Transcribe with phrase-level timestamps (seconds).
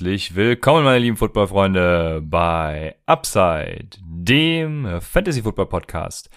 [0.00, 6.30] Herzlich willkommen, meine lieben Footballfreunde, bei Upside, dem Fantasy Football Podcast.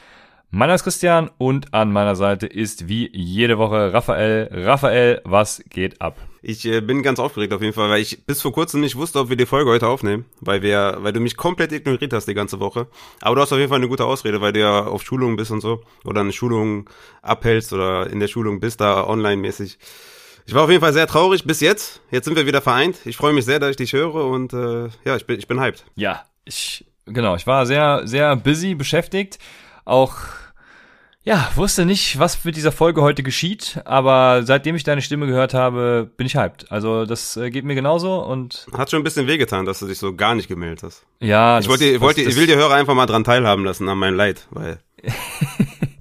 [0.52, 4.50] Mein Name ist Christian und an meiner Seite ist wie jede Woche Raphael.
[4.52, 6.18] Raphael, was geht ab?
[6.42, 9.20] Ich äh, bin ganz aufgeregt auf jeden Fall, weil ich bis vor kurzem nicht wusste,
[9.20, 12.34] ob wir die Folge heute aufnehmen, weil wir, weil du mich komplett ignoriert hast die
[12.34, 12.88] ganze Woche.
[13.22, 15.52] Aber du hast auf jeden Fall eine gute Ausrede, weil du ja auf Schulungen bist
[15.52, 16.90] und so oder eine Schulung
[17.22, 19.78] abhältst oder in der Schulung bist da online-mäßig.
[20.46, 22.02] Ich war auf jeden Fall sehr traurig bis jetzt.
[22.12, 22.98] Jetzt sind wir wieder vereint.
[23.06, 25.60] Ich freue mich sehr, dass ich dich höre und äh, ja, ich bin, ich bin
[25.60, 25.86] hyped.
[25.96, 29.40] Ja, ich, genau, ich war sehr, sehr busy beschäftigt.
[29.86, 30.16] Auch,
[31.24, 35.54] ja, wusste nicht, was mit dieser Folge heute geschieht, aber seitdem ich deine Stimme gehört
[35.54, 36.70] habe, bin ich hyped.
[36.70, 38.68] Also das äh, geht mir genauso und.
[38.74, 41.06] Hat schon ein bisschen wehgetan, dass du dich so gar nicht gemeldet hast.
[41.22, 43.98] Ja, ich wollte, ich wollte, ich will die Hörer einfach mal dran teilhaben lassen an
[43.98, 44.80] mein Leid, weil.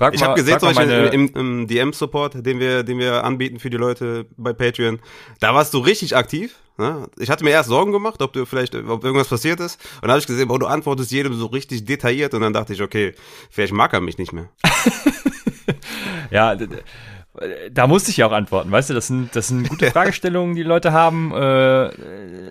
[0.00, 3.68] Frag ich habe gesehen, zum Beispiel im, im DM-Support, den wir, den wir anbieten für
[3.68, 4.98] die Leute bei Patreon,
[5.40, 6.56] da warst du richtig aktiv.
[6.78, 7.06] Ne?
[7.18, 9.78] Ich hatte mir erst Sorgen gemacht, ob du vielleicht, ob irgendwas passiert ist.
[9.96, 12.72] Und dann habe ich gesehen, boah, du antwortest jedem so richtig detailliert und dann dachte
[12.72, 13.12] ich, okay,
[13.50, 14.48] vielleicht mag er mich nicht mehr.
[16.30, 16.56] ja,
[17.70, 20.62] da musste ich ja auch antworten, weißt du, das sind, das sind gute Fragestellungen, die
[20.62, 21.30] Leute haben.
[21.32, 21.90] Äh,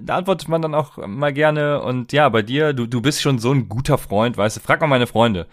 [0.03, 1.81] da antwortet man dann auch mal gerne.
[1.81, 4.81] Und ja, bei dir, du, du bist schon so ein guter Freund, weißt du, frag
[4.81, 5.47] mal meine Freunde.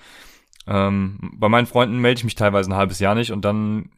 [0.67, 3.91] Ähm, bei meinen Freunden melde ich mich teilweise ein halbes Jahr nicht und dann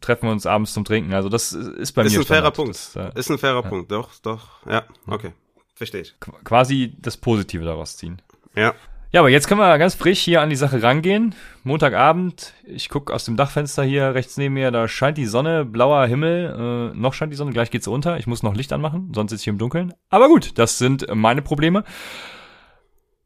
[0.00, 1.14] treffen wir uns abends zum Trinken.
[1.14, 2.20] Also das ist bei ist mir.
[2.20, 2.70] Ein fairer Punkt.
[2.70, 3.68] Das, äh, ist ein fairer ja.
[3.68, 3.90] Punkt.
[3.90, 4.66] Doch, doch.
[4.66, 5.32] Ja, okay.
[5.74, 6.14] Verstehe ich.
[6.20, 8.20] Qu quasi das Positive daraus ziehen.
[8.54, 8.74] Ja.
[9.12, 11.34] Ja, aber jetzt können wir ganz frisch hier an die Sache rangehen.
[11.64, 16.06] Montagabend, ich gucke aus dem Dachfenster hier rechts neben mir, da scheint die Sonne, blauer
[16.06, 18.16] Himmel, äh, noch scheint die Sonne, gleich geht's unter.
[18.16, 19.92] Ich muss noch Licht anmachen, sonst sitze ich im Dunkeln.
[20.08, 21.84] Aber gut, das sind meine Probleme.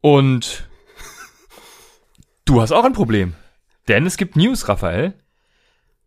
[0.01, 0.67] Und
[2.47, 3.33] Du hast auch ein Problem.
[3.89, 5.13] Denn es gibt News, Raphael,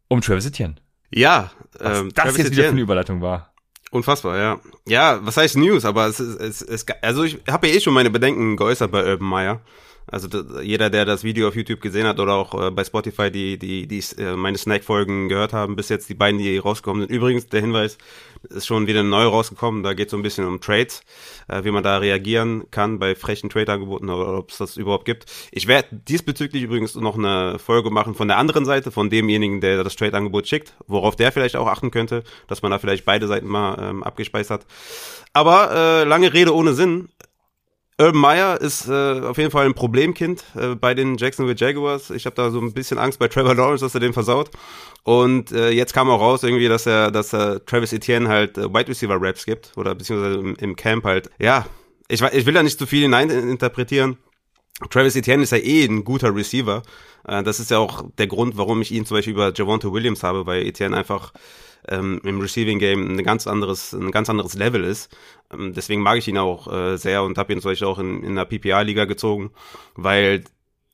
[0.08, 0.76] um Travis Etienne.
[1.10, 3.52] Ja, was ähm, das Travis jetzt wieder für eine Überleitung war.
[3.90, 4.60] Unfassbar, ja.
[4.88, 5.84] Ja, was heißt News?
[5.84, 9.04] Aber es ist, es, es, also ich habe ja eh schon meine Bedenken geäußert bei
[9.04, 9.60] Urban Meyer.
[10.10, 10.28] Also
[10.62, 13.86] jeder, der das Video auf YouTube gesehen hat oder auch äh, bei Spotify die die
[13.86, 17.14] die äh, meine Snack-Folgen gehört haben, bis jetzt die beiden, die rausgekommen sind.
[17.14, 17.98] Übrigens der Hinweis
[18.48, 19.82] ist schon wieder neu rausgekommen.
[19.82, 21.02] Da geht es so ein bisschen um Trades,
[21.48, 25.26] äh, wie man da reagieren kann bei frechen Trade-Angeboten oder ob es das überhaupt gibt.
[25.52, 29.84] Ich werde diesbezüglich übrigens noch eine Folge machen von der anderen Seite, von demjenigen, der
[29.84, 33.46] das Trade-Angebot schickt, worauf der vielleicht auch achten könnte, dass man da vielleicht beide Seiten
[33.48, 34.66] mal ähm, abgespeist hat.
[35.32, 37.08] Aber äh, lange Rede ohne Sinn.
[38.00, 42.08] Urban Meyer ist äh, auf jeden Fall ein Problemkind äh, bei den Jacksonville Jaguars.
[42.08, 44.50] Ich habe da so ein bisschen Angst bei Trevor Lawrence, dass er den versaut.
[45.02, 48.72] Und äh, jetzt kam auch raus irgendwie, dass er, dass er Travis Etienne halt äh,
[48.72, 51.28] Wide Receiver Raps gibt oder beziehungsweise im, im Camp halt.
[51.38, 51.66] Ja,
[52.08, 54.16] ich, ich will da nicht zu viel hineininterpretieren.
[54.88, 56.82] Travis Etienne ist ja eh ein guter Receiver.
[57.28, 60.22] Äh, das ist ja auch der Grund, warum ich ihn zum Beispiel über Javonte Williams
[60.22, 61.34] habe, weil Etienne einfach
[61.88, 65.14] ähm, im Receiving Game ein ganz anderes, ein ganz anderes Level ist.
[65.52, 68.22] Ähm, deswegen mag ich ihn auch äh, sehr und habe ihn zum Beispiel auch in,
[68.22, 69.50] in der PPA-Liga gezogen,
[69.94, 70.44] weil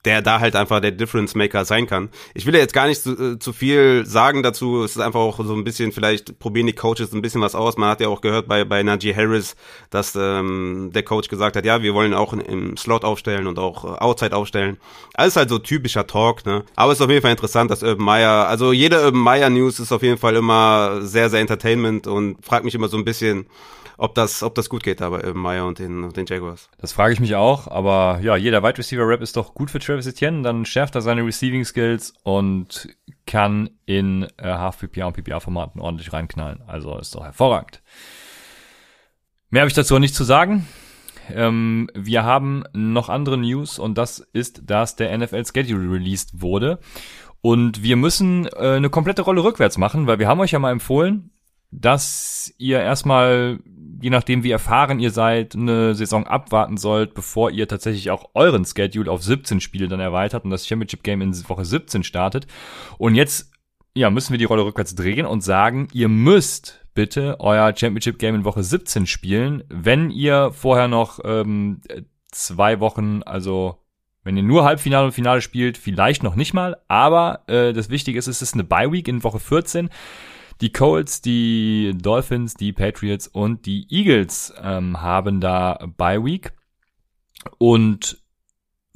[0.07, 2.09] der da halt einfach der Difference Maker sein kann.
[2.33, 4.85] Ich will ja jetzt gar nicht zu, äh, zu viel sagen dazu.
[4.85, 7.77] Es ist einfach auch so ein bisschen, vielleicht probieren die Coaches ein bisschen was aus.
[7.77, 9.57] Man hat ja auch gehört bei, bei Najee Harris,
[9.91, 13.85] dass ähm, der Coach gesagt hat, ja, wir wollen auch im Slot aufstellen und auch
[13.85, 14.79] äh, Outside aufstellen.
[15.15, 16.65] Alles halt so typischer Talk, ne?
[16.77, 19.81] Aber es ist auf jeden Fall interessant, dass Urban Meyer, also jede Urban Meyer News
[19.81, 23.47] ist auf jeden Fall immer sehr, sehr Entertainment und fragt mich immer so ein bisschen,
[23.99, 26.69] ob das, ob das gut geht da bei Urban Meyer und den, den Jaguars.
[26.79, 29.79] Das frage ich mich auch, aber ja, jeder Wide Receiver Rap ist doch gut für
[29.79, 32.89] Travis Etienne, dann schärft er seine Receiving Skills und
[33.27, 36.63] kann in äh, Half PPA und PPA Formaten ordentlich reinknallen.
[36.67, 37.83] Also ist doch hervorragend.
[39.51, 40.67] Mehr habe ich dazu nicht zu sagen.
[41.33, 46.79] Ähm, wir haben noch andere News und das ist, dass der NFL Schedule released wurde.
[47.41, 50.73] Und wir müssen äh, eine komplette Rolle rückwärts machen, weil wir haben euch ja mal
[50.73, 51.31] empfohlen,
[51.71, 53.59] dass ihr erstmal,
[54.01, 58.65] je nachdem wie erfahren ihr seid, eine Saison abwarten sollt, bevor ihr tatsächlich auch euren
[58.65, 62.47] Schedule auf 17 Spiele dann erweitert und das Championship Game in Woche 17 startet.
[62.99, 63.53] Und jetzt,
[63.95, 68.35] ja, müssen wir die Rolle rückwärts drehen und sagen, ihr müsst bitte euer Championship Game
[68.35, 71.81] in Woche 17 spielen, wenn ihr vorher noch ähm,
[72.31, 73.79] zwei Wochen, also
[74.25, 78.19] wenn ihr nur Halbfinale und Finale spielt, vielleicht noch nicht mal, aber äh, das Wichtige
[78.19, 79.89] ist, es ist eine Bye Week in Woche 14
[80.61, 86.53] Die Colts, die Dolphins, die Patriots und die Eagles ähm, haben da Bye Week.
[87.59, 88.19] Und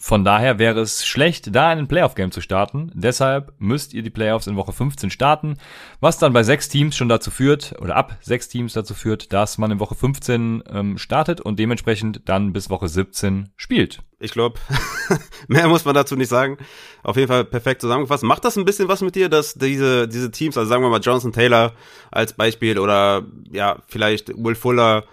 [0.03, 2.91] von daher wäre es schlecht, da ein Playoff-Game zu starten.
[2.95, 5.59] Deshalb müsst ihr die Playoffs in Woche 15 starten,
[6.01, 9.59] was dann bei sechs Teams schon dazu führt, oder ab sechs Teams dazu führt, dass
[9.59, 14.01] man in Woche 15 ähm, startet und dementsprechend dann bis Woche 17 spielt.
[14.19, 14.59] Ich glaube,
[15.49, 16.57] mehr muss man dazu nicht sagen.
[17.03, 18.25] Auf jeden Fall perfekt zusammengefasst.
[18.25, 21.01] Macht das ein bisschen was mit dir, dass diese, diese Teams, also sagen wir mal
[21.01, 21.75] Johnson Taylor
[22.11, 25.05] als Beispiel oder ja, vielleicht Will Fuller,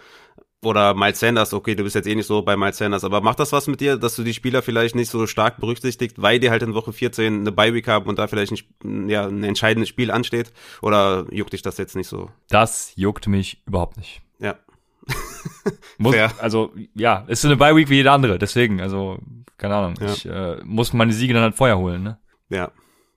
[0.64, 3.40] oder Miles Sanders, okay, du bist jetzt eh nicht so bei Miles Sanders, aber macht
[3.40, 6.50] das was mit dir, dass du die Spieler vielleicht nicht so stark berücksichtigt, weil die
[6.50, 10.10] halt in Woche 14 eine Bye-Week haben und da vielleicht ein, ja, ein entscheidendes Spiel
[10.10, 10.52] ansteht?
[10.82, 12.32] Oder juckt dich das jetzt nicht so?
[12.50, 14.22] Das juckt mich überhaupt nicht.
[14.40, 14.56] Ja.
[15.98, 19.20] muss, also, ja, ist so eine Bye-Week wie jede andere, deswegen, also,
[19.58, 20.12] keine Ahnung, ja.
[20.12, 22.20] ich äh, muss meine Siege dann halt vorher holen, ne?
[22.50, 22.72] Ja.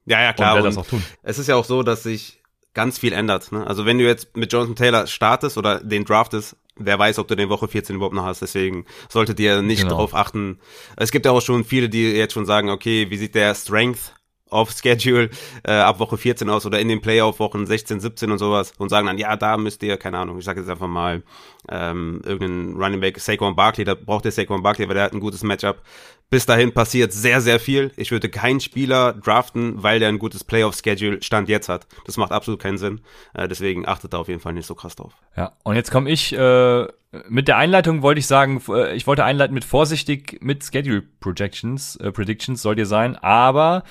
[0.06, 0.56] Ja, ja, klar.
[0.56, 1.02] Und, das auch tun.
[1.22, 2.39] Es ist ja auch so, dass sich
[2.74, 3.52] ganz viel ändert.
[3.52, 3.66] Ne?
[3.66, 7.36] Also wenn du jetzt mit Jonathan Taylor startest oder den draftest, wer weiß, ob du
[7.36, 8.42] den Woche 14 überhaupt noch hast.
[8.42, 9.96] Deswegen solltet ihr nicht genau.
[9.96, 10.58] darauf achten.
[10.96, 14.14] Es gibt ja auch schon viele, die jetzt schon sagen, okay, wie sieht der Strength
[14.50, 15.30] auf Schedule
[15.64, 19.06] äh, ab Woche 14 aus oder in den Playoff-Wochen 16, 17 und sowas und sagen
[19.06, 21.22] dann, ja, da müsst ihr, keine Ahnung, ich sage jetzt einfach mal,
[21.68, 25.20] ähm, irgendeinen Running Back, Saquon Barkley, da braucht ihr Saquon Barkley, weil der hat ein
[25.20, 25.82] gutes Matchup.
[26.30, 27.90] Bis dahin passiert sehr, sehr viel.
[27.96, 31.88] Ich würde keinen Spieler draften, weil der ein gutes Playoff-Schedule Stand jetzt hat.
[32.06, 33.00] Das macht absolut keinen Sinn.
[33.34, 35.12] Äh, deswegen achtet da auf jeden Fall nicht so krass drauf.
[35.36, 36.86] Ja, und jetzt komme ich, äh,
[37.28, 41.96] mit der Einleitung wollte ich sagen, äh, ich wollte einleiten mit vorsichtig mit Schedule Projections,
[41.96, 43.82] äh, Predictions soll ihr sein, aber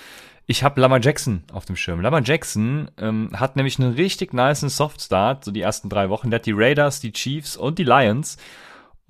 [0.46, 2.00] ich habe Lamar Jackson auf dem Schirm.
[2.00, 6.32] Lamar Jackson ähm, hat nämlich einen richtig nice Soft-Start, so die ersten drei Wochen.
[6.32, 8.38] Der hat die Raiders, die Chiefs und die Lions.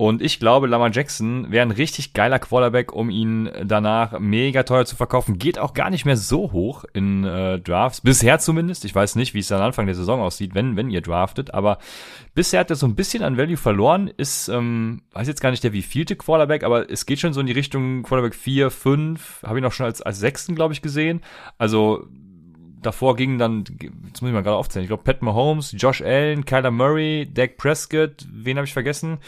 [0.00, 4.86] Und ich glaube, Lamar Jackson wäre ein richtig geiler Quarterback, um ihn danach mega teuer
[4.86, 5.36] zu verkaufen.
[5.36, 8.00] Geht auch gar nicht mehr so hoch in äh, Drafts.
[8.00, 8.86] Bisher zumindest.
[8.86, 11.52] Ich weiß nicht, wie es dann Anfang der Saison aussieht, wenn, wenn ihr draftet.
[11.52, 11.76] Aber
[12.34, 14.08] bisher hat er so ein bisschen an Value verloren.
[14.08, 17.46] Ist, ähm, weiß jetzt gar nicht der wievielte Quarterback, aber es geht schon so in
[17.46, 19.42] die Richtung Quarterback 4, 5.
[19.44, 21.20] Habe ich noch schon als, als sechsten, glaube ich, gesehen.
[21.58, 22.06] Also
[22.80, 26.46] davor gingen dann, jetzt muss ich mal gerade aufzählen, ich glaube Pat Mahomes, Josh Allen,
[26.46, 29.18] Kyler Murray, Dak Prescott, wen habe ich vergessen?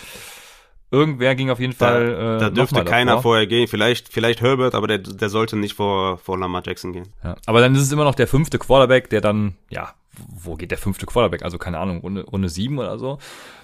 [0.92, 2.12] Irgendwer ging auf jeden Fall.
[2.12, 3.22] Da, äh, da dürfte keiner davor.
[3.22, 3.66] vorher gehen.
[3.66, 7.08] Vielleicht, vielleicht Herbert, aber der, der sollte nicht vor, vor Lamar Jackson gehen.
[7.24, 9.94] Ja, aber dann ist es immer noch der fünfte Quarterback, der dann, ja,
[10.28, 11.44] wo geht der fünfte Quarterback?
[11.44, 13.18] Also keine Ahnung, Runde, Runde sieben oder so.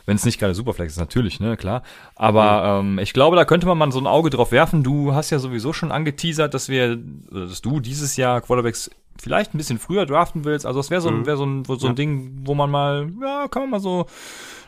[0.06, 1.82] Wenn es nicht gerade Superflex ist, natürlich, ne, klar.
[2.14, 2.92] Aber mhm.
[2.92, 4.82] ähm, ich glaube, da könnte man mal so ein Auge drauf werfen.
[4.82, 8.90] Du hast ja sowieso schon angeteasert, dass wir, dass du dieses Jahr Quarterbacks
[9.20, 10.64] vielleicht ein bisschen früher draften willst.
[10.64, 11.26] Also es wäre so, mhm.
[11.26, 11.92] wär so ein, so ein ja.
[11.92, 14.06] Ding, wo man mal, ja, kann man mal so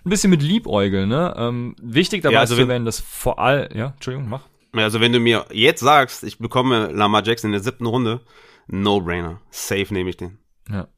[0.05, 1.35] ein bisschen mit Liebäugeln, ne?
[1.37, 4.43] Ähm, wichtig dabei ja, also ist, wenn das vor allem, ja, Entschuldigung, mach.
[4.73, 8.21] Also wenn du mir jetzt sagst, ich bekomme Lamar Jackson in der siebten Runde,
[8.69, 9.41] No-Brainer.
[9.51, 10.39] Safe nehme ich den.
[10.71, 10.89] Ja.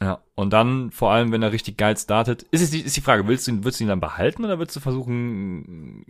[0.00, 3.00] Ja, und dann vor allem, wenn er richtig geil startet, ist es die, ist die
[3.00, 6.04] Frage, willst du ihn, willst du ihn dann behalten oder willst du versuchen,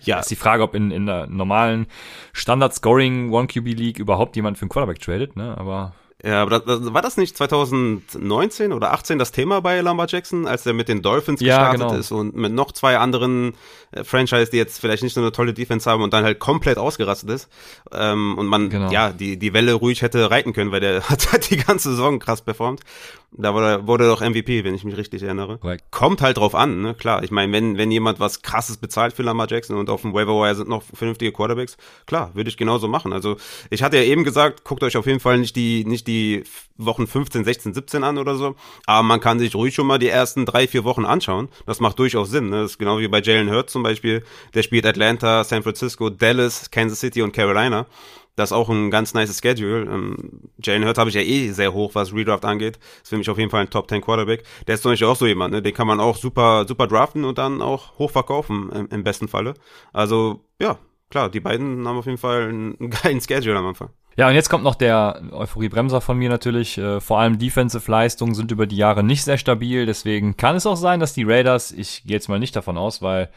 [0.00, 1.86] ja, ist die Frage, ob in, in der normalen
[2.32, 7.00] Standard-Scoring One-QB League überhaupt jemand für einen Quarterback tradet, ne, aber ja, aber das, war
[7.00, 11.40] das nicht 2019 oder 18 das Thema bei Lamar Jackson, als er mit den Dolphins
[11.40, 11.98] ja, gestartet genau.
[11.98, 13.54] ist und mit noch zwei anderen
[13.92, 16.76] äh, Franchise, die jetzt vielleicht nicht so eine tolle Defense haben und dann halt komplett
[16.76, 17.48] ausgerastet ist
[17.92, 18.90] ähm, und man genau.
[18.90, 22.18] ja die die Welle ruhig hätte reiten können, weil der hat halt die ganze Saison
[22.18, 22.80] krass performt.
[23.32, 25.60] Da wurde, wurde doch MVP, wenn ich mich richtig erinnere.
[25.62, 25.80] Right.
[25.92, 26.94] Kommt halt drauf an, ne?
[26.94, 30.12] Klar, ich meine, wenn wenn jemand was krasses bezahlt für Lamar Jackson und auf dem
[30.12, 33.12] Waiver Wire sind noch vernünftige Quarterbacks, klar, würde ich genauso machen.
[33.12, 33.36] Also
[33.70, 36.44] ich hatte ja eben gesagt, guckt euch auf jeden Fall nicht die nicht die die
[36.76, 38.56] Wochen 15, 16, 17 an oder so.
[38.86, 41.48] Aber man kann sich ruhig schon mal die ersten drei, vier Wochen anschauen.
[41.66, 42.50] Das macht durchaus Sinn.
[42.50, 42.62] Ne?
[42.62, 44.24] Das ist genau wie bei Jalen Hurts zum Beispiel.
[44.54, 47.86] Der spielt Atlanta, San Francisco, Dallas, Kansas City und Carolina.
[48.36, 49.82] Das ist auch ein ganz nice Schedule.
[49.82, 52.78] Ähm, Jalen Hurts habe ich ja eh sehr hoch, was Redraft angeht.
[53.02, 54.44] Ist für mich auf jeden Fall ein Top 10 Quarterback.
[54.66, 55.62] Der ist zum Beispiel auch so jemand, ne?
[55.62, 59.28] Den kann man auch super, super draften und dann auch hoch verkaufen im, im besten
[59.28, 59.54] Falle.
[59.92, 60.78] Also, ja,
[61.10, 63.90] klar, die beiden haben auf jeden Fall einen geilen Schedule am Anfang.
[64.20, 66.76] Ja, und jetzt kommt noch der Euphorie-Bremser von mir natürlich.
[66.76, 69.86] Äh, vor allem Defensive-Leistungen sind über die Jahre nicht sehr stabil.
[69.86, 73.00] Deswegen kann es auch sein, dass die Raiders, ich gehe jetzt mal nicht davon aus,
[73.00, 73.30] weil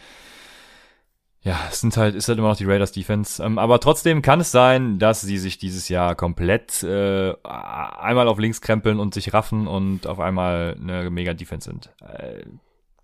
[1.42, 3.42] ja, es sind halt, ist halt immer noch die Raiders Defense.
[3.42, 8.38] Ähm, aber trotzdem kann es sein, dass sie sich dieses Jahr komplett äh, einmal auf
[8.38, 11.92] links krempeln und sich raffen und auf einmal eine mega Defense sind.
[12.02, 12.44] Äh,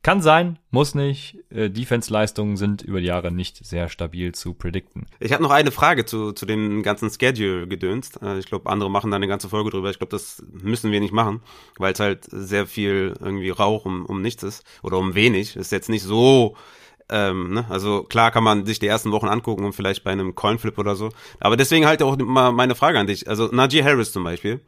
[0.01, 1.37] kann sein, muss nicht.
[1.49, 5.07] Äh, Defense-Leistungen sind über die Jahre nicht sehr stabil zu predikten.
[5.19, 8.21] Ich habe noch eine Frage zu, zu dem ganzen Schedule gedönst.
[8.21, 9.89] Äh, ich glaube, andere machen da eine ganze Folge drüber.
[9.89, 11.41] Ich glaube, das müssen wir nicht machen,
[11.77, 15.55] weil es halt sehr viel irgendwie Rauch um, um nichts ist oder um wenig.
[15.55, 16.55] Ist jetzt nicht so
[17.09, 17.65] ähm, ne?
[17.69, 20.95] Also klar kann man sich die ersten Wochen angucken und vielleicht bei einem Coinflip oder
[20.95, 21.09] so.
[21.39, 23.27] Aber deswegen halt auch mal meine Frage an dich.
[23.27, 24.61] Also Najee Harris zum Beispiel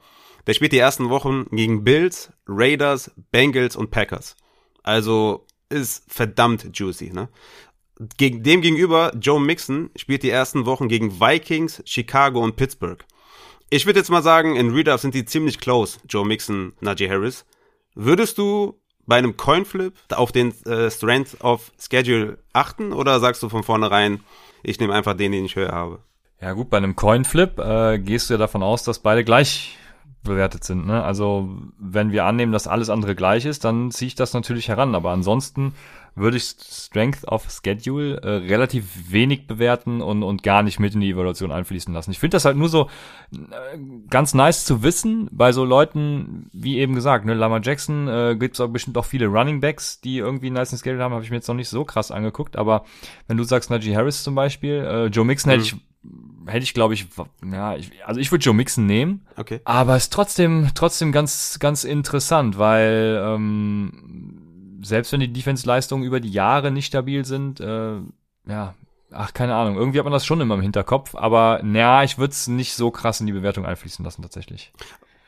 [0.47, 4.35] Der spielt die ersten Wochen gegen Bills, Raiders, Bengals und Packers.
[4.83, 7.29] Also ist verdammt juicy, ne?
[8.17, 13.05] Gegen dem gegenüber, Joe Mixon spielt die ersten Wochen gegen Vikings, Chicago und Pittsburgh.
[13.69, 17.45] Ich würde jetzt mal sagen, in Readout sind die ziemlich close, Joe Mixon, Najee Harris.
[17.93, 23.50] Würdest du bei einem Coinflip auf den äh, Strength of Schedule achten oder sagst du
[23.50, 24.21] von vornherein,
[24.63, 26.00] ich nehme einfach den, den ich höher habe?
[26.41, 29.77] Ja gut, bei einem Coinflip äh, gehst du ja davon aus, dass beide gleich
[30.23, 30.85] bewertet sind.
[30.85, 31.03] Ne?
[31.03, 31.49] Also
[31.79, 34.95] wenn wir annehmen, dass alles andere gleich ist, dann ziehe ich das natürlich heran.
[34.95, 35.73] Aber ansonsten
[36.15, 41.01] würde ich Strength of Schedule äh, relativ wenig bewerten und, und gar nicht mit in
[41.01, 42.11] die Evaluation einfließen lassen.
[42.11, 42.89] Ich finde das halt nur so
[43.33, 43.77] äh,
[44.09, 48.55] ganz nice zu wissen bei so Leuten, wie eben gesagt, ne, Lama Jackson äh, gibt
[48.55, 51.29] es auch bestimmt auch viele Running Backs, die irgendwie einen nice Schedule haben, habe ich
[51.29, 52.85] mir jetzt noch nicht so krass angeguckt, aber
[53.27, 55.53] wenn du sagst Najee Harris zum Beispiel, äh, Joe Mixon mhm.
[55.53, 55.75] hätte ich
[56.47, 57.05] hätte ich, glaube ich,
[57.51, 59.27] ja, ich, also ich würde Joe Mixon nehmen.
[59.37, 59.61] Okay.
[59.63, 64.40] Aber es ist trotzdem, trotzdem ganz, ganz interessant, weil ähm,
[64.81, 67.97] selbst wenn die Defense-Leistungen über die Jahre nicht stabil sind, äh,
[68.47, 68.75] ja,
[69.11, 72.31] ach, keine Ahnung, irgendwie hat man das schon immer im Hinterkopf, aber naja, ich würde
[72.31, 74.71] es nicht so krass in die Bewertung einfließen lassen, tatsächlich.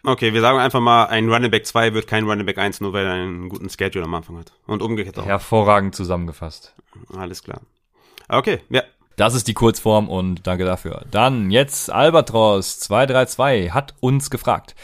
[0.05, 2.91] Okay, wir sagen einfach mal, ein Running Back 2 wird kein Running Back 1, nur
[2.91, 4.51] weil er einen guten Schedule am Anfang hat.
[4.67, 5.25] Und umgekehrt auch.
[5.25, 6.75] Hervorragend zusammengefasst.
[7.15, 7.61] Alles klar.
[8.27, 8.83] Okay, ja,
[9.15, 11.05] das ist die Kurzform und danke dafür.
[11.11, 14.75] Dann jetzt Albatros 232 hat uns gefragt.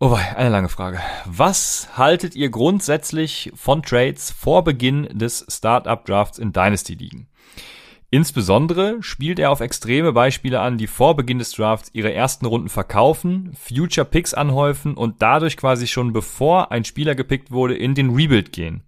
[0.00, 1.00] Oh, eine lange Frage.
[1.24, 7.26] Was haltet ihr grundsätzlich von Trades vor Beginn des Startup Drafts in Dynasty Ligen?
[8.08, 12.68] Insbesondere spielt er auf extreme Beispiele an, die vor Beginn des Drafts ihre ersten Runden
[12.68, 18.14] verkaufen, Future Picks anhäufen und dadurch quasi schon bevor ein Spieler gepickt wurde, in den
[18.14, 18.84] Rebuild gehen.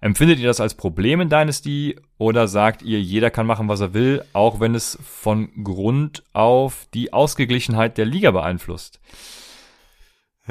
[0.00, 3.92] Empfindet ihr das als Problem in Dynasty oder sagt ihr, jeder kann machen, was er
[3.92, 8.98] will, auch wenn es von Grund auf die Ausgeglichenheit der Liga beeinflusst?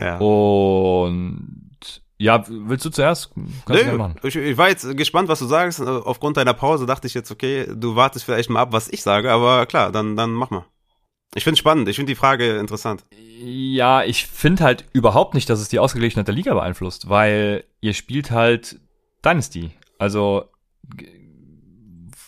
[0.02, 0.18] Ja.
[0.18, 3.32] Und ja, willst du zuerst?
[3.66, 4.16] Kannst nee, machen.
[4.24, 5.82] Ich, ich, war jetzt gespannt, was du sagst.
[5.82, 9.32] Aufgrund deiner Pause dachte ich jetzt, okay, du wartest vielleicht mal ab, was ich sage,
[9.32, 10.66] aber klar, dann, dann mach mal.
[11.34, 13.06] Ich finde spannend, ich finde die Frage interessant.
[13.40, 17.94] Ja, ich finde halt überhaupt nicht, dass es die Ausgeglichenheit der Liga beeinflusst, weil ihr
[17.94, 18.80] spielt halt
[19.24, 19.72] Dynasty.
[19.98, 20.46] Also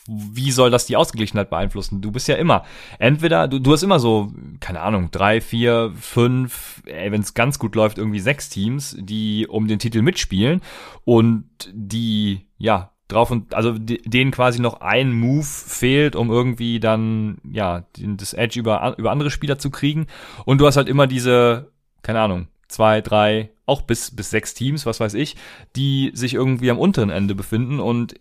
[0.07, 2.01] wie soll das die Ausgeglichenheit beeinflussen?
[2.01, 2.63] Du bist ja immer,
[2.99, 7.75] entweder, du, du hast immer so, keine Ahnung, drei, vier, fünf, wenn es ganz gut
[7.75, 10.61] läuft, irgendwie sechs Teams, die um den Titel mitspielen
[11.05, 17.37] und die, ja, drauf und, also denen quasi noch ein Move fehlt, um irgendwie dann,
[17.49, 20.07] ja, das Edge über, über andere Spieler zu kriegen.
[20.45, 24.85] Und du hast halt immer diese, keine Ahnung, zwei, drei, auch bis, bis sechs Teams,
[24.85, 25.35] was weiß ich,
[25.75, 28.15] die sich irgendwie am unteren Ende befinden und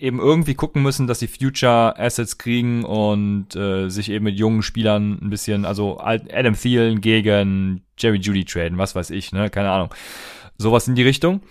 [0.00, 4.62] eben irgendwie gucken müssen, dass sie Future Assets kriegen und äh, sich eben mit jungen
[4.62, 9.70] Spielern ein bisschen, also Adam Thielen gegen Jerry Judy traden, was weiß ich, ne, keine
[9.70, 9.94] Ahnung.
[10.58, 11.42] Sowas in die Richtung.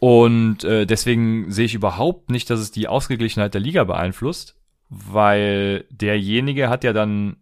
[0.00, 4.56] Und äh, deswegen sehe ich überhaupt nicht, dass es die Ausgeglichenheit der Liga beeinflusst,
[4.88, 7.36] weil derjenige hat ja dann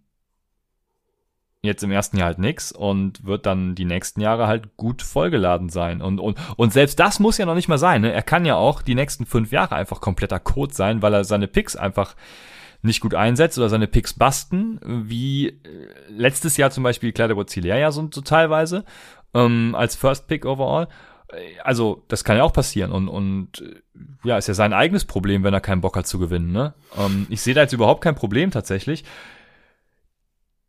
[1.66, 5.68] jetzt im ersten Jahr halt nix und wird dann die nächsten Jahre halt gut vollgeladen
[5.68, 6.00] sein.
[6.00, 8.02] Und, und, und selbst das muss ja noch nicht mal sein.
[8.02, 8.12] Ne?
[8.12, 11.48] Er kann ja auch die nächsten fünf Jahre einfach kompletter Code sein, weil er seine
[11.48, 12.14] Picks einfach
[12.82, 15.58] nicht gut einsetzt oder seine Picks basten, wie äh,
[16.08, 18.84] letztes Jahr zum Beispiel Kleiderbot Zileer ja so, so teilweise,
[19.34, 20.88] ähm, als First Pick overall.
[21.64, 23.80] Also, das kann ja auch passieren und, und äh,
[24.22, 26.52] ja, ist ja sein eigenes Problem, wenn er keinen Bock hat zu gewinnen.
[26.52, 26.74] Ne?
[26.96, 29.04] Ähm, ich sehe da jetzt überhaupt kein Problem tatsächlich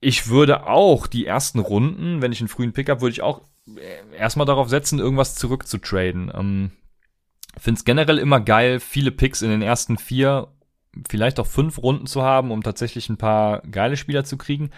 [0.07, 3.41] ich würde auch die ersten Runden, wenn ich einen frühen Pickup, würde ich auch
[3.75, 6.31] äh, erstmal darauf setzen, irgendwas zurückzutraden.
[6.33, 6.71] Ähm,
[7.57, 10.47] Finde es generell immer geil, viele Picks in den ersten vier,
[11.09, 14.69] vielleicht auch fünf Runden zu haben, um tatsächlich ein paar geile Spieler zu kriegen.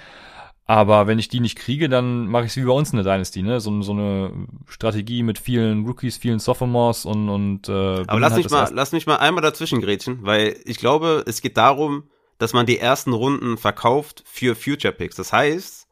[0.65, 3.03] Aber wenn ich die nicht kriege, dann mache ich es wie bei uns in der
[3.03, 3.59] Dynasty, ne?
[3.59, 4.31] So, so eine
[4.65, 7.69] Strategie mit vielen Rookies, vielen Sophomores und und.
[7.69, 7.71] Äh,
[8.07, 11.41] Aber lass halt mich mal, lass mich mal einmal dazwischen grätschen, weil ich glaube, es
[11.41, 12.05] geht darum,
[12.39, 15.15] dass man die ersten Runden verkauft für Future Picks.
[15.15, 15.87] Das heißt,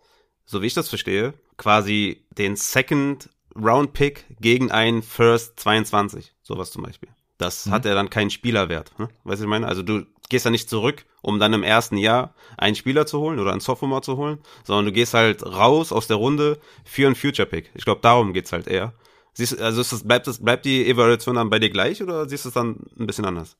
[0.45, 6.33] so wie ich das verstehe, quasi den Second Round Pick gegen einen First 22.
[6.41, 7.09] Sowas zum Beispiel.
[7.37, 7.71] Das mhm.
[7.71, 8.97] hat ja dann keinen Spielerwert.
[8.97, 9.09] Ne?
[9.23, 9.67] Weißt du, ich meine?
[9.67, 13.39] Also du gehst ja nicht zurück, um dann im ersten Jahr einen Spieler zu holen
[13.39, 17.15] oder einen Sophomore zu holen, sondern du gehst halt raus aus der Runde für einen
[17.15, 17.71] Future Pick.
[17.75, 18.93] Ich glaube, darum geht's halt eher.
[19.33, 22.45] Siehst, also ist das, bleibt, das, bleibt die Evaluation dann bei dir gleich oder siehst
[22.45, 23.57] du es dann ein bisschen anders?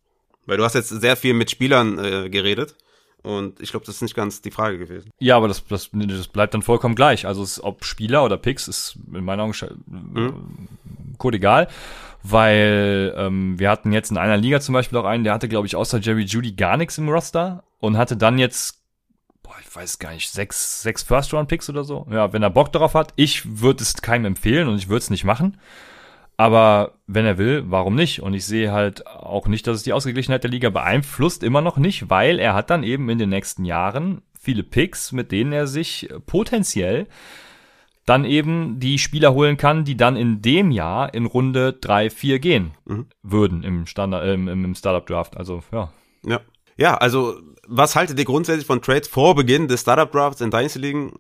[0.48, 2.76] Weil du hast jetzt sehr viel mit Spielern äh, geredet.
[3.22, 5.12] Und ich glaube, das ist nicht ganz die Frage gewesen.
[5.20, 7.28] Ja, aber das, das, das bleibt dann vollkommen gleich.
[7.28, 9.54] Also es, ob Spieler oder Picks ist in meinen Augen
[9.86, 10.58] mhm.
[11.34, 11.68] egal.
[12.24, 15.68] Weil ähm, wir hatten jetzt in einer Liga zum Beispiel auch einen, der hatte, glaube
[15.68, 18.78] ich, außer Jerry Judy gar nichts im Roster und hatte dann jetzt
[19.48, 22.06] boah, ich weiß gar nicht, sechs, sechs First-Round-Picks oder so.
[22.12, 23.14] Ja, wenn er Bock darauf hat.
[23.16, 25.58] Ich würde es keinem empfehlen und ich würde es nicht machen.
[26.38, 28.22] Aber wenn er will, warum nicht?
[28.22, 31.78] Und ich sehe halt auch nicht, dass es die Ausgeglichenheit der Liga beeinflusst, immer noch
[31.78, 35.66] nicht, weil er hat dann eben in den nächsten Jahren viele Picks, mit denen er
[35.66, 37.08] sich potenziell
[38.06, 42.40] dann eben die Spieler holen kann, die dann in dem Jahr in Runde 3, 4
[42.40, 43.08] gehen mhm.
[43.22, 45.36] würden im Standard, äh, im, im Startup Draft.
[45.36, 45.92] Also, ja.
[46.26, 46.40] Ja.
[46.78, 50.80] Ja, also, was haltet ihr grundsätzlich von Trades vor Beginn des Startup Drafts in Dynasty
[50.80, 51.20] Ligen?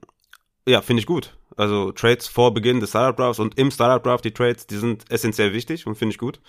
[0.67, 1.36] Ja, finde ich gut.
[1.55, 5.09] Also Trades vor Beginn des Startup Drafts und im Startup Draft, die Trades, die sind
[5.09, 6.39] essentiell wichtig und finde ich gut.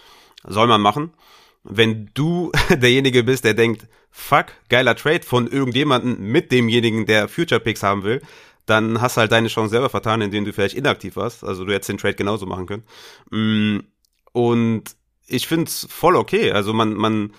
[0.47, 1.13] Soll man machen.
[1.65, 7.61] Wenn du derjenige bist, der denkt, fuck, geiler Trade von irgendjemanden mit demjenigen, der Future
[7.61, 8.21] Picks haben will,
[8.67, 11.43] dann hast du halt deine Chance selber vertan, indem du vielleicht inaktiv warst.
[11.43, 12.85] Also du hättest den Trade genauso machen können.
[13.31, 13.81] Mm,
[14.33, 14.85] und
[15.27, 16.53] ich finde es voll okay.
[16.53, 17.33] Also man, man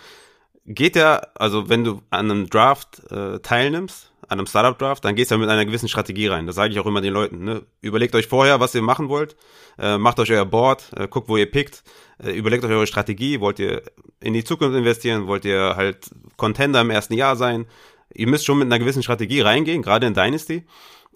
[0.66, 5.32] geht ja, also wenn du an einem Draft äh, teilnimmst, an einem Startup-Draft, dann gehst
[5.32, 6.46] du ja mit einer gewissen Strategie rein.
[6.46, 7.44] Das sage ich auch immer den Leuten.
[7.44, 7.64] Ne?
[7.82, 9.36] Überlegt euch vorher, was ihr machen wollt.
[9.80, 11.84] Äh, macht euch euer Board, äh, guckt, wo ihr pickt.
[12.24, 13.40] Äh, überlegt euch eure Strategie.
[13.40, 13.82] Wollt ihr
[14.20, 15.26] in die Zukunft investieren?
[15.28, 17.66] Wollt ihr halt Contender im ersten Jahr sein?
[18.14, 20.64] Ihr müsst schon mit einer gewissen Strategie reingehen, gerade in Dynasty.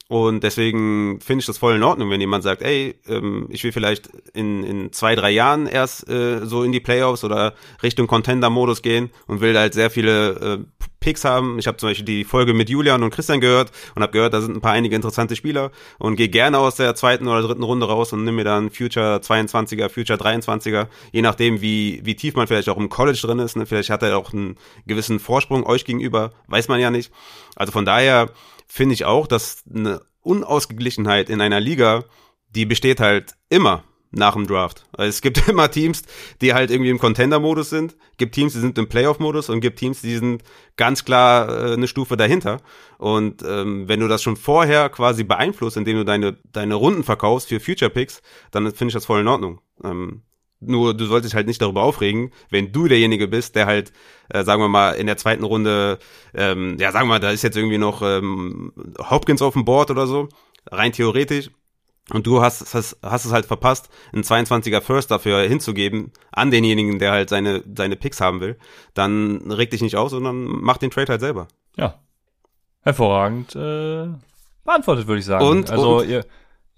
[0.10, 3.72] Und deswegen finde ich das voll in Ordnung, wenn jemand sagt, ey, ähm, ich will
[3.72, 8.82] vielleicht in, in zwei, drei Jahren erst äh, so in die Playoffs oder Richtung Contender-Modus
[8.82, 11.58] gehen und will halt sehr viele äh, Picks haben.
[11.58, 14.42] Ich habe zum Beispiel die Folge mit Julian und Christian gehört und habe gehört, da
[14.42, 17.88] sind ein paar einige interessante Spieler und gehe gerne aus der zweiten oder dritten Runde
[17.88, 22.48] raus und nimm mir dann Future 22er, Future 23er, je nachdem, wie, wie tief man
[22.48, 23.58] vielleicht auch im College drin ist.
[23.58, 23.66] Ne?
[23.66, 27.12] Vielleicht hat er auch einen gewissen Vorsprung euch gegenüber, weiß man ja nicht.
[27.56, 28.30] Also von daher
[28.68, 32.06] finde ich auch, dass eine Unausgeglichenheit in einer Liga,
[32.50, 34.86] die besteht halt immer nach dem Draft.
[34.94, 36.04] Also es gibt immer Teams,
[36.42, 40.02] die halt irgendwie im Contender-Modus sind, gibt Teams, die sind im Playoff-Modus und gibt Teams,
[40.02, 40.44] die sind
[40.78, 42.62] ganz klar äh, eine Stufe dahinter.
[42.98, 47.50] Und ähm, wenn du das schon vorher quasi beeinflusst, indem du deine, deine Runden verkaufst
[47.50, 49.60] für Future Picks, dann finde ich das voll in Ordnung.
[49.84, 50.22] Ähm,
[50.68, 53.92] nur du solltest halt nicht darüber aufregen, wenn du derjenige bist, der halt,
[54.30, 56.00] äh, sagen wir mal, in der zweiten Runde,
[56.34, 58.74] ähm, ja, sagen wir mal, da ist jetzt irgendwie noch ähm,
[59.10, 60.30] Hopkins auf dem Board oder so,
[60.72, 61.50] rein theoretisch.
[62.12, 67.00] Und du hast, hast, hast es halt verpasst, einen 22er First dafür hinzugeben an denjenigen,
[67.00, 68.58] der halt seine, seine Picks haben will.
[68.94, 71.48] Dann reg dich nicht aus, sondern mach den Trade halt selber.
[71.78, 72.02] Ja.
[72.82, 74.10] Hervorragend äh,
[74.66, 75.46] beantwortet, würde ich sagen.
[75.46, 76.26] Und, also und, ihr,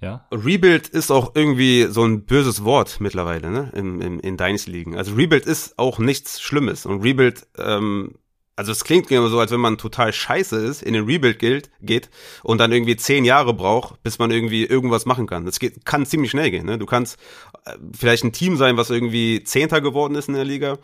[0.01, 0.27] ja.
[0.31, 3.71] Rebuild ist auch irgendwie so ein böses Wort mittlerweile, ne?
[3.75, 4.97] In, in, in Dynasty ligen.
[4.97, 6.85] Also Rebuild ist auch nichts Schlimmes.
[6.85, 8.15] Und Rebuild, ähm,
[8.57, 11.69] also es klingt immer so, als wenn man total scheiße ist, in den Rebuild gilt,
[11.81, 12.09] geht
[12.43, 15.45] und dann irgendwie zehn Jahre braucht, bis man irgendwie irgendwas machen kann.
[15.45, 16.65] Das geht, kann ziemlich schnell gehen.
[16.65, 16.77] Ne?
[16.77, 17.17] Du kannst
[17.65, 20.77] äh, vielleicht ein Team sein, was irgendwie Zehnter geworden ist in der Liga.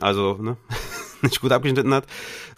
[0.00, 0.56] Also, ne?
[1.22, 2.04] nicht gut abgeschnitten hat,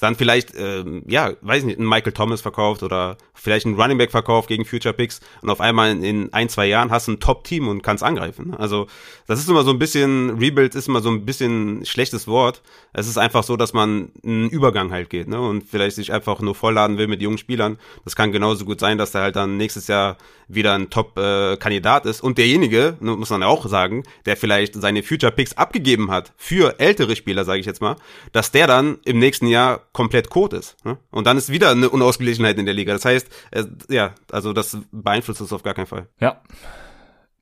[0.00, 4.10] dann vielleicht, ähm, ja, weiß nicht, einen Michael Thomas verkauft oder vielleicht einen Running Back
[4.10, 7.68] verkauft gegen Future Picks und auf einmal in ein, zwei Jahren hast du ein Top-Team
[7.68, 8.54] und kannst angreifen.
[8.54, 8.86] Also
[9.26, 12.62] das ist immer so ein bisschen, Rebuild ist immer so ein bisschen schlechtes Wort.
[12.92, 15.40] Es ist einfach so, dass man einen Übergang halt geht ne?
[15.40, 17.78] und vielleicht sich einfach nur vollladen will mit jungen Spielern.
[18.04, 20.16] Das kann genauso gut sein, dass der halt dann nächstes Jahr
[20.48, 24.74] wieder ein Top-Kandidat äh, ist und derjenige, ne, muss man ja auch sagen, der vielleicht
[24.74, 27.96] seine Future Picks abgegeben hat für ältere Spieler, sage ich jetzt mal,
[28.32, 30.76] dass der dann im nächsten Jahr komplett kot ist.
[30.84, 30.98] Ne?
[31.10, 32.92] Und dann ist wieder eine Unausgeglichenheit in der Liga.
[32.92, 36.08] Das heißt, äh, ja, also das beeinflusst es auf gar keinen Fall.
[36.20, 36.40] Ja.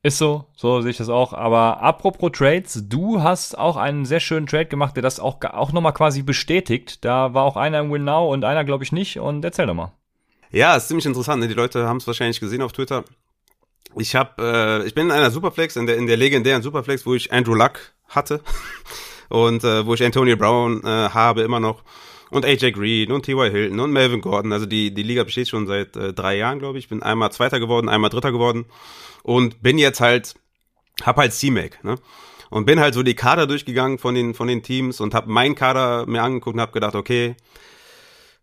[0.02, 1.32] Ist so, so sehe ich das auch.
[1.32, 5.72] Aber apropos Trades, du hast auch einen sehr schönen Trade gemacht, der das auch, auch
[5.72, 7.04] nochmal quasi bestätigt.
[7.04, 9.18] Da war auch einer im Win Now und einer, glaube ich, nicht.
[9.18, 9.92] Und erzähl doch mal.
[10.50, 11.40] Ja, ist ziemlich interessant.
[11.40, 11.48] Ne?
[11.48, 13.04] Die Leute haben es wahrscheinlich gesehen auf Twitter.
[13.96, 17.14] Ich hab, äh, ich bin in einer Superflex, in der, in der legendären Superflex, wo
[17.14, 18.40] ich Andrew Luck hatte.
[19.28, 21.82] Und äh, wo ich Antonio Brown äh, habe immer noch
[22.30, 23.50] und AJ Green und T.Y.
[23.50, 24.52] Hilton und Melvin Gordon.
[24.52, 26.88] Also die, die Liga besteht schon seit äh, drei Jahren, glaube ich.
[26.88, 28.66] Bin einmal Zweiter geworden, einmal Dritter geworden
[29.22, 30.34] und bin jetzt halt,
[31.02, 31.96] hab halt C-Mac, ne?
[32.50, 35.54] Und bin halt so die Kader durchgegangen von den, von den Teams und hab meinen
[35.54, 37.36] Kader mir angeguckt und hab gedacht, okay,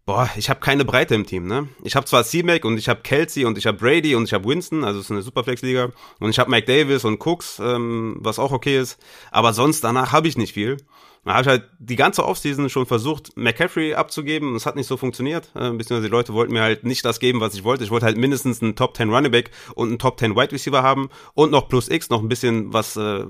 [0.06, 1.68] boah, ich habe keine Breite im Team, ne?
[1.84, 4.48] Ich habe zwar C-Mac und ich habe Kelsey und ich habe Brady und ich habe
[4.48, 8.40] Winston, also es ist eine Superflex-Liga und ich habe Mike Davis und Cooks, ähm, was
[8.40, 9.00] auch okay ist,
[9.32, 10.78] aber sonst danach habe ich nicht viel.
[11.26, 14.56] Da habe ich halt die ganze Offseason schon versucht, McCaffrey abzugeben.
[14.56, 15.50] Es hat nicht so funktioniert.
[15.56, 17.84] Äh, beziehungsweise die Leute wollten mir halt nicht das geben, was ich wollte.
[17.84, 20.84] Ich wollte halt mindestens einen Top 10 Running Back und einen Top 10 Wide Receiver
[20.84, 23.26] haben und noch plus X, noch ein bisschen was, äh,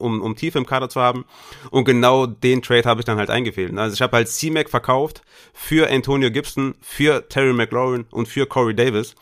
[0.00, 1.24] um, um Tiefe im Kader zu haben.
[1.70, 3.76] Und genau den Trade habe ich dann halt eingefehlt.
[3.78, 8.74] Also ich habe halt C-Mac verkauft für Antonio Gibson, für Terry McLaurin und für Corey
[8.74, 9.14] Davis.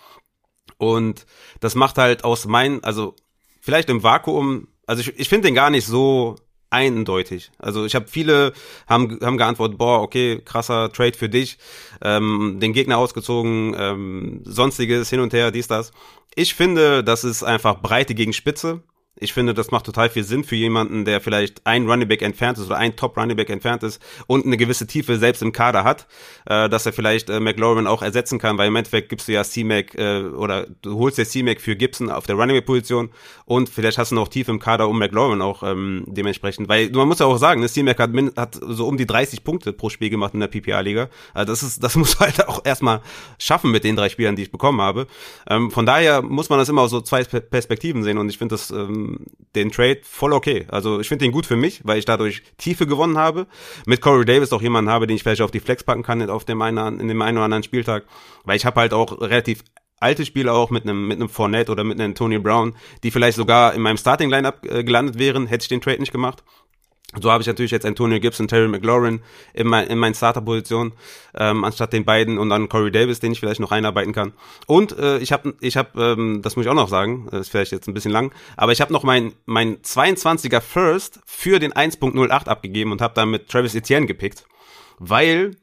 [0.79, 1.27] Und
[1.61, 3.17] das macht halt aus meinen, also
[3.61, 6.37] vielleicht im Vakuum, also ich, ich finde den gar nicht so
[6.71, 7.51] eindeutig.
[7.59, 8.53] Also ich habe viele
[8.87, 11.59] haben haben geantwortet, boah, okay, krasser Trade für dich,
[12.03, 15.93] ähm, den Gegner ausgezogen, ähm, sonstiges hin und her, dies das.
[16.35, 18.83] Ich finde, das ist einfach Breite gegen Spitze.
[19.21, 22.59] Ich finde, das macht total viel Sinn für jemanden, der vielleicht ein Running Back entfernt
[22.59, 25.85] ist oder ein Top Running Back entfernt ist und eine gewisse Tiefe selbst im Kader
[25.85, 26.07] hat,
[26.47, 29.45] äh, dass er vielleicht äh, McLaurin auch ersetzen kann, weil im Endeffekt gibst du ja
[29.45, 33.11] C-Mac äh, oder du holst ja C-Mac für Gibson auf der Running Back Position
[33.45, 37.09] und vielleicht hast du noch Tiefe im Kader um McLaurin auch ähm, dementsprechend, weil man
[37.09, 40.11] muss ja auch sagen, ne, C-Mac hat, hat so um die 30 Punkte pro Spiel
[40.11, 41.09] gemacht in der PPA-Liga.
[41.35, 43.01] Also das ist, das muss halt auch erstmal
[43.39, 45.07] schaffen mit den drei Spielern, die ich bekommen habe.
[45.49, 48.55] Ähm, von daher muss man das immer aus so zwei Perspektiven sehen und ich finde
[48.55, 49.08] das ähm,
[49.55, 50.67] den Trade voll okay.
[50.69, 53.47] Also ich finde den gut für mich, weil ich dadurch Tiefe gewonnen habe.
[53.87, 56.45] Mit Corey Davis auch jemanden habe, den ich vielleicht auf die Flex packen kann auf
[56.45, 58.05] dem einen, in dem einen oder anderen Spieltag.
[58.45, 59.63] Weil ich habe halt auch relativ
[60.01, 63.75] alte Spieler auch mit einem mit Fournette oder mit einem Tony Brown, die vielleicht sogar
[63.75, 66.45] in meinem Starting Lineup äh, gelandet wären, hätte ich den Trade nicht gemacht.
[67.23, 69.21] So habe ich natürlich jetzt Antonio Gibson, Terry McLaurin
[69.55, 70.93] in, mein, in meinen Starterposition
[71.35, 74.33] ähm, anstatt den beiden und dann Corey Davis, den ich vielleicht noch einarbeiten kann.
[74.67, 77.73] Und äh, ich habe, ich habe, ähm, das muss ich auch noch sagen, ist vielleicht
[77.73, 82.47] jetzt ein bisschen lang, aber ich habe noch mein mein 22er First für den 1.08
[82.47, 84.45] abgegeben und habe dann mit Travis Etienne gepickt,
[84.99, 85.57] weil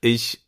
[0.00, 0.40] ich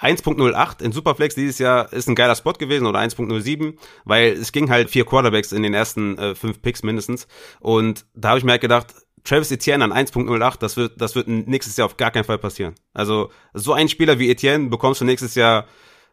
[0.00, 3.74] 1.08 in Superflex dieses Jahr ist ein geiler Spot gewesen oder 1.07,
[4.04, 7.26] weil es ging halt vier Quarterbacks in den ersten äh, fünf Picks mindestens
[7.60, 8.94] und da habe ich mir halt gedacht,
[9.28, 12.74] Travis Etienne an 1.08, das wird, das wird nächstes Jahr auf gar keinen Fall passieren.
[12.94, 15.66] Also so ein Spieler wie Etienne bekommst du nächstes Jahr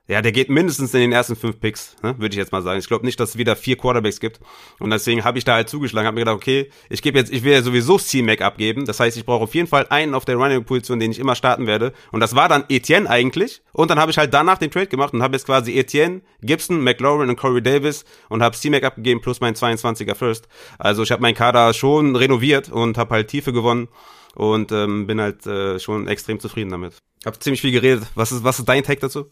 [0.07, 2.77] ja, der geht mindestens in den ersten fünf Picks, ne, würde ich jetzt mal sagen.
[2.77, 4.39] Ich glaube nicht, dass es wieder vier Quarterbacks gibt.
[4.79, 7.43] Und deswegen habe ich da halt zugeschlagen, habe mir gedacht, okay, ich gebe jetzt, ich
[7.43, 8.85] will ja sowieso C-Mac abgeben.
[8.85, 11.65] Das heißt, ich brauche auf jeden Fall einen auf der Running-Position, den ich immer starten
[11.65, 11.91] werde.
[12.11, 13.63] Und das war dann Etienne eigentlich.
[13.73, 16.83] Und dann habe ich halt danach den Trade gemacht und habe jetzt quasi Etienne, Gibson,
[16.83, 20.47] McLaurin und Corey Davis und habe C-Mac abgegeben plus mein 22er First.
[20.77, 23.87] Also ich habe meinen Kader schon renoviert und habe halt Tiefe gewonnen
[24.35, 26.93] und ähm, bin halt äh, schon extrem zufrieden damit.
[27.25, 28.05] Hab ziemlich viel geredet.
[28.13, 29.31] Was ist, was ist dein Take dazu?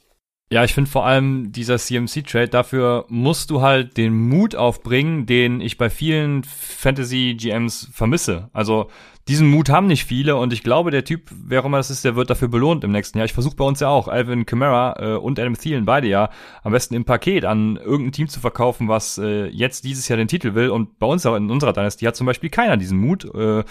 [0.54, 5.62] Ja, ich finde vor allem dieser CMC-Trade, dafür musst du halt den Mut aufbringen, den
[5.62, 8.52] ich bei vielen Fantasy-GMs vermisse.
[8.54, 8.92] Also
[9.28, 12.06] diesen Mut haben nicht viele und ich glaube, der Typ, wer auch immer das ist,
[12.06, 13.26] der wird dafür belohnt im nächsten Jahr.
[13.26, 16.30] Ich versuche bei uns ja auch, Alvin Kamara äh, und Adam Thielen beide ja,
[16.62, 20.28] am besten im Paket an irgendein Team zu verkaufen, was äh, jetzt dieses Jahr den
[20.28, 20.70] Titel will.
[20.70, 23.26] Und bei uns in unserer Dynasty hat zum Beispiel keiner diesen Mut.
[23.34, 23.64] Äh,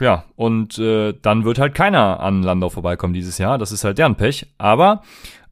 [0.00, 3.58] ja, und äh, dann wird halt keiner an Landau vorbeikommen dieses Jahr.
[3.58, 4.46] Das ist halt deren Pech.
[4.58, 5.02] Aber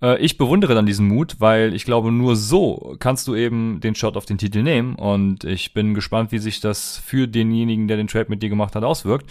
[0.03, 3.95] äh, ich bewundere dann diesen Mut, weil ich glaube, nur so kannst du eben den
[3.95, 4.95] Shot auf den Titel nehmen.
[4.95, 8.75] Und ich bin gespannt, wie sich das für denjenigen, der den Trade mit dir gemacht
[8.75, 9.31] hat, auswirkt.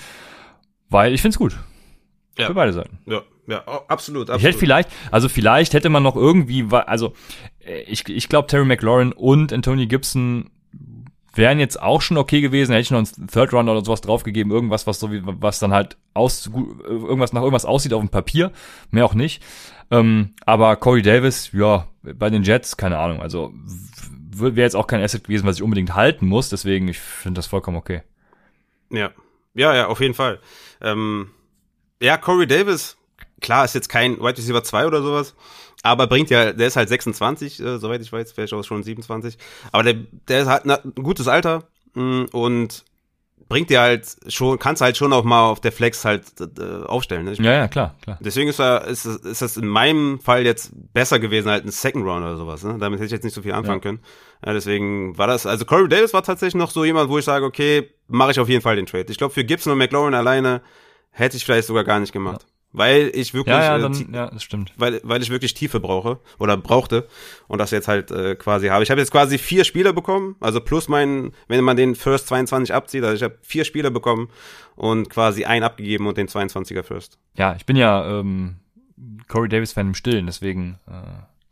[0.90, 1.58] Weil ich find's gut.
[2.38, 2.48] Ja.
[2.48, 3.00] Für beide Seiten.
[3.06, 4.40] Ja, ja, absolut, absolut.
[4.40, 7.14] Ich hätte vielleicht, also vielleicht hätte man noch irgendwie, also
[7.60, 10.50] äh, ich, ich glaube, Terry McLaurin und Anthony Gibson
[11.34, 14.52] wären jetzt auch schon okay gewesen, hätte ich noch einen Third Round oder sowas draufgegeben,
[14.52, 18.52] irgendwas, was so wie, was dann halt aus, irgendwas nach irgendwas aussieht auf dem Papier,
[18.92, 19.44] mehr auch nicht.
[19.92, 23.54] Ähm, aber Corey Davis, ja, bei den Jets, keine Ahnung, also
[24.32, 27.48] wäre jetzt auch kein Asset gewesen, was ich unbedingt halten muss, deswegen, ich finde das
[27.48, 28.04] vollkommen okay.
[28.90, 29.12] Ja,
[29.54, 30.40] ja, ja, auf jeden Fall.
[30.82, 31.32] Ähm,
[32.02, 32.98] ja, Corey Davis,
[33.42, 35.36] klar, ist jetzt kein White Receiver 2 oder sowas,
[35.84, 39.38] aber bringt ja, der ist halt 26, äh, soweit ich weiß, vielleicht auch schon 27.
[39.72, 39.96] Aber der,
[40.28, 41.64] der hat ein gutes Alter
[41.94, 42.86] mh, mm, und
[43.48, 47.26] bringt dir halt schon, kannst halt schon auch mal auf der Flex halt äh, aufstellen.
[47.26, 47.34] Ne?
[47.34, 48.20] ja, ja, klar, klar.
[48.22, 52.06] Deswegen ist, er, ist, ist das in meinem Fall jetzt besser gewesen halt ein Second
[52.06, 52.64] Round oder sowas.
[52.64, 52.78] Ne?
[52.80, 53.84] Damit hätte ich jetzt nicht so viel anfangen ja.
[53.84, 54.00] können.
[54.46, 57.44] Ja, deswegen war das, also Corey Davis war tatsächlich noch so jemand, wo ich sage,
[57.46, 59.08] okay, mache ich auf jeden Fall den Trade.
[59.10, 60.62] Ich glaube, für Gibson und McLaurin alleine
[61.10, 62.44] hätte ich vielleicht sogar gar nicht gemacht.
[62.44, 64.74] Ja weil ich wirklich ja, ja, äh, dann, ja, das stimmt.
[64.78, 67.08] weil weil ich wirklich Tiefe brauche oder brauchte
[67.48, 68.84] und das jetzt halt äh, quasi habe.
[68.84, 72.74] Ich habe jetzt quasi vier Spieler bekommen, also plus meinen, wenn man den First 22
[72.74, 74.30] abzieht, also ich habe vier Spieler bekommen
[74.76, 77.18] und quasi einen abgegeben und den 22er First.
[77.36, 78.58] Ja, ich bin ja ähm,
[79.28, 80.92] Corey Davis Fan im Stillen, deswegen äh,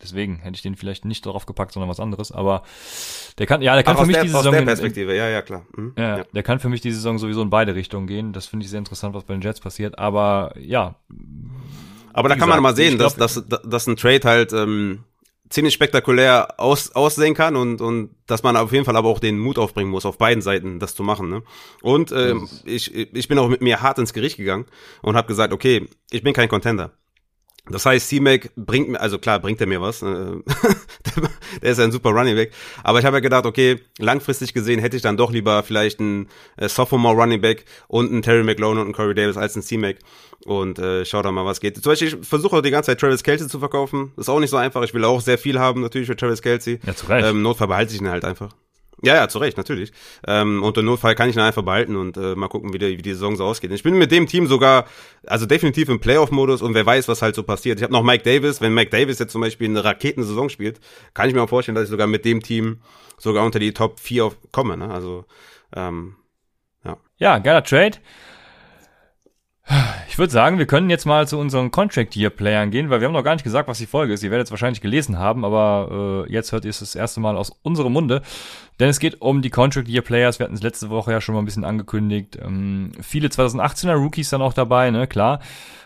[0.01, 2.31] Deswegen hätte ich den vielleicht nicht darauf gepackt, sondern was anderes.
[2.31, 2.63] Aber
[3.39, 4.47] der kann, ja, der kann Ach, für mich der, die Saison.
[4.47, 5.65] Aus der Perspektive, in, ja, ja, klar.
[5.75, 5.93] Mhm.
[5.97, 8.31] Ja, ja, der kann für mich die Saison sowieso in beide Richtungen gehen.
[8.31, 9.97] Das finde ich sehr interessant, was bei den Jets passiert.
[9.97, 10.95] Aber ja.
[12.13, 15.03] Aber da kann gesagt, man mal sehen, glaub, dass, dass, dass ein Trade halt ähm,
[15.49, 19.39] ziemlich spektakulär aus, aussehen kann und, und dass man auf jeden Fall aber auch den
[19.39, 21.29] Mut aufbringen muss, auf beiden Seiten das zu machen.
[21.29, 21.43] Ne?
[21.81, 24.65] Und ähm, ich, ich bin auch mit mir hart ins Gericht gegangen
[25.01, 26.91] und habe gesagt, okay, ich bin kein Contender.
[27.69, 30.01] Das heißt, C-Mac bringt mir, also klar, bringt er mir was.
[30.01, 30.05] Äh,
[31.61, 32.51] der ist ja ein super Running Back.
[32.83, 36.29] Aber ich habe ja gedacht, okay, langfristig gesehen hätte ich dann doch lieber vielleicht einen
[36.57, 39.97] äh, Sophomore Running Back und einen Terry McLaurin und einen Corey Davis als einen C-Mac.
[40.45, 41.75] Und äh, schau da mal, was geht.
[41.75, 44.13] Zum Beispiel, ich versuche auch die ganze Zeit Travis Kelsey zu verkaufen.
[44.17, 44.83] ist auch nicht so einfach.
[44.83, 46.79] Ich will auch sehr viel haben, natürlich für Travis Kelsey.
[46.85, 47.27] Ja, zu Recht.
[47.27, 48.49] Ähm, Notfall behalte ich ihn halt einfach.
[49.03, 49.91] Ja, ja, zu Recht, natürlich.
[50.25, 53.01] Ähm, unter Notfall kann ich ihn einfach behalten und äh, mal gucken, wie die, wie
[53.03, 53.71] die Saison so ausgeht.
[53.71, 54.85] Ich bin mit dem Team sogar,
[55.27, 57.77] also definitiv im Playoff-Modus und wer weiß, was halt so passiert.
[57.77, 58.59] Ich habe noch Mike Davis.
[58.59, 60.79] Wenn Mike Davis jetzt zum Beispiel eine Raketensaison spielt,
[61.13, 62.81] kann ich mir auch vorstellen, dass ich sogar mit dem Team
[63.19, 64.77] sogar unter die Top 4 komme.
[64.77, 64.89] Ne?
[64.89, 65.25] Also,
[65.75, 66.15] ähm,
[66.83, 66.97] ja.
[67.17, 67.97] Ja, geiler Trade.
[70.07, 73.07] Ich würde sagen, wir können jetzt mal zu unseren Contract Year Playern gehen, weil wir
[73.07, 74.23] haben noch gar nicht gesagt, was die Folge ist.
[74.23, 77.35] Ihr werdet es wahrscheinlich gelesen haben, aber äh, jetzt hört ihr es das erste Mal
[77.35, 78.21] aus unserem Munde.
[78.79, 80.39] Denn es geht um die Contract Year Players.
[80.39, 82.37] Wir hatten es letzte Woche ja schon mal ein bisschen angekündigt.
[82.41, 85.39] Ähm, viele 2018er Rookies dann auch dabei, ne, klar.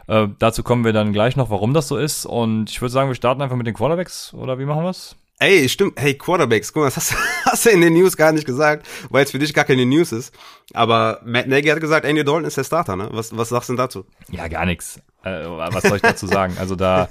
[0.08, 2.26] Äh, dazu kommen wir dann gleich noch, warum das so ist.
[2.26, 5.16] Und ich würde sagen, wir starten einfach mit den Quarterbacks, oder wie machen wir's?
[5.40, 6.00] Ey, stimmt.
[6.00, 9.24] Hey, Quarterbacks, guck mal, das hast, hast du in den News gar nicht gesagt, weil
[9.24, 10.36] es für dich gar keine News ist.
[10.74, 13.10] Aber Matt Nagy hat gesagt, Andy Dalton ist der Starter, ne?
[13.12, 14.06] Was, was sagst du denn dazu?
[14.30, 15.02] Ja, gar nichts.
[15.24, 16.58] Äh, was soll ich dazu sagen?
[16.60, 17.10] Also da,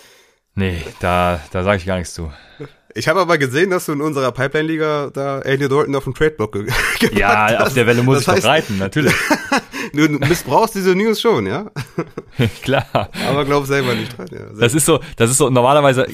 [0.54, 2.32] nee, da, da sage ich gar nichts zu.
[2.98, 6.50] Ich habe aber gesehen, dass du in unserer Pipeline-Liga da Andy Dalton auf den Trade-Block
[6.52, 6.66] ge
[7.14, 7.68] Ja, hast.
[7.68, 9.14] auf der Welle muss das ich heißt, reiten, natürlich.
[9.92, 11.70] du missbrauchst diese News schon, ja?
[12.64, 13.08] Klar.
[13.28, 14.46] Aber glaub selber nicht dran, ja.
[14.58, 16.08] Das ist so, das ist so, normalerweise,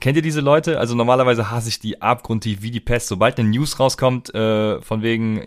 [0.00, 0.78] kennt ihr diese Leute?
[0.78, 3.08] Also normalerweise hasse ich die abgrundtief wie die Pest.
[3.08, 5.42] Sobald eine News rauskommt, äh, von wegen,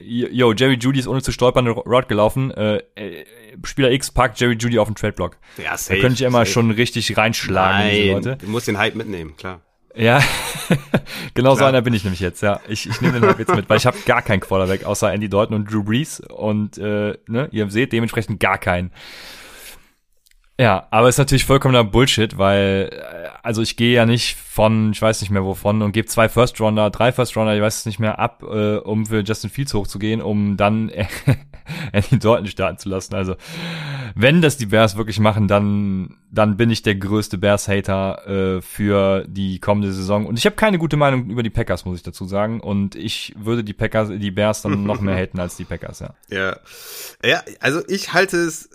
[0.00, 3.24] yo, Jerry Judy ist ohne zu stolpern eine Rod gelaufen, äh, äh,
[3.64, 5.36] Spieler X packt Jerry Judy auf den Trade-Block.
[5.56, 6.50] Ja, safe, Da könnte ich immer safe.
[6.52, 8.36] schon richtig reinschlagen, Nein, diese Leute.
[8.40, 9.62] Du musst den Hype mitnehmen, klar.
[9.98, 10.22] Ja,
[11.34, 11.56] genau Klar.
[11.56, 12.60] so einer bin ich nämlich jetzt, ja.
[12.68, 15.28] Ich, ich nehme den halt jetzt mit, weil ich habe gar keinen Quarterback, außer Andy
[15.28, 16.20] Dalton und Drew Brees.
[16.20, 18.92] Und äh, ne, ihr seht dementsprechend gar keinen.
[20.60, 25.00] Ja, aber ist natürlich vollkommener Bullshit, weil äh, also ich gehe ja nicht von, ich
[25.00, 27.86] weiß nicht mehr wovon, und gebe zwei First Rounder, drei First Rounder, ich weiß es
[27.86, 30.88] nicht mehr, ab, äh, um für Justin Fields hochzugehen, um dann
[31.92, 33.14] Andy Dalton starten zu lassen.
[33.14, 33.36] Also
[34.16, 39.24] wenn das die Bears wirklich machen, dann dann bin ich der größte Bears-Hater äh, für
[39.26, 40.26] die kommende Saison.
[40.26, 42.60] Und ich habe keine gute Meinung über die Packers, muss ich dazu sagen.
[42.60, 46.14] Und ich würde die Packers, die Bears dann noch mehr haten als die Packers, ja.
[46.28, 46.56] Ja,
[47.24, 48.68] ja also ich halte es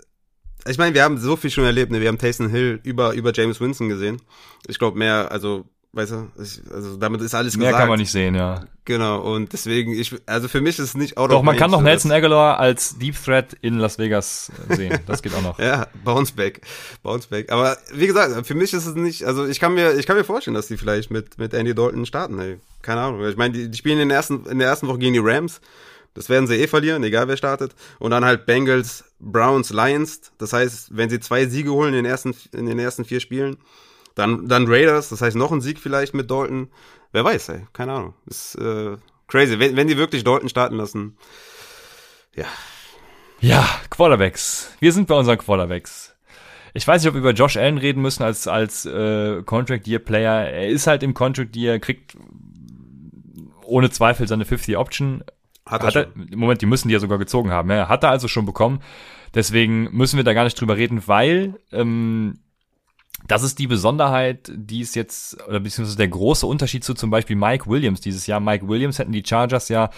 [0.66, 2.00] ich meine, wir haben so viel schon erlebt, ne?
[2.00, 4.20] Wir haben Taysom Hill über, über James Winston gesehen.
[4.66, 7.72] Ich glaube mehr, also, weißt du, ich, also damit ist alles mehr gesagt.
[7.72, 8.64] Mehr kann man nicht sehen, ja.
[8.86, 11.80] Genau, und deswegen, ich, also für mich ist es nicht out Doch, man kann doch
[11.80, 14.98] Nelson Aguilar als Deep Threat in Las Vegas sehen.
[15.06, 15.58] Das geht auch noch.
[15.60, 16.60] ja, Bounce Back.
[17.02, 17.50] Bounce Back.
[17.50, 20.24] Aber wie gesagt, für mich ist es nicht, also ich kann mir, ich kann mir
[20.24, 22.58] vorstellen, dass die vielleicht mit, mit Andy Dalton starten, ey.
[22.82, 23.26] Keine Ahnung.
[23.26, 25.60] Ich meine, die, die spielen in der ersten, in der ersten Woche gegen die Rams.
[26.14, 27.74] Das werden sie eh verlieren, egal wer startet.
[27.98, 30.32] Und dann halt Bengals, Browns, Lions.
[30.38, 33.56] Das heißt, wenn sie zwei Siege holen in den ersten, in den ersten vier Spielen,
[34.14, 36.68] dann, dann Raiders, das heißt noch ein Sieg vielleicht mit Dalton.
[37.12, 38.14] Wer weiß, ey, keine Ahnung.
[38.26, 38.96] Ist äh,
[39.26, 39.58] crazy.
[39.58, 41.16] Wenn, wenn die wirklich Dalton starten lassen,
[42.34, 42.46] ja.
[43.40, 44.70] Ja, Quarterbacks.
[44.80, 46.14] Wir sind bei unseren Quarterbacks.
[46.74, 50.00] Ich weiß nicht, ob wir über Josh Allen reden müssen als, als äh, Contract Year
[50.00, 50.48] Player.
[50.48, 52.16] Er ist halt im Contract Year, kriegt
[53.64, 55.22] ohne Zweifel seine 50 Option
[55.66, 57.70] hat er, hat er Moment, die müssen die ja sogar gezogen haben.
[57.70, 58.80] Ja, hat er also schon bekommen.
[59.34, 62.38] Deswegen müssen wir da gar nicht drüber reden, weil ähm,
[63.26, 67.36] das ist die Besonderheit, die ist jetzt, oder beziehungsweise der große Unterschied zu zum Beispiel
[67.36, 68.40] Mike Williams dieses Jahr.
[68.40, 69.90] Mike Williams hätten die Chargers ja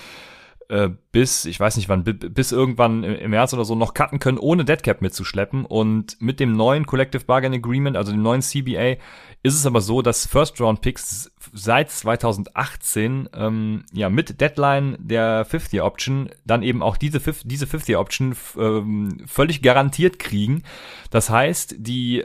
[0.68, 4.38] äh, bis, ich weiß nicht wann, bis irgendwann im März oder so noch cutten können,
[4.38, 5.64] ohne Deadcap mitzuschleppen.
[5.64, 8.96] Und mit dem neuen Collective Bargain Agreement, also dem neuen CBA,
[9.42, 16.62] ist es aber so, dass First-Round-Picks seit 2018 ähm, ja mit Deadline der 50-Option dann
[16.62, 20.62] eben auch diese, diese 50-Option ähm, völlig garantiert kriegen.
[21.10, 22.24] Das heißt, die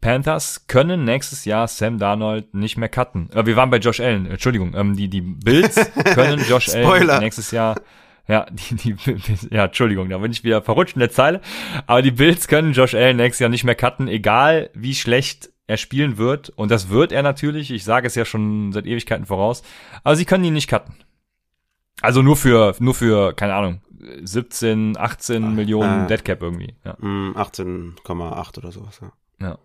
[0.00, 3.30] Panthers können nächstes Jahr Sam Darnold nicht mehr cutten.
[3.32, 5.76] Äh, wir waren bei Josh Allen, Entschuldigung, ähm, die, die Bills
[6.14, 7.76] können Josh Allen nächstes Jahr
[8.28, 8.96] ja, die, die,
[9.50, 11.40] ja, Entschuldigung, da bin ich wieder verrutscht in der Zeile.
[11.86, 15.76] Aber die Bills können Josh Allen nächstes Jahr nicht mehr cutten, egal wie schlecht er
[15.76, 16.50] spielen wird.
[16.50, 17.70] Und das wird er natürlich.
[17.70, 19.62] Ich sage es ja schon seit Ewigkeiten voraus.
[20.04, 20.94] Aber sie können ihn nicht cutten.
[22.02, 23.80] Also nur für, nur für, keine Ahnung,
[24.22, 26.74] 17, 18 ah, Millionen äh, Deadcap irgendwie.
[26.84, 26.94] Ja.
[26.94, 29.12] 18,8 mm, oder sowas, ja.
[29.40, 29.58] Ja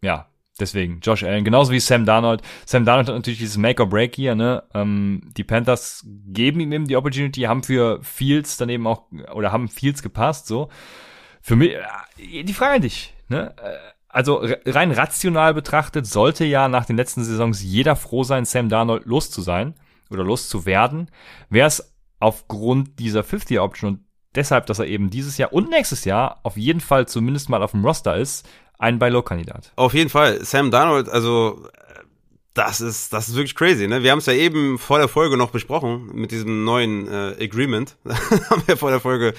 [0.00, 0.28] ja,
[0.60, 2.42] deswegen Josh Allen, genauso wie Sam Darnold.
[2.66, 4.62] Sam Darnold hat natürlich dieses Make or Break hier, ne?
[4.74, 9.52] Ähm, die Panthers geben ihm eben die Opportunity, haben für Fields dann eben auch, oder
[9.52, 10.68] haben Fields gepasst, so.
[11.40, 13.54] Für mich, äh, die Frage an dich, ne?
[14.08, 19.04] Also rein rational betrachtet sollte ja nach den letzten Saisons jeder froh sein, Sam Darnold
[19.04, 19.74] los zu sein
[20.10, 21.10] oder los zu werden.
[21.50, 26.40] Wäre es aufgrund dieser 50-Option und deshalb, dass er eben dieses Jahr und nächstes Jahr
[26.42, 29.72] auf jeden Fall zumindest mal auf dem Roster ist, ein Buy-Low-Kandidat.
[29.76, 30.44] Auf jeden Fall.
[30.44, 31.68] Sam Darnold, also
[32.54, 34.02] das ist, das ist wirklich crazy, ne?
[34.02, 37.96] Wir haben es ja eben vor der Folge noch besprochen mit diesem neuen äh, Agreement.
[38.50, 39.34] haben wir vor der Folge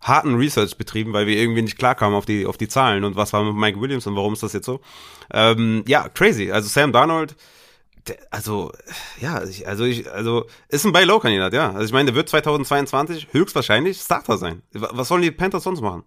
[0.00, 3.32] harten Research betrieben, weil wir irgendwie nicht klarkamen auf die, auf die Zahlen und was
[3.32, 4.80] war mit Mike Williams und warum ist das jetzt so.
[5.32, 6.50] Ähm, ja, crazy.
[6.50, 7.36] Also Sam Darnold,
[8.30, 8.72] also,
[9.20, 11.72] ja, ich, also ich, also, ist ein Buy-Low-Kandidat, ja.
[11.72, 14.62] Also ich meine, der wird 2022 höchstwahrscheinlich Starter sein.
[14.72, 16.04] Was sollen die Panthers sonst machen?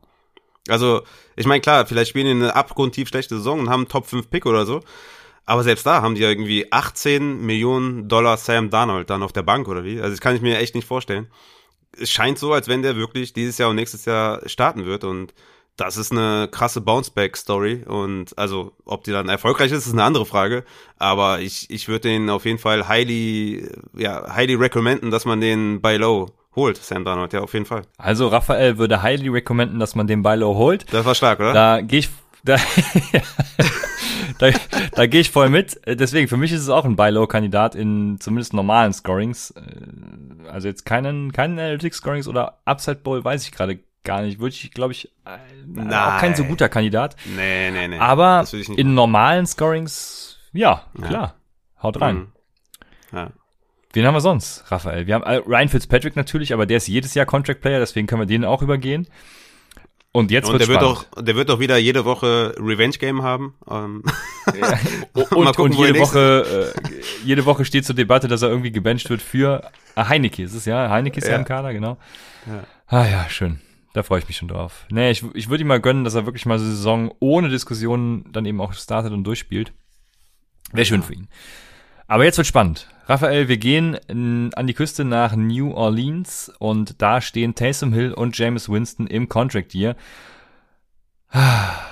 [0.69, 1.03] Also,
[1.35, 4.29] ich meine, klar, vielleicht spielen die eine abgrundtief schlechte Saison und haben einen Top 5
[4.29, 4.81] Pick oder so.
[5.45, 9.43] Aber selbst da haben die ja irgendwie 18 Millionen Dollar Sam Darnold dann auf der
[9.43, 9.99] Bank oder wie?
[9.99, 11.27] Also das kann ich mir echt nicht vorstellen.
[11.99, 15.33] Es scheint so, als wenn der wirklich dieses Jahr und nächstes Jahr starten wird und
[15.75, 20.25] das ist eine krasse Bounceback-Story und also, ob die dann erfolgreich ist, ist eine andere
[20.25, 20.63] Frage.
[20.99, 25.81] Aber ich, ich würde den auf jeden Fall highly, ja, highly recommenden, dass man den
[25.81, 27.83] bei Low holt, Sam Darnold, ja, auf jeden Fall.
[27.97, 30.85] Also Raphael würde highly recommenden, dass man den bei Low holt.
[30.93, 31.53] Das war stark, oder?
[31.53, 32.09] Da gehe ich,
[32.43, 32.57] da,
[34.39, 34.49] da,
[34.93, 35.79] da gehe ich voll mit.
[35.85, 39.53] Deswegen, für mich ist es auch ein Buy-Low-Kandidat in zumindest normalen Scorings.
[40.49, 44.39] Also jetzt keinen, keinen Analytics-Scorings oder Upside Bowl weiß ich gerade gar nicht.
[44.39, 47.15] Würde ich, glaube ich, äh, auch kein so guter Kandidat.
[47.35, 47.99] Nee, nee, nee.
[47.99, 51.11] Aber in normalen Scorings, ja, klar.
[51.11, 51.83] Ja.
[51.83, 52.15] Haut rein.
[52.15, 52.27] Mhm.
[53.11, 53.29] Ja.
[53.93, 55.05] Wen haben wir sonst, Raphael?
[55.05, 58.21] Wir haben äh, Ryan Fitzpatrick natürlich, aber der ist jedes Jahr Contract Player, deswegen können
[58.21, 59.07] wir den auch übergehen.
[60.15, 63.55] Und jetzt und der wird doch, der wird doch wieder jede Woche Revenge Game haben.
[63.67, 64.03] Ähm.
[64.55, 64.79] Ja.
[65.13, 69.09] und, gucken, und jede Woche, äh, jede Woche steht zur Debatte, dass er irgendwie gebencht
[69.09, 70.43] wird für äh, Heineke.
[70.43, 70.91] Ist es ja?
[70.91, 71.97] Heineke ist ja, ja im Kader, genau.
[72.45, 72.63] Ja.
[72.85, 73.59] Ah ja, schön.
[73.93, 74.85] Da freue ich mich schon drauf.
[74.91, 77.49] Nee, ich, ich würde ihm mal gönnen, dass er wirklich mal so eine Saison ohne
[77.49, 79.73] Diskussionen dann eben auch startet und durchspielt.
[80.71, 81.27] Wäre schön für ihn.
[82.05, 82.87] Aber jetzt wird spannend.
[83.05, 88.13] Raphael, wir gehen in, an die Küste nach New Orleans und da stehen Taysom Hill
[88.13, 89.97] und James Winston im Contract Year.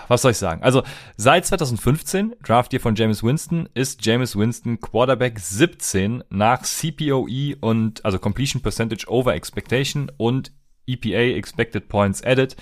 [0.08, 0.64] Was soll ich sagen?
[0.64, 0.84] Also
[1.18, 8.06] seit 2015, Draft Year von James Winston, ist James Winston Quarterback 17 nach CPOE und
[8.06, 10.54] also Completion Percentage Over Expectation und
[10.88, 12.56] EPA, Expected Points Added.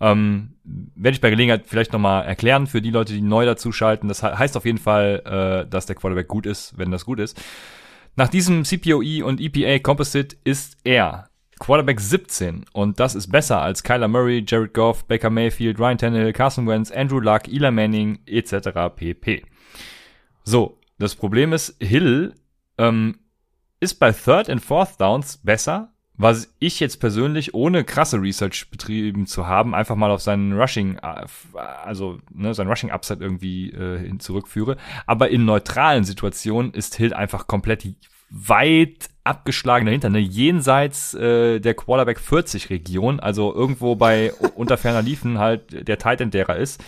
[0.00, 4.08] Ähm, werde ich bei Gelegenheit vielleicht nochmal erklären für die Leute, die neu dazuschalten.
[4.08, 5.22] Das heißt auf jeden Fall,
[5.64, 7.40] äh, dass der Quarterback gut ist, wenn das gut ist.
[8.16, 13.82] Nach diesem CPOE und EPA Composite ist er Quarterback 17 und das ist besser als
[13.82, 18.94] Kyler Murray, Jared Goff, Baker Mayfield, Ryan Tannehill, Carson Wentz, Andrew Luck, Eli Manning etc.
[18.94, 19.44] pp.
[20.44, 22.34] So, das Problem ist, Hill
[22.78, 23.18] ähm,
[23.80, 29.26] ist bei Third and Fourth Downs besser was ich jetzt persönlich, ohne krasse Research betrieben
[29.26, 31.26] zu haben, einfach mal auf seinen Rushing, äh,
[31.84, 34.76] also ne, sein Rushing Upside irgendwie äh, hin zurückführe.
[35.06, 37.84] Aber in neutralen Situationen ist Hill einfach komplett
[38.30, 40.18] weit abgeschlagen dahinter, ne?
[40.18, 46.30] jenseits äh, der Quarterback 40 Region, also irgendwo bei unter ferner Liefen halt der Titan
[46.30, 46.82] derer ist.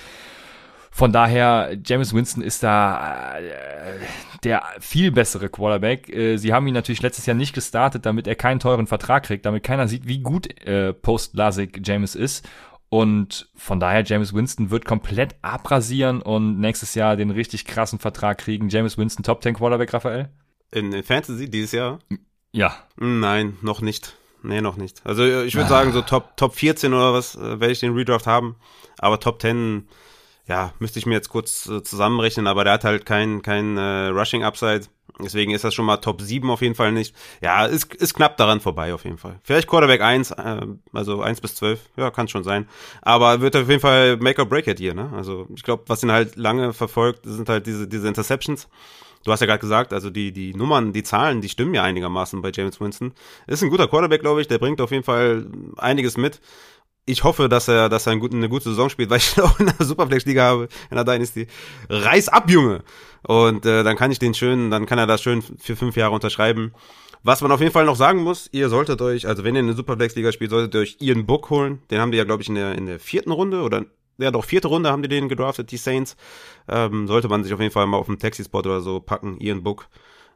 [0.97, 3.99] Von daher, James Winston ist da äh,
[4.45, 6.09] der viel bessere Quarterback.
[6.09, 9.45] Äh, sie haben ihn natürlich letztes Jahr nicht gestartet, damit er keinen teuren Vertrag kriegt,
[9.45, 12.49] damit keiner sieht, wie gut äh, Post-Lasik James ist.
[12.89, 18.39] Und von daher, James Winston wird komplett abrasieren und nächstes Jahr den richtig krassen Vertrag
[18.39, 18.71] kriegen.
[18.71, 20.31] James Winston, Top 10 Quarterback, Raphael?
[20.73, 21.99] In, in Fantasy dieses Jahr?
[22.53, 22.75] Ja.
[22.97, 24.17] Nein, noch nicht.
[24.43, 25.03] Nee, noch nicht.
[25.05, 25.69] Also ich würde ah.
[25.69, 28.57] sagen, so Top, Top 14 oder was äh, werde ich den Redraft haben.
[28.97, 29.87] Aber Top 10
[30.49, 34.09] ja, müsste ich mir jetzt kurz äh, zusammenrechnen, aber der hat halt kein, kein äh,
[34.09, 34.83] Rushing Upside.
[35.19, 37.17] Deswegen ist das schon mal Top 7 auf jeden Fall nicht.
[37.41, 39.41] Ja, ist, ist knapp daran vorbei auf jeden Fall.
[39.43, 40.61] Vielleicht Quarterback 1, äh,
[40.93, 42.69] also 1 bis 12, ja, kann schon sein.
[43.03, 45.11] Aber wird auf jeden Fall Make or Break it hier, ne?
[45.17, 48.69] Also ich glaube, was ihn halt lange verfolgt, sind halt diese, diese Interceptions.
[49.25, 52.43] Du hast ja gerade gesagt, also die, die Nummern, die Zahlen, die stimmen ja einigermaßen
[52.43, 53.13] bei James Winston.
[53.49, 56.41] Ist ein guter Quarterback, glaube ich, der bringt auf jeden Fall einiges mit
[57.07, 59.59] ich hoffe, dass er, dass er eine gute, eine gute Saison spielt, weil ich auch
[59.59, 61.47] in der Superflex-Liga habe, in der Dynasty.
[61.89, 62.83] Reiß ab, Junge!
[63.23, 66.15] Und äh, dann kann ich den schön, dann kann er das schön für fünf Jahre
[66.15, 66.73] unterschreiben.
[67.23, 69.67] Was man auf jeden Fall noch sagen muss, ihr solltet euch, also wenn ihr in
[69.67, 71.81] der Superflex-Liga spielt, solltet ihr euch Ian Book holen.
[71.91, 73.85] Den haben die ja, glaube ich, in der, in der vierten Runde oder
[74.19, 76.17] ja doch, vierte Runde haben die den gedraftet, die Saints.
[76.69, 79.63] Ähm, sollte man sich auf jeden Fall mal auf dem Taxi-Spot oder so packen, Ian
[79.63, 79.89] Book.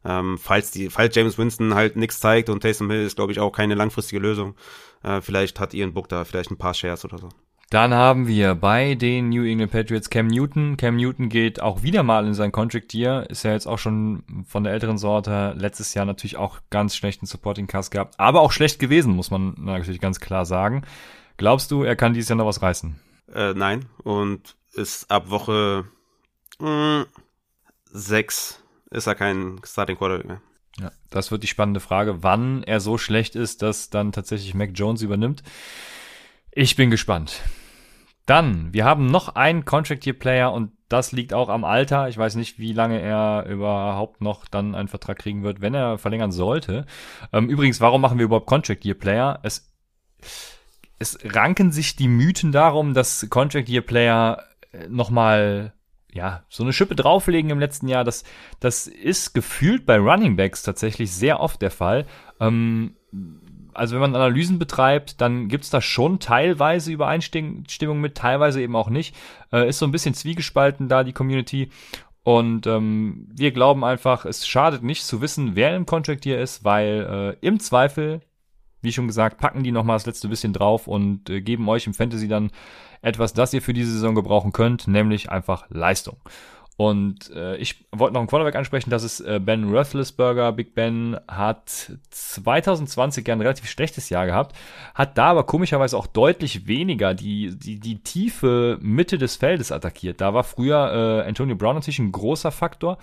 [0.04, 3.40] Ähm, falls die, falls James Winston halt nichts zeigt und Taysom Hill ist, glaube ich,
[3.40, 4.54] auch keine langfristige Lösung.
[5.02, 7.28] Äh, vielleicht hat Ian Book da vielleicht ein paar Shares oder so.
[7.70, 10.76] Dann haben wir bei den New England Patriots Cam Newton.
[10.76, 13.30] Cam Newton geht auch wieder mal in sein Contract Year.
[13.30, 15.54] Ist ja jetzt auch schon von der älteren Sorte.
[15.56, 18.18] Letztes Jahr natürlich auch ganz schlechten Supporting Cast gehabt.
[18.18, 20.82] Aber auch schlecht gewesen, muss man natürlich ganz klar sagen.
[21.36, 22.98] Glaubst du, er kann dieses Jahr noch was reißen?
[23.32, 23.86] Äh, nein.
[24.02, 25.84] Und ist ab Woche
[26.58, 27.06] mh, hm,
[27.92, 28.60] sechs
[28.90, 30.42] ist er kein Starting Quarterback mehr.
[30.78, 34.70] Ja, das wird die spannende Frage, wann er so schlecht ist, dass dann tatsächlich Mac
[34.74, 35.42] Jones übernimmt.
[36.52, 37.42] Ich bin gespannt.
[38.26, 42.08] Dann, wir haben noch einen Contract Year Player und das liegt auch am Alter.
[42.08, 45.98] Ich weiß nicht, wie lange er überhaupt noch dann einen Vertrag kriegen wird, wenn er
[45.98, 46.86] verlängern sollte.
[47.32, 49.40] Ähm, übrigens, warum machen wir überhaupt Contract Year Player?
[49.42, 49.72] Es,
[50.98, 55.72] es ranken sich die Mythen darum, dass Contract Year Player äh, nochmal
[56.12, 58.24] ja, so eine Schippe drauflegen im letzten Jahr, das,
[58.58, 62.06] das ist gefühlt bei Running Backs tatsächlich sehr oft der Fall.
[62.40, 62.96] Ähm,
[63.74, 68.90] also wenn man Analysen betreibt, dann gibt's da schon teilweise Übereinstimmung mit, teilweise eben auch
[68.90, 69.14] nicht.
[69.52, 71.70] Äh, ist so ein bisschen zwiegespalten da die Community.
[72.22, 76.64] Und ähm, wir glauben einfach, es schadet nicht zu wissen, wer im Contract hier ist,
[76.64, 78.20] weil äh, im Zweifel,
[78.82, 81.94] wie schon gesagt, packen die nochmal das letzte bisschen drauf und äh, geben euch im
[81.94, 82.50] Fantasy dann
[83.02, 86.16] etwas, das ihr für diese Saison gebrauchen könnt, nämlich einfach Leistung.
[86.80, 90.52] Und äh, ich wollte noch einen Quarterback ansprechen, das ist äh, Ben Roethlisberger.
[90.52, 94.56] Big Ben hat 2020 ja ein relativ schlechtes Jahr gehabt,
[94.94, 100.22] hat da aber komischerweise auch deutlich weniger die, die, die tiefe Mitte des Feldes attackiert.
[100.22, 102.96] Da war früher äh, Antonio Brown natürlich ein großer Faktor.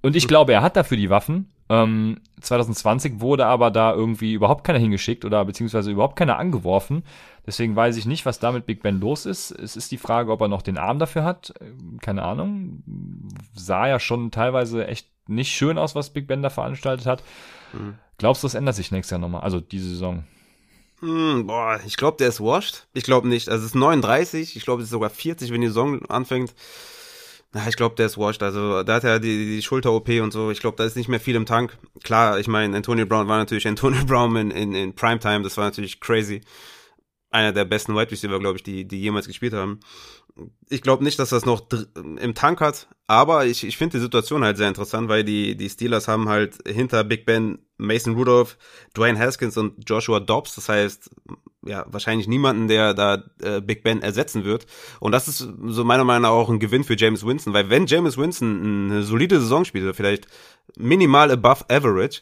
[0.00, 1.50] Und ich glaube, er hat dafür die Waffen.
[1.72, 7.02] Ähm, 2020 wurde aber da irgendwie überhaupt keiner hingeschickt oder beziehungsweise überhaupt keiner angeworfen.
[7.46, 9.52] Deswegen weiß ich nicht, was da mit Big Ben los ist.
[9.52, 11.54] Es ist die Frage, ob er noch den Arm dafür hat.
[12.02, 12.82] Keine Ahnung.
[13.54, 17.22] Sah ja schon teilweise echt nicht schön aus, was Big Ben da veranstaltet hat.
[17.72, 17.94] Mhm.
[18.18, 19.40] Glaubst du, das ändert sich nächstes Jahr nochmal?
[19.40, 20.24] Also diese Saison?
[21.00, 22.86] Hm, boah, ich glaube, der ist washed.
[22.92, 23.48] Ich glaube nicht.
[23.48, 24.56] Also es ist 39.
[24.56, 26.54] Ich glaube, es ist sogar 40, wenn die Saison anfängt.
[27.52, 28.42] Na, ich glaube, der ist washed.
[28.42, 30.50] Also da hat er die, die Schulter-OP und so.
[30.50, 31.76] Ich glaube, da ist nicht mehr viel im Tank.
[32.02, 35.42] Klar, ich meine, Antonio Brown war natürlich Antonio Brown in, in, in Primetime.
[35.42, 36.40] Das war natürlich crazy
[37.32, 39.80] einer der besten Wide Receiver, glaube ich, die, die jemals gespielt haben.
[40.68, 44.44] Ich glaube nicht, dass das noch im Tank hat, aber ich, ich finde die Situation
[44.44, 48.56] halt sehr interessant, weil die, die Steelers haben halt hinter Big Ben Mason Rudolph,
[48.94, 50.54] Dwayne Haskins und Joshua Dobbs.
[50.54, 51.10] Das heißt,
[51.64, 54.66] ja, wahrscheinlich niemanden, der da äh, Big Ben ersetzen wird.
[55.00, 57.86] Und das ist so meiner Meinung nach auch ein Gewinn für James Winston, weil wenn
[57.86, 60.26] James Winston eine solide Saison spielt, vielleicht
[60.76, 62.20] minimal above average,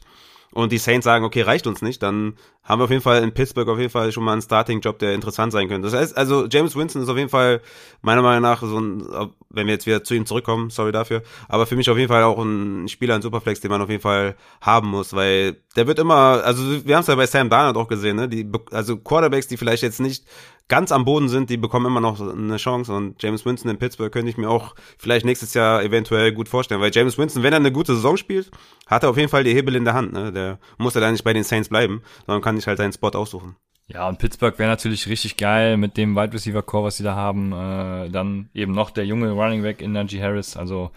[0.53, 2.35] und die Saints sagen, okay, reicht uns nicht, dann
[2.65, 5.15] haben wir auf jeden Fall in Pittsburgh auf jeden Fall schon mal einen Starting-Job, der
[5.15, 5.89] interessant sein könnte.
[5.89, 7.61] Das heißt, also James Winston ist auf jeden Fall
[8.03, 9.03] meiner Meinung nach so ein,
[9.49, 12.23] wenn wir jetzt wieder zu ihm zurückkommen, sorry dafür, aber für mich auf jeden Fall
[12.23, 15.99] auch ein Spieler in Superflex, den man auf jeden Fall haben muss, weil der wird
[15.99, 19.47] immer, also wir haben es ja bei Sam Darnold auch gesehen, ne, die, also Quarterbacks,
[19.47, 20.25] die vielleicht jetzt nicht
[20.71, 22.95] ganz am Boden sind, die bekommen immer noch eine Chance.
[22.95, 26.81] Und James Winston in Pittsburgh könnte ich mir auch vielleicht nächstes Jahr eventuell gut vorstellen.
[26.81, 28.51] Weil James Winston, wenn er eine gute Saison spielt,
[28.87, 30.15] hat er auf jeden Fall die Hebel in der Hand.
[30.15, 30.33] Ne?
[30.33, 33.11] Der muss ja dann nicht bei den Saints bleiben, sondern kann sich halt seinen Spot
[33.11, 33.57] aussuchen.
[33.89, 37.17] Ja, und Pittsburgh wäre natürlich richtig geil mit dem Wide Receiver Core, was sie da
[37.17, 37.53] haben.
[37.53, 40.57] Äh, dann eben noch der junge Running Back in Najee Harris.
[40.57, 40.93] Also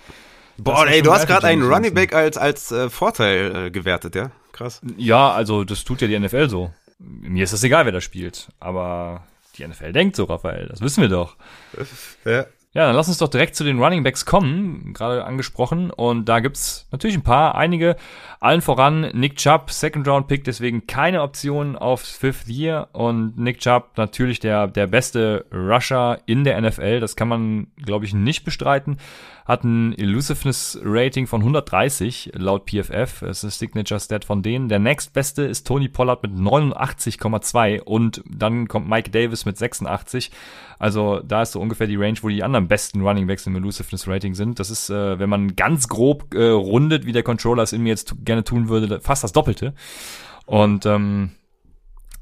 [0.57, 4.31] Boah, ey, du hast gerade einen Running Back als als äh, Vorteil äh, gewertet, ja?
[4.51, 4.81] Krass.
[4.97, 6.71] Ja, also das tut ja die NFL so.
[6.99, 9.23] Mir ist das egal, wer da spielt, aber
[9.57, 10.67] die NFL denkt so, Raphael.
[10.67, 11.37] Das wissen wir doch.
[12.25, 12.45] Ja.
[12.75, 15.91] Ja, dann lass uns doch direkt zu den Running Backs kommen, gerade angesprochen.
[15.91, 17.95] Und da gibt's natürlich ein paar, einige.
[18.39, 22.89] Allen voran Nick Chubb, Second Round Pick, deswegen keine Option auf Fifth Year.
[22.91, 26.99] Und Nick Chubb natürlich der, der beste Rusher in der NFL.
[26.99, 28.97] Das kann man, glaube ich, nicht bestreiten
[29.45, 33.19] hat ein Elusiveness Rating von 130 laut PFF.
[33.21, 34.69] Das ist ein Signature Stat von denen.
[34.69, 40.31] Der nächstbeste ist Tony Pollard mit 89,2 und dann kommt Mike Davis mit 86.
[40.79, 44.07] Also da ist so ungefähr die Range, wo die anderen besten Running Backs im Elusiveness
[44.07, 44.59] Rating sind.
[44.59, 47.89] Das ist, äh, wenn man ganz grob äh, rundet, wie der Controller es in mir
[47.89, 49.73] jetzt gerne tun würde, fast das Doppelte.
[50.45, 51.31] Und ähm,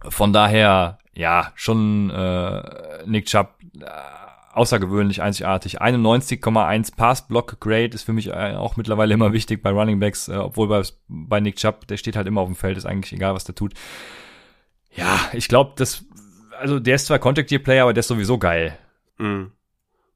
[0.07, 2.63] von daher, ja, schon äh,
[3.05, 3.85] Nick Chubb äh,
[4.53, 5.81] außergewöhnlich einzigartig.
[5.81, 10.67] 91,1 Pass-Block-Grade ist für mich äh, auch mittlerweile immer wichtig bei Running Backs, äh, obwohl
[10.67, 13.43] bei, bei Nick Chubb, der steht halt immer auf dem Feld, ist eigentlich egal, was
[13.43, 13.73] der tut.
[14.93, 16.05] Ja, ich glaube, das,
[16.59, 18.77] also der ist zwar Contact-Year-Player, aber der ist sowieso geil.
[19.17, 19.45] Mm.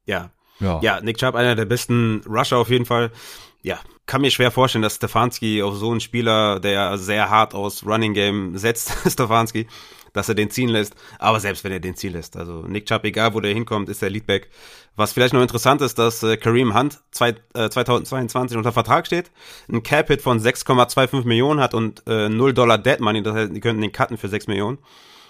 [0.04, 0.30] Ja.
[0.60, 0.80] ja.
[0.82, 3.10] Ja, Nick Chubb, einer der besten Rusher auf jeden Fall.
[3.62, 7.84] Ja, kann mir schwer vorstellen, dass Stefanski auf so einen Spieler, der sehr hart aus
[7.84, 9.66] Running Game setzt, Stefanski,
[10.16, 10.94] dass er den ziehen lässt.
[11.18, 14.02] Aber selbst wenn er den ziehen lässt, also Nick Chubb, egal wo der hinkommt, ist
[14.02, 14.48] der Leadback.
[14.96, 19.30] Was vielleicht noch interessant ist, dass äh, Kareem Hunt zwei, äh, 2022 unter Vertrag steht,
[19.70, 23.60] ein Cap-Hit von 6,25 Millionen hat und äh, 0 Dollar Dead Money, das heißt, die
[23.60, 24.78] könnten den cutten für 6 Millionen.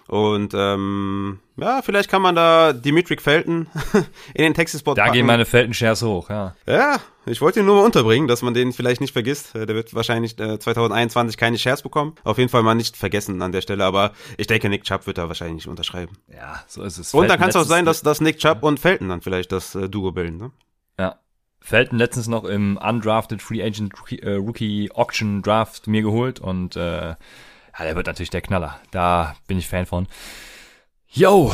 [0.09, 3.67] Und ähm, ja, vielleicht kann man da Dimitri Felton
[4.35, 6.55] in den Texas-Spot Da gehen meine Felton-Shares hoch, ja.
[6.67, 9.57] Ja, ich wollte ihn nur mal unterbringen, dass man den vielleicht nicht vergisst.
[9.57, 12.15] Äh, der wird wahrscheinlich äh, 2021 keine Shares bekommen.
[12.23, 15.19] Auf jeden Fall mal nicht vergessen an der Stelle, aber ich denke, Nick Chubb wird
[15.19, 16.17] da wahrscheinlich nicht unterschreiben.
[16.33, 17.13] Ja, so ist es.
[17.13, 19.75] Und dann kann es auch sein, dass, dass Nick Chubb und Felton dann vielleicht das
[19.75, 20.51] äh, Duo bilden, ne?
[21.01, 21.17] Ja.
[21.61, 23.93] Felton letztens noch im Undrafted Free Agent
[24.23, 27.17] äh, Rookie Auction Draft mir geholt und äh,
[27.79, 28.81] ja, der wird natürlich der Knaller.
[28.91, 30.07] Da bin ich Fan von.
[31.09, 31.53] Yo,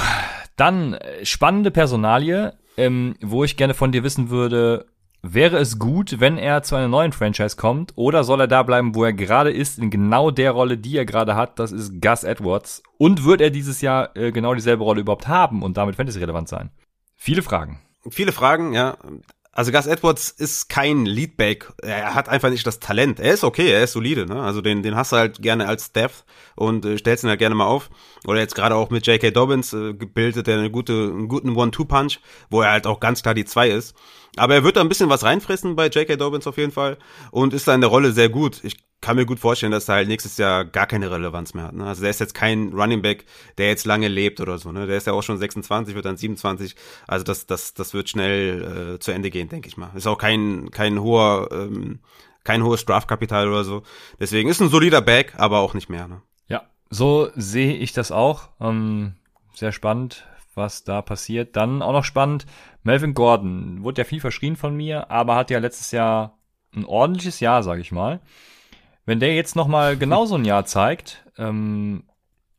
[0.57, 4.87] dann äh, spannende Personalie, ähm, wo ich gerne von dir wissen würde,
[5.23, 8.95] wäre es gut, wenn er zu einer neuen Franchise kommt oder soll er da bleiben,
[8.95, 12.25] wo er gerade ist, in genau der Rolle, die er gerade hat, das ist Gus
[12.25, 16.19] Edwards und wird er dieses Jahr äh, genau dieselbe Rolle überhaupt haben und damit Fantasy
[16.19, 16.71] relevant sein?
[17.17, 17.81] Viele Fragen.
[18.11, 18.97] Viele Fragen, ja.
[19.55, 21.71] Also Gus Edwards ist kein Leadback.
[21.83, 23.21] Er hat einfach nicht das Talent.
[23.21, 24.25] Er ist okay, er ist solide.
[24.25, 24.43] Ne?
[24.43, 26.25] Also den, den hast du halt gerne als Depth
[26.57, 27.91] und äh, stellst ihn halt gerne mal auf.
[28.27, 29.31] Oder jetzt gerade auch mit J.K.
[29.31, 33.35] Dobbins äh, gebildet, der eine gute, einen guten One-Two-Punch, wo er halt auch ganz klar
[33.35, 33.95] die zwei ist.
[34.37, 36.17] Aber er wird da ein bisschen was reinfressen bei J.K.
[36.17, 36.97] Dobbins auf jeden Fall
[37.31, 38.61] und ist da in der Rolle sehr gut.
[38.65, 41.75] Ich kann mir gut vorstellen, dass er halt nächstes Jahr gar keine Relevanz mehr hat.
[41.75, 41.85] Ne?
[41.85, 43.27] Also der ist jetzt kein Running Back,
[43.59, 44.71] der jetzt lange lebt oder so.
[44.73, 44.87] Ne?
[44.87, 46.77] Der ist ja auch schon 26, wird dann 27.
[47.09, 49.91] Also das, das, das wird schnell äh, zu Ende gehen, denke ich mal.
[49.97, 51.99] Ist auch kein, kein hoher, ähm,
[52.45, 53.83] kein hohes Strafkapital oder so.
[54.21, 56.07] Deswegen ist ein solider Back, aber auch nicht mehr.
[56.07, 56.23] Ne?
[56.47, 58.51] Ja, so sehe ich das auch.
[58.61, 59.17] Ähm,
[59.53, 61.57] sehr spannend, was da passiert.
[61.57, 62.47] Dann auch noch spannend,
[62.85, 66.39] Melvin Gordon wurde ja viel verschrien von mir, aber hat ja letztes Jahr
[66.75, 68.21] ein ordentliches Jahr, sage ich mal.
[69.05, 72.05] Wenn der jetzt noch mal genauso ein Jahr zeigt, ähm,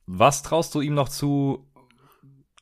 [0.06, 1.66] was traust du ihm noch zu,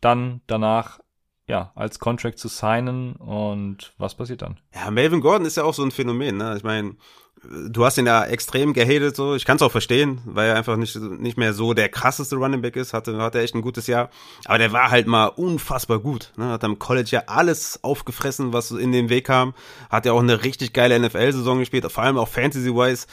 [0.01, 0.99] dann danach
[1.47, 4.59] ja als Contract zu signen und was passiert dann?
[4.73, 6.37] Ja, Melvin Gordon ist ja auch so ein Phänomen.
[6.37, 6.55] Ne?
[6.55, 6.95] Ich meine,
[7.43, 9.35] du hast ihn ja extrem gehatet, so.
[9.35, 12.61] Ich kann es auch verstehen, weil er einfach nicht, nicht mehr so der krasseste Running
[12.61, 12.93] Back ist.
[12.93, 14.09] Hatte, hatte echt ein gutes Jahr.
[14.45, 16.31] Aber der war halt mal unfassbar gut.
[16.37, 16.49] Ne?
[16.49, 19.53] Hat am College ja alles aufgefressen, was in den Weg kam.
[19.89, 23.07] Hat ja auch eine richtig geile NFL-Saison gespielt, vor allem auch Fantasy-wise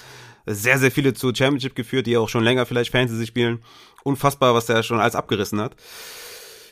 [0.55, 3.63] sehr, sehr viele zur Championship geführt, die auch schon länger vielleicht Fantasy spielen.
[4.05, 5.77] Unfassbar, was der schon alles abgerissen hat.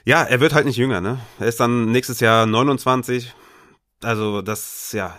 [0.05, 1.19] Ja, er wird halt nicht jünger, ne?
[1.39, 3.35] Er ist dann nächstes Jahr 29.
[4.03, 5.17] Also das, ja,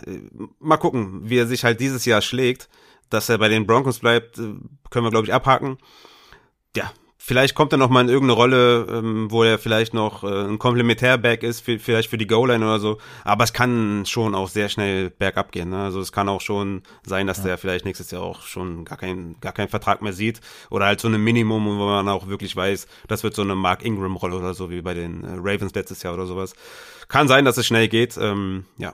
[0.59, 2.69] mal gucken, wie er sich halt dieses Jahr schlägt.
[3.09, 4.53] Dass er bei den Broncos bleibt, äh,
[4.89, 5.77] können wir, glaube ich, abhaken.
[6.75, 6.91] Ja,
[7.27, 10.59] Vielleicht kommt er noch mal in irgendeine Rolle, ähm, wo er vielleicht noch äh, ein
[10.59, 12.99] Komplementärback ist, für, vielleicht für die Goal-Line oder so.
[13.25, 15.71] Aber es kann schon auch sehr schnell bergab gehen.
[15.71, 15.83] Ne?
[15.83, 17.43] Also es kann auch schon sein, dass ja.
[17.43, 20.39] der vielleicht nächstes Jahr auch schon gar keinen gar keinen Vertrag mehr sieht.
[20.69, 23.83] Oder halt so ein Minimum, wo man auch wirklich weiß, das wird so eine Mark
[23.83, 26.53] Ingram-Rolle oder so, wie bei den äh, Ravens letztes Jahr oder sowas.
[27.09, 28.15] Kann sein, dass es schnell geht.
[28.15, 28.93] Ähm, ja,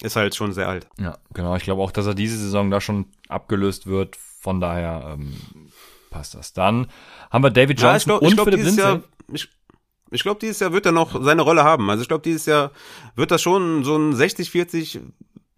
[0.00, 0.88] ist halt schon sehr alt.
[0.98, 1.54] Ja, genau.
[1.56, 4.16] Ich glaube auch, dass er diese Saison da schon abgelöst wird.
[4.16, 5.34] Von daher ähm,
[6.10, 6.52] passt das.
[6.52, 6.88] Dann
[7.30, 8.82] haben wir David Johnson ja, ich glaub, und ich glaub, Philipp Lindsay.
[8.82, 9.02] Jahr,
[9.32, 9.48] ich,
[10.10, 11.88] ich glaube, dieses Jahr wird er noch seine Rolle haben.
[11.88, 12.72] Also ich glaube, dieses Jahr
[13.14, 15.00] wird das schon so ein 60-40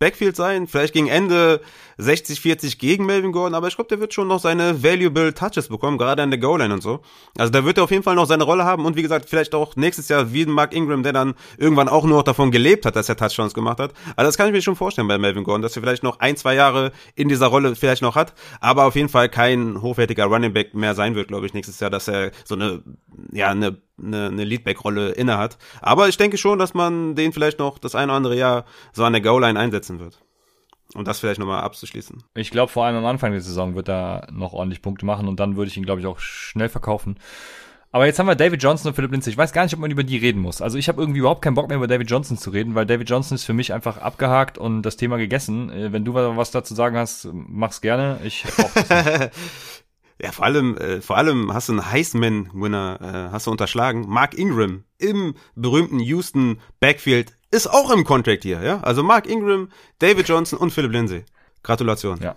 [0.02, 0.66] Backfield sein.
[0.66, 1.60] Vielleicht gegen Ende
[2.00, 5.96] 60-40 gegen Melvin Gordon, aber ich glaube, der wird schon noch seine valuable Touches bekommen,
[5.96, 7.02] gerade an der Goal-Line und so.
[7.38, 9.54] Also da wird er auf jeden Fall noch seine Rolle haben und wie gesagt, vielleicht
[9.54, 12.96] auch nächstes Jahr wie Mark Ingram, der dann irgendwann auch nur noch davon gelebt hat,
[12.96, 13.92] dass er Touchdowns gemacht hat.
[14.16, 16.36] Also das kann ich mir schon vorstellen bei Melvin Gordon, dass er vielleicht noch ein,
[16.36, 20.52] zwei Jahre in dieser Rolle vielleicht noch hat, aber auf jeden Fall kein hochwertiger Running
[20.52, 22.82] Back mehr sein wird, glaube ich, nächstes Jahr, dass er so eine,
[23.30, 25.58] ja, eine eine, eine Leadback-Rolle inne hat.
[25.80, 29.04] Aber ich denke schon, dass man den vielleicht noch das eine oder andere Jahr so
[29.04, 30.18] an der Goal-Line einsetzen wird.
[30.94, 32.22] Um das vielleicht nochmal abzuschließen.
[32.34, 35.40] Ich glaube, vor allem am Anfang der Saison wird er noch ordentlich Punkte machen und
[35.40, 37.16] dann würde ich ihn, glaube ich, auch schnell verkaufen.
[37.94, 39.30] Aber jetzt haben wir David Johnson und Philipp Lindsay.
[39.30, 40.62] Ich weiß gar nicht, ob man über die reden muss.
[40.62, 43.08] Also ich habe irgendwie überhaupt keinen Bock mehr über David Johnson zu reden, weil David
[43.08, 45.70] Johnson ist für mich einfach abgehakt und das Thema gegessen.
[45.70, 48.18] Äh, wenn du was dazu sagen hast, mach's gerne.
[48.24, 48.70] Ich auch
[50.22, 54.06] Ja, vor allem, äh, vor allem hast du einen Heisman-Winner, äh, hast du unterschlagen.
[54.08, 58.80] Mark Ingram im berühmten Houston Backfield ist auch im Contract hier, ja?
[58.82, 59.68] Also Mark Ingram,
[59.98, 61.24] David Johnson und Philip Lindsay.
[61.64, 62.20] Gratulation.
[62.22, 62.36] Ja.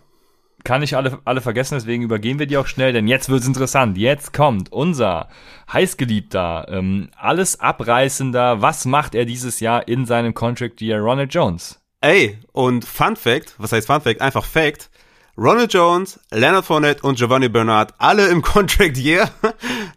[0.64, 4.00] Kann ich alle, alle vergessen, deswegen übergehen wir die auch schnell, denn jetzt wird's interessant.
[4.00, 5.30] Jetzt kommt unser
[5.72, 11.80] heißgeliebter, ähm, alles abreißender, was macht er dieses Jahr in seinem Contract Year, Ronald Jones?
[12.02, 14.22] Ey, und Fun Fact, was heißt Fun Fact?
[14.22, 14.90] Einfach Fact.
[15.38, 19.30] Ronald Jones, Leonard Fournette und Giovanni Bernard alle im Contract Year.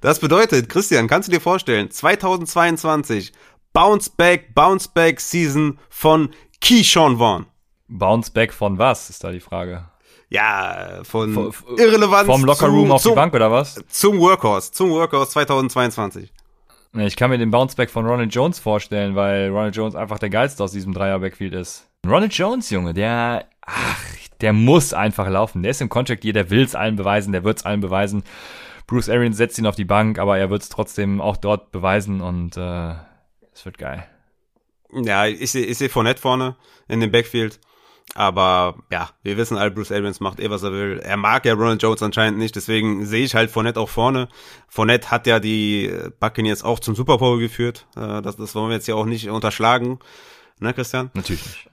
[0.00, 3.32] Das bedeutet, Christian, kannst du dir vorstellen, 2022
[3.72, 6.30] Bounce Back, Bounce Back Season von
[6.60, 7.46] Keyshawn Vaughn.
[7.86, 9.84] Bounce Back von was, ist da die Frage.
[10.28, 12.26] Ja, von v Irrelevanz.
[12.26, 13.80] Vom Lockerroom auf die Bank oder was?
[13.88, 16.32] Zum Workhorse, zum Workhorse 2022.
[16.94, 20.64] Ich kann mir den Bounceback von Ronald Jones vorstellen, weil Ronald Jones einfach der geilste
[20.64, 21.86] aus diesem Dreier-Backfield ist.
[22.06, 24.02] Ronald Jones, Junge, der, ach,
[24.40, 25.62] der muss einfach laufen.
[25.62, 28.22] Der ist im Contract hier, der will es allen beweisen, der wird es allen beweisen.
[28.86, 32.20] Bruce Arians setzt ihn auf die Bank, aber er wird es trotzdem auch dort beweisen
[32.20, 32.94] und äh,
[33.52, 34.06] es wird geil.
[34.92, 36.56] Ja, ich sehe ich seh Fournette vorne
[36.88, 37.60] in dem Backfield.
[38.14, 40.98] Aber ja, wir wissen alle, Bruce Arians macht eh, was er will.
[41.04, 44.28] Er mag ja Ronald Jones anscheinend nicht, deswegen sehe ich halt Fournette auch vorne.
[44.66, 47.86] Fournette hat ja die Buccaneers auch zum Super Bowl geführt.
[47.96, 49.98] Äh, das, das wollen wir jetzt ja auch nicht unterschlagen.
[50.60, 51.10] Ne, Christian?
[51.14, 51.67] Natürlich nicht.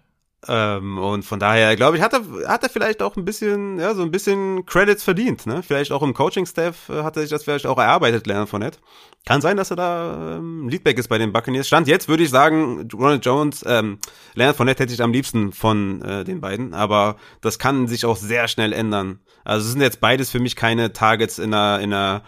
[0.47, 3.95] Ähm, und von daher, glaube ich, hat er, hat er vielleicht auch ein bisschen, ja,
[3.95, 5.63] so ein bisschen Credits verdient, ne?
[5.63, 8.79] Vielleicht auch im Coaching-Staff äh, hat er sich das vielleicht auch erarbeitet, Leonard Fournette.
[9.25, 11.67] Kann sein, dass er da ähm, Leadback ist bei den Buccaneers.
[11.67, 13.97] Stand jetzt würde ich sagen, Ronald Jones, ähm,
[14.35, 18.17] Leonard Fournette hätte ich am liebsten von äh, den beiden, aber das kann sich auch
[18.17, 19.19] sehr schnell ändern.
[19.43, 22.21] Also es sind jetzt beides für mich keine Targets in einer, in einer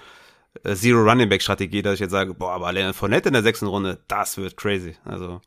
[0.63, 3.43] äh, Zero Running Back Strategie, dass ich jetzt sage, boah, aber Leonard Fournette in der
[3.43, 4.95] sechsten Runde, das wird crazy.
[5.05, 5.41] Also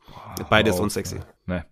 [0.48, 1.18] beides oh, unsexy.
[1.46, 1.64] Ne.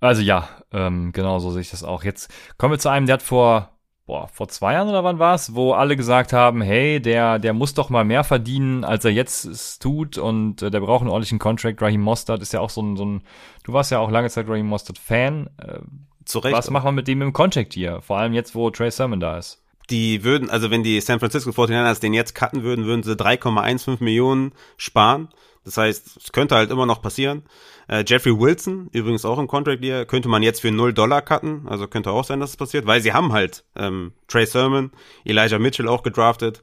[0.00, 2.04] Also ja, ähm, genau so sehe ich das auch.
[2.04, 3.70] Jetzt kommen wir zu einem, der hat vor,
[4.06, 7.52] boah, vor zwei Jahren oder wann war es, wo alle gesagt haben, hey, der, der
[7.54, 11.10] muss doch mal mehr verdienen, als er jetzt es tut und äh, der braucht einen
[11.10, 11.80] ordentlichen Contract.
[11.80, 13.22] Raheem Mostert ist ja auch so ein, so ein,
[13.64, 15.48] du warst ja auch lange Zeit Raheem Mostert Fan.
[15.58, 15.78] Äh,
[16.24, 16.54] Zu Recht.
[16.54, 18.02] was machen wir mit dem im Contract hier?
[18.02, 19.62] Vor allem jetzt, wo Trey Sermon da ist.
[19.90, 24.02] die würden, also wenn die San Francisco 49ers den jetzt cutten würden, würden sie 3,15
[24.02, 25.28] Millionen sparen.
[25.64, 27.44] Das heißt, es könnte halt immer noch passieren.
[27.88, 31.66] Äh, Jeffrey Wilson, übrigens auch im Contract Year, könnte man jetzt für 0 Dollar cutten.
[31.68, 34.92] Also könnte auch sein, dass es passiert, weil sie haben halt ähm, Trey Sermon,
[35.24, 36.60] Elijah Mitchell auch gedraftet.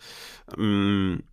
[0.58, 1.24] Ähm,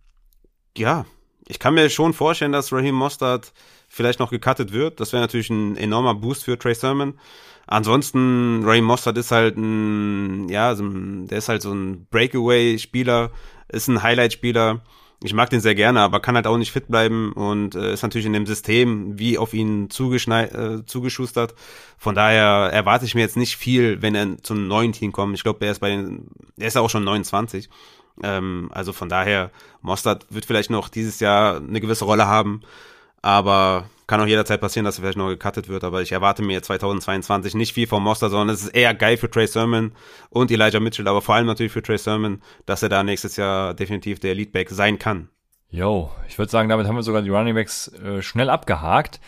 [0.75, 1.05] ja,
[1.47, 3.53] ich kann mir schon vorstellen, dass Raheem Mostert
[3.87, 4.99] vielleicht noch gecuttet wird.
[4.99, 7.19] Das wäre natürlich ein enormer Boost für Trey Sermon.
[7.67, 13.31] Ansonsten, Raheem Mostert ist halt ein, ja, der ist halt so ein Breakaway-Spieler,
[13.67, 14.81] ist ein Highlight-Spieler.
[15.21, 18.03] Ich mag den sehr gerne, aber kann halt auch nicht fit bleiben und äh, ist
[18.03, 21.55] natürlich in dem System wie auf ihn zugeschnei äh, zugeschustert.
[21.97, 25.35] Von daher erwarte ich mir jetzt nicht viel, wenn er zum neuen Team kommt.
[25.35, 27.69] Ich glaube, er ist bei den, er ist auch schon 29.
[28.23, 29.51] Ähm, also von daher,
[29.81, 32.61] Mostert wird vielleicht noch dieses Jahr eine gewisse Rolle haben,
[33.21, 35.83] aber kann auch jederzeit passieren, dass er vielleicht noch gecuttet wird.
[35.85, 39.29] Aber ich erwarte mir 2022 nicht viel vom Mostert, sondern es ist eher geil für
[39.29, 39.93] Trey Sermon
[40.29, 43.73] und Elijah Mitchell, aber vor allem natürlich für Trey Sermon, dass er da nächstes Jahr
[43.73, 45.29] definitiv der Leadback sein kann.
[45.69, 49.19] Yo, ich würde sagen, damit haben wir sogar die Running Backs äh, schnell abgehakt.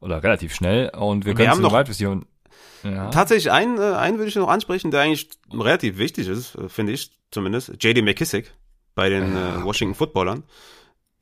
[0.00, 0.88] Oder relativ schnell.
[0.98, 2.22] Und wir wir können haben noch- Wide
[2.82, 3.10] Ja.
[3.10, 6.92] Tatsächlich einen, äh, einen würde ich noch ansprechen, der eigentlich relativ wichtig ist, äh, finde
[6.92, 7.72] ich zumindest.
[7.84, 8.54] JD McKissick
[8.94, 10.44] bei den äh, Washington Footballern,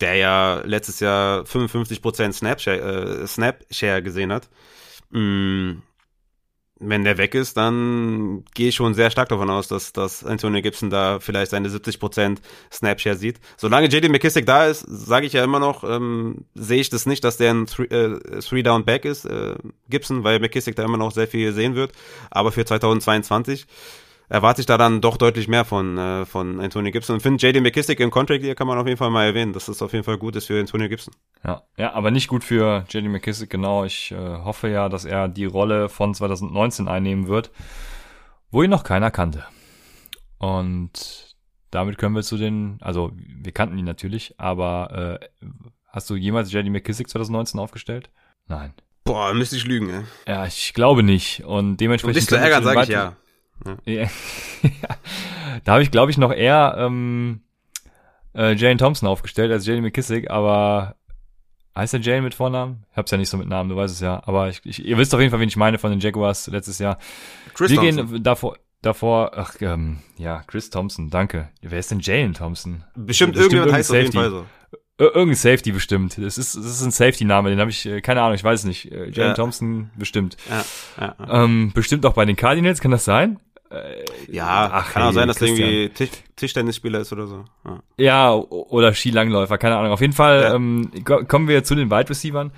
[0.01, 4.49] der ja letztes Jahr 55% Snapshare, äh, Snapshare gesehen hat.
[5.11, 5.79] Mm,
[6.81, 10.63] wenn der weg ist, dann gehe ich schon sehr stark davon aus, dass, dass Antonio
[10.63, 12.39] Gibson da vielleicht seine 70%
[12.73, 13.41] Snapshare sieht.
[13.57, 17.25] Solange JD McKissick da ist, sage ich ja immer noch, ähm, sehe ich das nicht,
[17.25, 19.57] dass der ein Three- äh, Three-Down-Back ist, äh,
[19.89, 21.93] Gibson, weil McKissick da immer noch sehr viel sehen wird.
[22.31, 23.67] Aber für 2022
[24.29, 27.15] erwarte ich da dann doch deutlich mehr von, äh, von Antonio Gibson.
[27.15, 29.67] Und finde JD McKissick im Contract hier kann man auf jeden Fall mal erwähnen, dass
[29.67, 31.15] das auf jeden Fall gut ist für Antonio Gibson.
[31.45, 33.85] Ja, ja, aber nicht gut für JD McKissick, genau.
[33.85, 37.51] Ich äh, hoffe ja, dass er die Rolle von 2019 einnehmen wird,
[38.51, 39.45] wo ihn noch keiner kannte.
[40.39, 41.35] Und
[41.71, 45.47] damit können wir zu den, also wir kannten ihn natürlich, aber äh,
[45.89, 48.11] hast du jemals JD McKissick 2019 aufgestellt?
[48.47, 48.75] Nein.
[49.05, 50.05] Boah, müsste ich lügen, ey.
[50.27, 51.45] Ja, ich glaube nicht.
[51.45, 52.17] Und dementsprechend.
[52.17, 53.17] dich zu ärgern, sage ich ja.
[53.85, 54.07] Ja.
[55.65, 57.41] da habe ich, glaube ich, noch eher ähm,
[58.35, 60.97] äh, Jane Thompson aufgestellt als Jane McKissick, aber
[61.77, 62.85] heißt der Jane mit Vornamen?
[62.91, 64.23] Ich hab's ja nicht so mit Namen, du weißt es ja.
[64.27, 66.79] Aber ich, ich, ihr wisst auf jeden Fall, wen ich meine von den Jaguars letztes
[66.79, 66.99] Jahr.
[67.55, 68.09] Chris Wir Thompson.
[68.13, 71.49] gehen davor, davor, ach, ähm, ja, Chris Thompson, danke.
[71.63, 72.85] Wer ist denn Jalen Thompson?
[72.95, 74.31] Bestimmt, Bestimmt irgendjemand heißt auf jeden Safety.
[74.31, 74.47] Fall so.
[75.01, 76.19] Ir irgendein Safety bestimmt.
[76.19, 78.67] Das ist, das ist ein Safety-Name, den habe ich, äh, keine Ahnung, ich weiß es
[78.67, 78.91] nicht.
[78.91, 79.35] Äh, Jalen Ja.
[79.35, 80.37] Thompson bestimmt.
[80.51, 80.65] Ja,
[81.01, 81.45] ja, ja.
[81.45, 83.39] Ähm, bestimmt auch bei den Cardinals, kann das sein?
[84.31, 85.69] Ja ach, kann auch hey, sein, dass der Christian.
[85.71, 87.45] irgendwie Tisch, Tischtennisspieler ist oder so.
[87.65, 87.81] Ja.
[87.97, 89.93] Ja, oder Skilangläufer, keine Ahnung.
[89.93, 90.55] Auf jeden Fall Ja.
[90.55, 92.51] ähm, ko- kommen wir zu den Wide Receivern.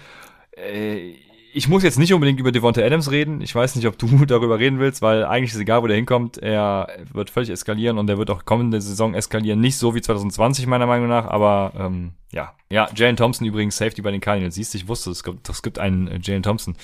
[0.57, 1.15] Äh,
[1.53, 3.41] ich muss jetzt nicht unbedingt über Devonta Adams reden.
[3.41, 6.39] Ich weiß nicht, ob du darüber reden willst, weil eigentlich ist egal, wo der hinkommt.
[6.39, 9.61] Er wird völlig eskalieren und er wird auch kommende Saison eskalieren.
[9.61, 12.53] Nicht so wie 2020 meiner Meinung nach, aber ähm, ja.
[12.69, 14.55] Ja, Jalen Thompson übrigens Safety bei den Cardinals.
[14.55, 16.77] Siehst du, ich wusste, es gibt, es gibt einen äh, Jalen Thompson.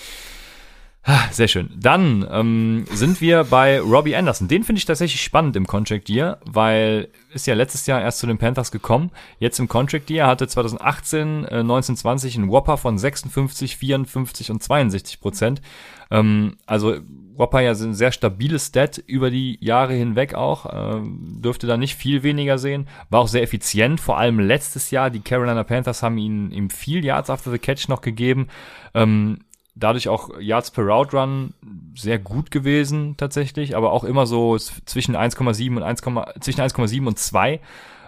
[1.08, 1.70] Ah, Sehr schön.
[1.76, 4.48] Dann ähm, sind wir bei Robbie Anderson.
[4.48, 8.26] Den finde ich tatsächlich spannend im Contract Year, weil ist ja letztes Jahr erst zu
[8.26, 9.12] den Panthers gekommen.
[9.38, 15.20] Jetzt im Contract Year hatte 2018, äh, 1920 einen Whopper von 56, 54 und 62
[15.20, 15.62] Prozent.
[16.10, 16.96] Ähm, also
[17.36, 20.66] Whopper ja ein sehr stabiles Stat über die Jahre hinweg auch.
[20.72, 22.88] Ähm, dürfte da nicht viel weniger sehen.
[23.10, 25.10] War auch sehr effizient, vor allem letztes Jahr.
[25.10, 28.48] Die Carolina Panthers haben ihn ihm viel Yards after the Catch noch gegeben.
[28.94, 29.40] Ähm,
[29.76, 31.54] dadurch auch Yards per Route Run
[31.94, 36.02] sehr gut gewesen tatsächlich, aber auch immer so zwischen 1,7 und 1,
[36.40, 37.60] zwischen 1,7 und 2.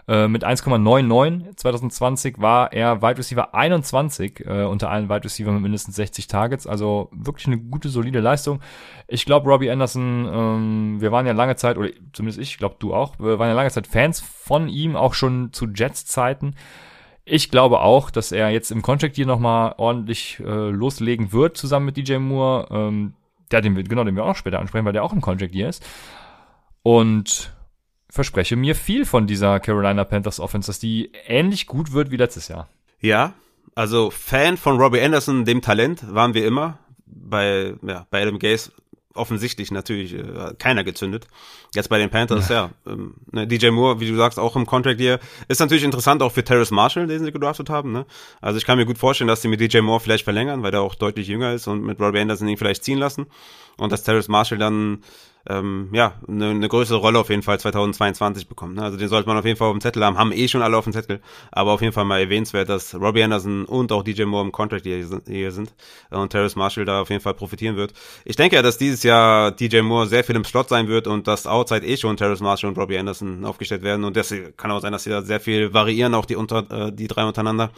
[0.09, 5.61] Äh, mit 1,99 2020 war er Wide Receiver 21 äh, unter allen Wide Receiver mit
[5.61, 8.61] mindestens 60 Targets, also wirklich eine gute, solide Leistung.
[9.07, 12.95] Ich glaube, Robbie Anderson, ähm, wir waren ja lange Zeit, oder zumindest ich, glaube du
[12.95, 16.55] auch, wir waren ja lange Zeit Fans von ihm, auch schon zu Jets-Zeiten.
[17.31, 21.87] Ich glaube auch, dass er jetzt im Contract hier nochmal ordentlich äh, loslegen wird, zusammen
[21.87, 22.68] mit DJ Moore.
[22.70, 23.14] Ähm,
[23.51, 25.68] der, den wir, genau, den wir auch später ansprechen, weil der auch im Contract hier
[25.68, 25.85] ist.
[26.83, 27.53] Und
[28.11, 32.49] verspreche mir viel von dieser Carolina Panthers Offense, dass die ähnlich gut wird wie letztes
[32.49, 32.68] Jahr.
[33.01, 33.35] Ja,
[33.74, 36.79] also Fan von Robbie Anderson, dem Talent, waren wir immer.
[37.07, 38.70] Bei, ja, bei Adam Gaze
[39.19, 41.27] offensichtlich natürlich äh, keiner gezündet.
[41.75, 42.71] Jetzt bei den Panthers, ja.
[42.87, 45.19] ja ähm, ne, DJ Moore, wie du sagst, auch im Contract hier.
[45.49, 47.93] Ist natürlich interessant auch für Terrace Marshall, den sie gedraftet haben.
[47.93, 48.07] Ne?
[48.41, 50.81] Also ich kann mir gut vorstellen, dass sie mit DJ Moore vielleicht verlängern, weil der
[50.81, 53.27] auch deutlich jünger ist und mit Robbie Anderson ihn vielleicht ziehen lassen.
[53.77, 55.03] Und dass Terrace Marshall dann
[55.49, 58.76] ähm, ja, eine, eine größere Rolle auf jeden Fall 2022 bekommt.
[58.76, 58.82] Ne?
[58.82, 60.18] Also den sollte man auf jeden Fall auf dem Zettel haben.
[60.18, 61.20] Haben eh schon alle auf dem Zettel.
[61.51, 64.84] Aber auf jeden Fall mal erwähnenswert, dass Robbie Anderson und auch DJ Moore im Contract
[64.84, 65.72] hier, hier sind
[66.11, 67.95] und Terrace Marshall da auf jeden Fall profitieren wird.
[68.24, 71.26] Ich denke ja, dass dieses Jahr DJ Moore sehr viel im Slot sein wird und
[71.26, 74.05] dass Outside eh schon Terrace Marshall und Robbie Anderson aufgestellt werden.
[74.05, 76.93] Und das kann auch sein, dass sie da sehr viel variieren, auch die, unter, äh,
[76.93, 77.70] die drei untereinander.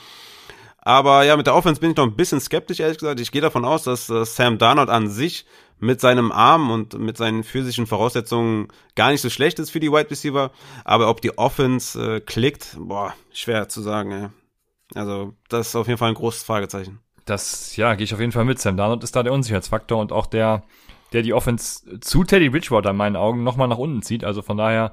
[0.82, 3.20] Aber ja, mit der Offense bin ich noch ein bisschen skeptisch, ehrlich gesagt.
[3.20, 5.44] Ich gehe davon aus, dass äh, Sam Darnold an sich
[5.80, 9.90] mit seinem Arm und mit seinen physischen Voraussetzungen gar nicht so schlecht ist für die
[9.90, 10.50] Wide Receiver.
[10.84, 14.12] Aber ob die Offense äh, klickt, boah, schwer zu sagen.
[14.12, 14.28] Ey.
[14.94, 17.00] Also das ist auf jeden Fall ein großes Fragezeichen.
[17.24, 18.58] Das, ja, gehe ich auf jeden Fall mit.
[18.58, 20.64] Sam Darnold ist da der Unsicherheitsfaktor und auch der,
[21.12, 24.24] der die Offense zu Teddy Bridgewater in meinen Augen nochmal nach unten zieht.
[24.24, 24.92] Also von daher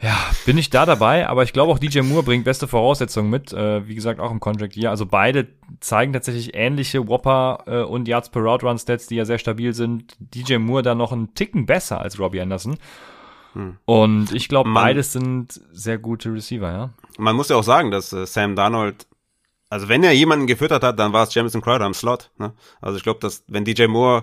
[0.00, 3.52] ja, bin ich da dabei, aber ich glaube auch DJ Moore bringt beste Voraussetzungen mit,
[3.52, 4.90] äh, wie gesagt, auch im Contract hier.
[4.90, 5.48] Also beide
[5.80, 9.72] zeigen tatsächlich ähnliche Whopper äh, und Yards per Route Run Stats, die ja sehr stabil
[9.72, 10.16] sind.
[10.18, 12.76] DJ Moore da noch einen Ticken besser als Robbie Anderson.
[13.54, 13.78] Hm.
[13.84, 16.90] Und ich glaube, beides sind sehr gute Receiver, ja.
[17.18, 19.06] Man muss ja auch sagen, dass äh, Sam Darnold
[19.70, 22.30] also wenn er jemanden gefüttert hat, dann war es Jamison Crowder am Slot.
[22.38, 22.52] Ne?
[22.80, 24.22] Also ich glaube, dass wenn DJ Moore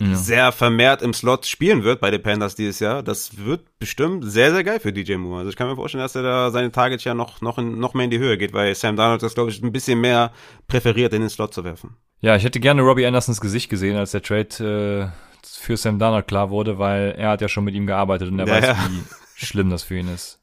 [0.00, 0.14] ja.
[0.14, 3.02] sehr vermehrt im Slot spielen wird bei den Panthers dieses Jahr.
[3.02, 5.40] Das wird bestimmt sehr, sehr geil für DJ Moore.
[5.40, 7.94] Also ich kann mir vorstellen, dass er da seine Targets ja noch, noch, in, noch
[7.94, 10.32] mehr in die Höhe geht, weil Sam Darnold das, glaube ich, ein bisschen mehr
[10.66, 11.96] präferiert, in den Slot zu werfen.
[12.20, 16.26] Ja, ich hätte gerne Robbie Andersons Gesicht gesehen, als der Trade äh, für Sam Darnold
[16.26, 18.88] klar wurde, weil er hat ja schon mit ihm gearbeitet und er ja, weiß, ja.
[18.88, 20.40] wie schlimm das für ihn ist.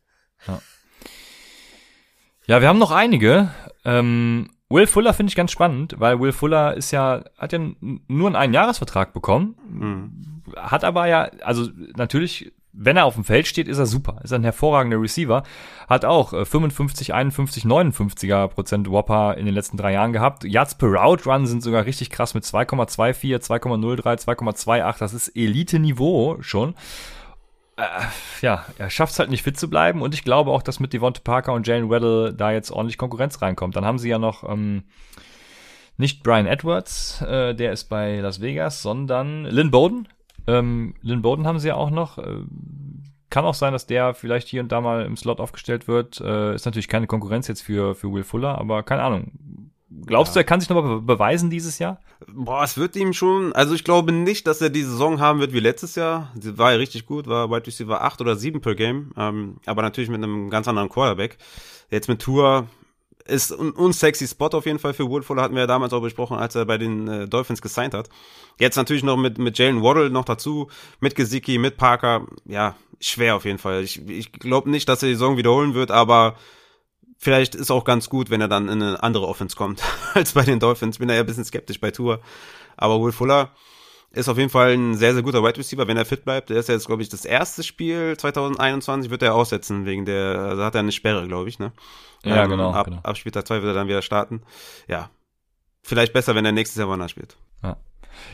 [0.47, 0.62] Ja.
[2.47, 3.49] Ja, wir haben noch einige.
[3.86, 7.59] Ähm, Will Fuller finde ich ganz spannend, weil Will Fuller ist ja, hat ja
[8.07, 10.53] nur einen Einjahresvertrag bekommen, mhm.
[10.55, 14.34] hat aber ja, also natürlich, wenn er auf dem Feld steht, ist er super, ist
[14.34, 15.43] ein hervorragender Receiver,
[15.89, 20.43] hat auch 55, 51, 59er Prozent Whopper in den letzten drei Jahren gehabt.
[20.45, 26.38] Yards per Route Run sind sogar richtig krass mit 2,24, 2,03, 2,28, das ist Elite-Niveau
[26.41, 26.76] schon
[28.41, 30.93] ja, er schafft es halt nicht fit zu bleiben und ich glaube auch, dass mit
[30.93, 33.76] Devonta Parker und Jalen Weddle da jetzt ordentlich Konkurrenz reinkommt.
[33.76, 34.84] Dann haben sie ja noch ähm,
[35.97, 40.07] nicht Brian Edwards, äh, der ist bei Las Vegas, sondern Lynn Bowden.
[40.47, 42.17] Ähm, Lynn Bowden haben sie ja auch noch.
[42.17, 42.43] Äh,
[43.30, 46.19] kann auch sein, dass der vielleicht hier und da mal im Slot aufgestellt wird.
[46.19, 49.70] Äh, ist natürlich keine Konkurrenz jetzt für, für Will Fuller, aber keine Ahnung.
[50.06, 50.34] Glaubst ja.
[50.36, 52.00] du, er kann sich nochmal be beweisen dieses Jahr?
[52.28, 55.54] Boah, es wird ihm schon, also ich glaube nicht, dass er die Saison haben wird
[55.54, 56.32] wie letztes Jahr.
[56.39, 59.82] Sie war ja richtig gut, war Wide Receiver 8 oder 7 per Game, ähm, aber
[59.82, 61.38] natürlich mit einem ganz anderen Quarterback.
[61.89, 62.68] Jetzt mit Tour
[63.26, 66.38] ist ein unsexy Spot auf jeden Fall für Woodfuller, hatten wir ja damals auch besprochen,
[66.38, 68.10] als er bei den äh, Dolphins gesigned hat.
[68.60, 70.70] Jetzt natürlich noch mit, mit Jalen Waddle noch dazu,
[71.00, 73.84] mit Gesicki, mit Parker, ja, schwer auf jeden Fall.
[73.84, 76.36] Ich, ich glaube nicht, dass er die Saison wiederholen wird, aber
[77.22, 79.82] vielleicht ist auch ganz gut, wenn er dann in eine andere Offense kommt
[80.13, 80.97] als bei den Dolphins.
[80.97, 82.19] Bin da ja ein bisschen skeptisch bei Tour.
[82.76, 83.51] Aber Will Fuller
[84.09, 86.49] ist auf jeden Fall ein sehr, sehr guter Wide Receiver, wenn er fit bleibt.
[86.49, 90.39] Der ist ja jetzt, glaube ich, das erste Spiel 2021 wird er aussetzen, wegen der,
[90.39, 91.72] also hat er eine Sperre, glaube ich, ne?
[92.26, 92.99] Ja, ähm, genau, ab, genau.
[93.03, 94.41] Ab Spieltag 2 wird er dann wieder starten.
[94.88, 95.09] Ja.
[95.84, 97.38] Vielleicht besser, wenn er nächstes Jahr woanders spielt.
[97.63, 97.78] Ja.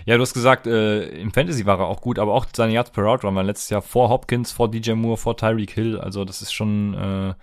[0.06, 2.92] Ja, du hast gesagt, äh, im Fantasy war er auch gut, aber auch seine Yards
[2.92, 6.00] per Route Run war letztes Jahr vor Hopkins, vor DJ Moore, vor Tyreek Hill.
[6.00, 7.34] Also das ist schon äh,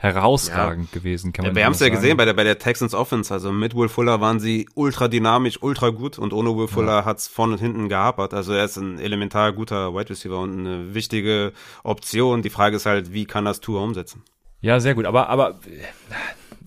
[0.00, 0.98] herausragend ja.
[1.00, 3.34] gewesen, kann man ja, Wir haben es ja gesehen bei der, bei der Texans Offense.
[3.34, 7.04] Also mit Will Fuller waren sie ultra dynamisch, ultra gut und ohne Will Fuller ja.
[7.04, 8.32] hat's vorne und hinten gehapert.
[8.32, 12.42] Also er ist ein elementar guter Wide Receiver und eine wichtige Option.
[12.42, 14.22] Die Frage ist halt, wie kann das Tour umsetzen?
[14.60, 15.04] Ja, sehr gut.
[15.04, 15.58] Aber, aber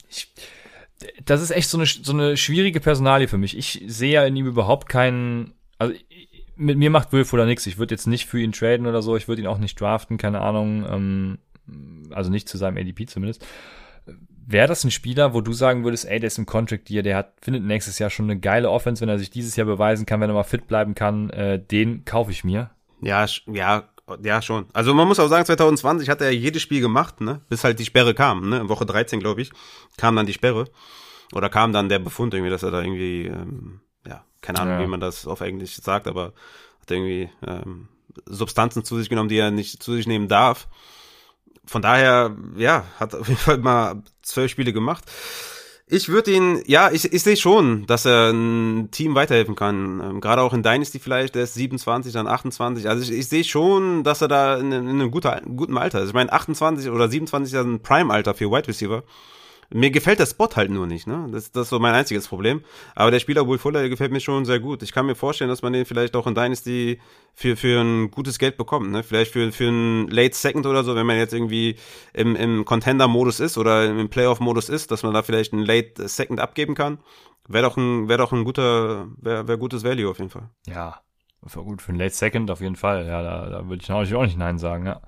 [0.09, 0.27] ich,
[1.23, 3.57] das ist echt so eine, so eine schwierige Personalie für mich.
[3.57, 5.93] Ich sehe ja in ihm überhaupt keinen, also
[6.57, 7.65] mit mir macht Will Fuller nichts.
[7.65, 9.15] Ich würde jetzt nicht für ihn traden oder so.
[9.15, 10.85] Ich würde ihn auch nicht draften, keine Ahnung.
[10.89, 11.37] Ähm,
[12.11, 13.45] also nicht zu seinem ADP zumindest.
[14.45, 17.15] Wäre das ein Spieler, wo du sagen würdest, ey, der ist im Contract Year, der
[17.15, 20.19] hat, findet nächstes Jahr schon eine geile Offense, wenn er sich dieses Jahr beweisen kann,
[20.19, 22.71] wenn er mal fit bleiben kann, äh, den kaufe ich mir.
[23.01, 23.83] Ja, ja,
[24.23, 24.65] ja, schon.
[24.73, 27.41] Also man muss auch sagen, 2020 hat er jedes Spiel gemacht, ne?
[27.49, 28.59] Bis halt die Sperre kam, ne?
[28.59, 29.51] In Woche 13, glaube ich,
[29.97, 30.65] kam dann die Sperre.
[31.33, 34.81] Oder kam dann der Befund irgendwie, dass er da irgendwie, ähm, ja, keine Ahnung, ja.
[34.81, 36.33] wie man das auf Englisch sagt, aber
[36.81, 37.87] hat irgendwie ähm,
[38.25, 40.67] Substanzen zu sich genommen, die er nicht zu sich nehmen darf
[41.65, 45.03] von daher, ja, hat auf jeden Fall mal zwölf Spiele gemacht.
[45.93, 49.99] Ich würde ihn, ja, ich, ich sehe schon, dass er ein Team weiterhelfen kann.
[49.99, 52.87] Ähm, Gerade auch in Dynasty vielleicht, der ist 27, dann 28.
[52.87, 56.07] Also ich, ich sehe schon, dass er da in, in einem guter, guten Alter ist.
[56.07, 59.03] Ich meine, 28 oder 27 ist ein Prime-Alter für Wide Receiver.
[59.73, 61.27] Mir gefällt der Spot halt nur nicht, ne?
[61.31, 62.61] Das, das ist so mein einziges Problem.
[62.93, 64.83] Aber der Spieler Will Fuller gefällt mir schon sehr gut.
[64.83, 66.99] Ich kann mir vorstellen, dass man den vielleicht auch in Dynasty
[67.33, 69.01] für, für ein gutes Geld bekommt, ne?
[69.01, 71.77] Vielleicht für, für ein Late Second oder so, wenn man jetzt irgendwie
[72.13, 76.41] im, im Contender-Modus ist oder im Playoff-Modus ist, dass man da vielleicht einen Late Second
[76.41, 76.99] abgeben kann.
[77.47, 80.49] Wäre doch ein, wäre doch ein guter, wäre wär gutes Value auf jeden Fall.
[80.67, 81.01] Ja,
[81.47, 83.07] für gut, für ein Late Second auf jeden Fall.
[83.07, 85.01] Ja, da, da würde ich natürlich auch nicht Nein sagen, ja.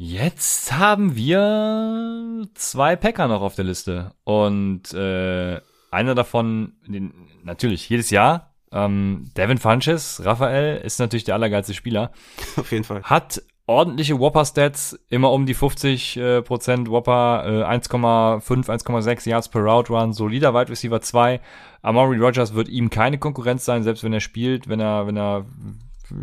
[0.00, 4.12] Jetzt haben wir zwei Packer noch auf der Liste.
[4.22, 11.34] Und äh, einer davon, den, natürlich jedes Jahr, ähm, Devin Funches, Raphael, ist natürlich der
[11.34, 12.12] allergeilste Spieler.
[12.56, 13.02] Auf jeden Fall.
[13.02, 19.62] Hat ordentliche Whopper-Stats, immer um die 50 äh, Prozent Whopper, äh, 1,5, 1,6 Yards per
[19.62, 21.40] Route Run, solider Wide Receiver 2.
[21.82, 25.44] Amari Rogers wird ihm keine Konkurrenz sein, selbst wenn er spielt, wenn er, wenn er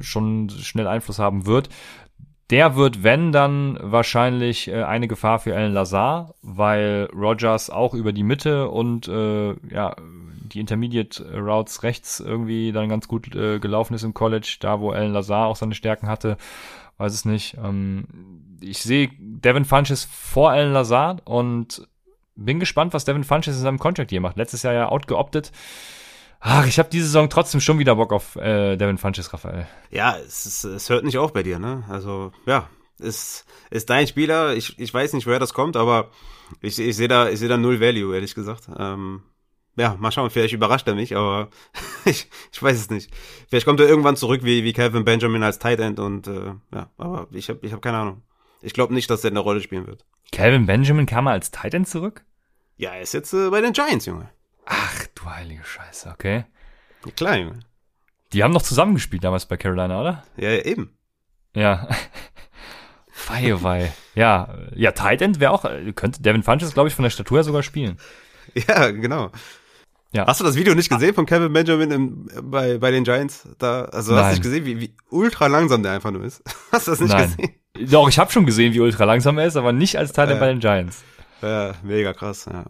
[0.02, 1.70] schon schnell Einfluss haben wird.
[2.52, 8.14] Der wird, wenn, dann wahrscheinlich äh, eine Gefahr für Alan Lazar, weil Rogers auch über
[8.14, 13.96] die Mitte und äh, ja, die Intermediate Routes rechts irgendwie dann ganz gut äh, gelaufen
[13.96, 16.38] ist im College, da wo Alan Lazar auch seine Stärken hatte,
[16.98, 17.58] weiß es nicht.
[17.64, 18.06] Ähm,
[18.62, 21.88] ich sehe Devin Funches vor Alan Lazar und
[22.36, 24.38] bin gespannt, was Devin Funches in seinem Contract hier macht.
[24.38, 25.52] Letztes Jahr ja outgeoptet.
[26.48, 29.66] Ach, ich habe diese Saison trotzdem schon wieder Bock auf äh, Devin Funches, Raphael.
[29.90, 31.84] Ja, es, ist, es hört nicht auf bei dir, ne?
[31.90, 32.70] Also, ja,
[33.00, 34.54] ist, ist dein Spieler.
[34.54, 36.12] Ich, ich weiß nicht, woher das kommt, aber
[36.62, 38.70] ich, ich sehe da, ich sehe da null Value, ehrlich gesagt.
[38.78, 39.24] Ähm,
[39.76, 41.50] ja, mal schauen, vielleicht überrascht er mich, aber
[42.06, 43.12] ich, ich weiß es nicht.
[43.50, 46.92] Vielleicht kommt er irgendwann zurück wie, wie Kevin Benjamin als Tight End und äh, ja,
[47.00, 48.22] aber ich habe ich hab keine Ahnung.
[48.62, 50.06] Ich glaube nicht, dass er eine Rolle spielen wird.
[50.32, 52.24] Calvin Benjamin kam mal als Tight End zurück?
[52.78, 54.30] Ja, er ist jetzt äh, bei den Giants, Junge.
[54.68, 56.46] Ach, du heilige Scheiße, okay.
[57.06, 57.60] Ja, klar, Junge.
[58.34, 60.24] Die haben noch zusammengespielt damals bei Carolina, oder?
[60.38, 60.98] Ja, eben.
[61.56, 61.88] Ja.
[63.28, 63.90] Wei, oh.
[64.14, 65.64] Ja, ja, Tight End wäre auch,
[65.96, 67.98] könnte Devin Funches, glaube ich, von der Statur her sogar spielen.
[68.68, 69.32] Ja, genau.
[70.12, 70.28] Ja.
[70.28, 73.48] Hast du das Video nicht gesehen von Kevin Benjamin im, bei, bei den Giants?
[73.58, 74.24] Da, also hast Nein.
[74.24, 76.42] du nicht gesehen, wie, wie ultra langsam der einfach nur ist?
[76.72, 77.36] Hast du das nicht Nein.
[77.36, 77.92] gesehen?
[77.92, 80.38] Doch, ich habe schon gesehen, wie ultra langsam er ist, aber nicht als Tight End
[80.38, 80.40] Äh.
[80.40, 81.04] bei den Giants.
[81.42, 82.66] Ja, mega krass, ja.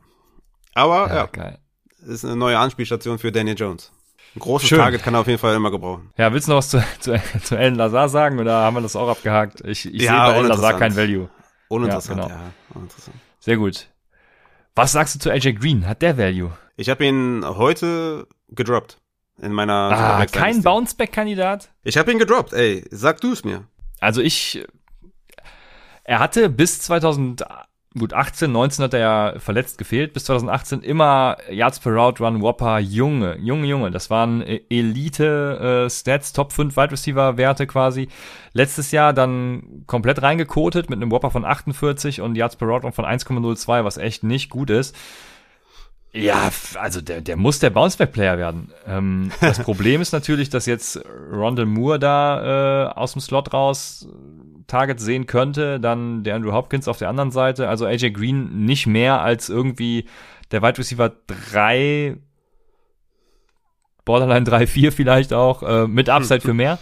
[0.73, 1.59] Aber ja, geil.
[2.05, 3.91] Ist eine neue Anspielstation für Daniel Jones.
[4.35, 4.79] Ein großes Schön.
[4.79, 6.11] Target kann er auf jeden Fall immer gebrauchen.
[6.17, 8.95] Ja, willst du noch was zu, zu, zu Alan Lazar sagen oder haben wir das
[8.95, 9.61] auch abgehakt?
[9.61, 11.29] Ich, ich Ja, sehe bei Alan Lazar kein Value.
[11.69, 12.45] Uninteressant, Ja, ja, genau.
[12.75, 13.15] uninteressant.
[13.39, 13.87] Sehr gut.
[14.75, 15.87] Was sagst du zu AJ Green?
[15.87, 16.51] Hat der Value?
[16.75, 18.97] Ich habe ihn heute gedroppt.
[19.41, 20.61] In meiner Ah, kein.
[20.63, 21.69] Bounceback-Kandidat?
[21.83, 22.85] Ich habe ihn gedroppt, ey.
[22.91, 23.65] Sag du es mir.
[23.99, 24.65] Also ich,
[26.03, 27.43] er hatte bis 2000,
[27.97, 32.41] gut 18, 19 hat er ja verletzt gefehlt, bis 2018 immer Yards per Route Run
[32.41, 37.67] Whopper, Junge, Junge, Junge, das waren äh, Elite äh, Stats, Top 5 Wide Receiver Werte
[37.67, 38.09] quasi.
[38.53, 42.93] Letztes Jahr dann komplett reingekotet mit einem Whopper von 48 und Yards per Route Run
[42.93, 44.95] von 1,02, was echt nicht gut ist.
[46.15, 48.71] Ja, also der, der muss der Bounceback-Player werden.
[48.87, 54.07] Ähm, das Problem ist natürlich, dass jetzt Rondell Moore da äh, aus dem Slot raus
[54.67, 57.69] Targets sehen könnte, dann der Andrew Hopkins auf der anderen Seite.
[57.69, 60.05] Also AJ Green nicht mehr als irgendwie
[60.51, 61.11] der Wide Receiver
[61.51, 62.17] 3,
[64.05, 66.77] Borderline 3, 4 vielleicht auch, äh, mit Upside für mehr.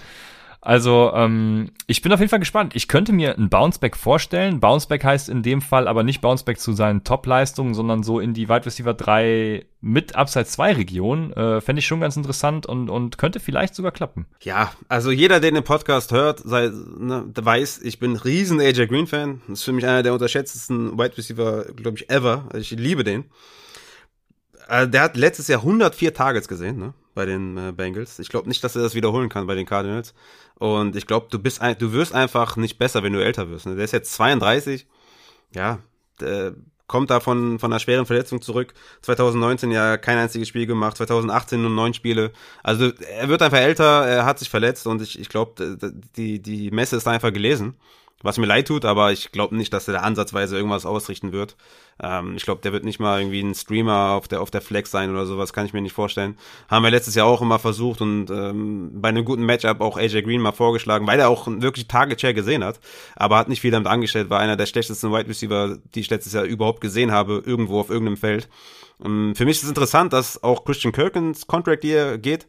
[0.65, 2.73] Also, ähm, ich bin auf jeden Fall gespannt.
[2.73, 4.61] Ich könnte mir ein Bounceback vorstellen.
[4.61, 8.47] Bounceback heißt in dem Fall aber nicht Bounceback zu seinen Top-Leistungen, sondern so in die
[8.47, 11.33] Wide Receiver 3 mit Upside 2 Region.
[11.33, 14.25] Äh, Fände ich schon ganz interessant und, und könnte vielleicht sogar klappen.
[14.39, 19.07] Ja, also jeder, der den Podcast hört, sei, ne, weiß, ich bin riesen AJ Green
[19.07, 19.41] Fan.
[19.49, 22.47] Das ist für mich einer der unterschätztesten Wide Receiver, glaube ich, ever.
[22.53, 23.25] Ich liebe den.
[24.69, 28.19] Äh, der hat letztes Jahr 104 Targets gesehen, ne, bei den äh, Bengals.
[28.19, 30.13] Ich glaube nicht, dass er das wiederholen kann bei den Cardinals.
[30.63, 33.65] Und ich glaube, du bist ein, du wirst einfach nicht besser, wenn du älter wirst.
[33.65, 33.75] Ne?
[33.75, 34.87] Der ist jetzt 32.
[35.53, 35.79] Ja,
[36.21, 36.53] der
[36.87, 38.73] kommt da von, von einer schweren Verletzung zurück.
[39.01, 42.31] 2019 ja kein einziges Spiel gemacht, 2018 nur neun Spiele.
[42.63, 45.77] Also er wird einfach älter, er hat sich verletzt und ich, ich glaube,
[46.15, 47.75] die, die Messe ist einfach gelesen.
[48.23, 51.57] Was mir leid tut, aber ich glaube nicht, dass er da ansatzweise irgendwas ausrichten wird.
[52.01, 54.91] Ähm, ich glaube, der wird nicht mal irgendwie ein Streamer auf der auf der Flex
[54.91, 56.37] sein oder sowas, kann ich mir nicht vorstellen.
[56.69, 60.23] Haben wir letztes Jahr auch immer versucht und ähm, bei einem guten Matchup auch AJ
[60.23, 62.79] Green mal vorgeschlagen, weil er auch wirklich Target Share gesehen hat,
[63.15, 66.33] aber hat nicht viel damit angestellt, war einer der schlechtesten Wide Receiver, die ich letztes
[66.33, 68.47] Jahr überhaupt gesehen habe, irgendwo auf irgendeinem Feld.
[69.03, 72.47] Ähm, für mich ist es interessant, dass auch Christian Kirk ins Contract hier geht,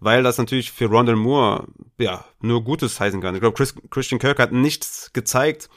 [0.00, 1.66] weil das natürlich für Rondell Moore
[1.98, 3.34] ja nur Gutes heißen kann.
[3.34, 5.68] Ich glaube, Chris, Christian Kirk hat nichts gezeigt,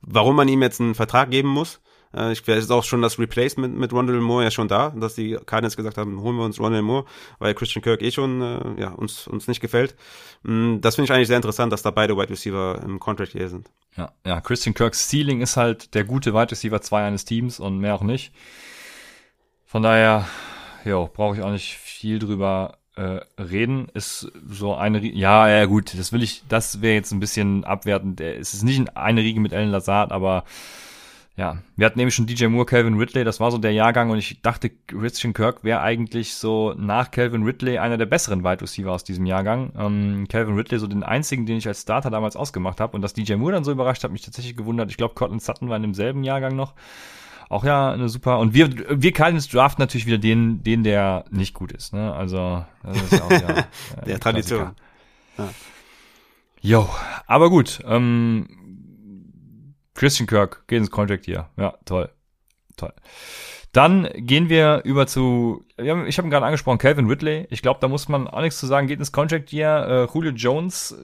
[0.00, 1.80] warum man ihm jetzt einen Vertrag geben muss.
[2.14, 5.14] Äh, ich, vielleicht ist auch schon das Replacement mit Rondell Moore ja schon da, dass
[5.14, 7.04] die Cardinals gesagt haben, holen wir uns Rondell Moore,
[7.38, 9.94] weil Christian Kirk eh schon äh, ja, uns, uns nicht gefällt.
[10.42, 13.48] Mm, das finde ich eigentlich sehr interessant, dass da beide Wide Receiver im Contract hier
[13.48, 13.70] sind.
[13.96, 17.78] Ja, ja, Christian Kirks Ceiling ist halt der gute Wide Receiver 2 eines Teams und
[17.78, 18.32] mehr auch nicht.
[19.66, 20.26] Von daher,
[20.84, 23.88] jo, brauche ich auch nicht viel drüber äh, reden.
[23.94, 28.20] Ist so eine, ja, ja gut, das will ich, das wäre jetzt ein bisschen abwertend.
[28.20, 30.44] Es ist nicht eine Riege mit Alan Lazard, aber
[31.36, 34.18] ja, wir hatten nämlich schon DJ Moore, Calvin Ridley, das war so der Jahrgang und
[34.18, 38.92] ich dachte, Christian Kirk wäre eigentlich so nach Calvin Ridley einer der besseren Wide Receiver
[38.92, 39.72] aus diesem Jahrgang.
[39.76, 43.12] Ähm, Calvin Ridley so den einzigen, den ich als Starter damals ausgemacht habe und dass
[43.12, 44.90] DJ Moore dann so überrascht hat, mich tatsächlich gewundert.
[44.90, 46.72] Ich glaube, Cortland Sutton war in demselben Jahrgang noch.
[47.48, 48.38] Auch ja, eine super.
[48.38, 48.70] Und wir,
[49.00, 51.92] wir Cardinals draften natürlich wieder den, den, der nicht gut ist.
[51.92, 52.12] Ne?
[52.12, 53.38] Also, das ist auch ja.
[54.02, 54.72] Äh, der Tradition.
[55.38, 55.48] Ja.
[56.60, 56.88] Jo,
[57.26, 57.80] aber gut.
[57.86, 58.48] Ähm,
[59.94, 61.48] Christian Kirk geht ins Contract hier.
[61.56, 62.10] Ja, toll.
[62.76, 62.92] Toll.
[63.72, 67.46] Dann gehen wir über zu, ich habe ihn gerade angesprochen, Calvin Ridley.
[67.50, 68.86] Ich glaube, da muss man auch nichts zu sagen.
[68.86, 69.68] Geht ins Contract hier.
[69.68, 70.96] Äh, Julio Jones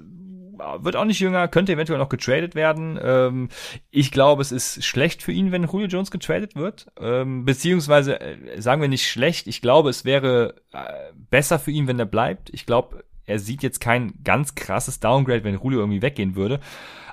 [0.79, 2.99] wird auch nicht jünger, könnte eventuell noch getradet werden.
[3.03, 3.49] Ähm,
[3.91, 6.87] ich glaube, es ist schlecht für ihn, wenn Julio Jones getradet wird.
[7.01, 9.47] Ähm, beziehungsweise äh, sagen wir nicht schlecht.
[9.47, 12.51] Ich glaube, es wäre äh, besser für ihn, wenn er bleibt.
[12.53, 16.61] Ich glaube, er sieht jetzt kein ganz krasses Downgrade, wenn Julio irgendwie weggehen würde.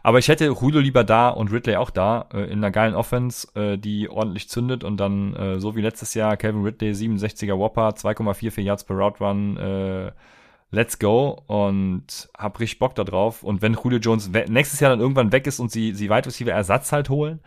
[0.02, 3.48] Aber ich hätte Julio lieber da und Ridley auch da, äh, in einer geilen Offense,
[3.56, 7.90] äh, die ordentlich zündet und dann, äh, so wie letztes Jahr, Calvin Ridley, 67er Whopper,
[7.96, 10.12] 2,44 Yards per Route Run, äh,
[10.72, 13.44] let's go und hab richtig Bock da drauf.
[13.44, 16.52] Und wenn Julio Jones nächstes Jahr dann irgendwann weg ist und sie, sie Wide Receiver
[16.52, 17.40] Ersatz halt holen,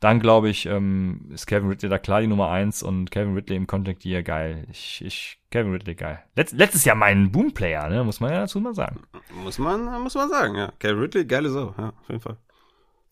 [0.00, 3.56] dann glaube ich, ähm, ist Kevin Ridley da klar die Nummer eins und Kevin Ridley
[3.56, 4.66] im Contact hier geil.
[4.70, 6.22] Ich, ich, Kevin Ridley geil.
[6.36, 9.02] Letz, letztes Jahr mein Boom-Player, ne, muss man ja dazu mal sagen.
[9.44, 10.72] Muss man, muss man sagen, ja.
[10.78, 12.38] Kevin Ridley, geile Sau, ja, auf jeden Fall.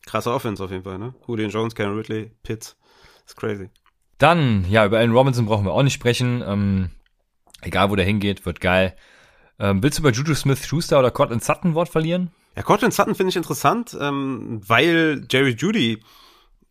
[0.07, 1.15] Krasse Offense auf jeden Fall, ne?
[1.27, 2.79] Julio Jones, Kevin Ridley, Pitts.
[3.27, 3.69] Ist crazy.
[4.17, 6.43] Dann, ja, über Allen Robinson brauchen wir auch nicht sprechen.
[6.47, 6.91] Ähm,
[7.61, 8.97] egal, wo der hingeht, wird geil.
[9.59, 12.31] Ähm, willst du bei Juju Smith-Schuster oder Cortland Sutton Wort verlieren?
[12.57, 16.03] Ja, Cortland Sutton finde ich interessant, ähm, weil Jerry Judy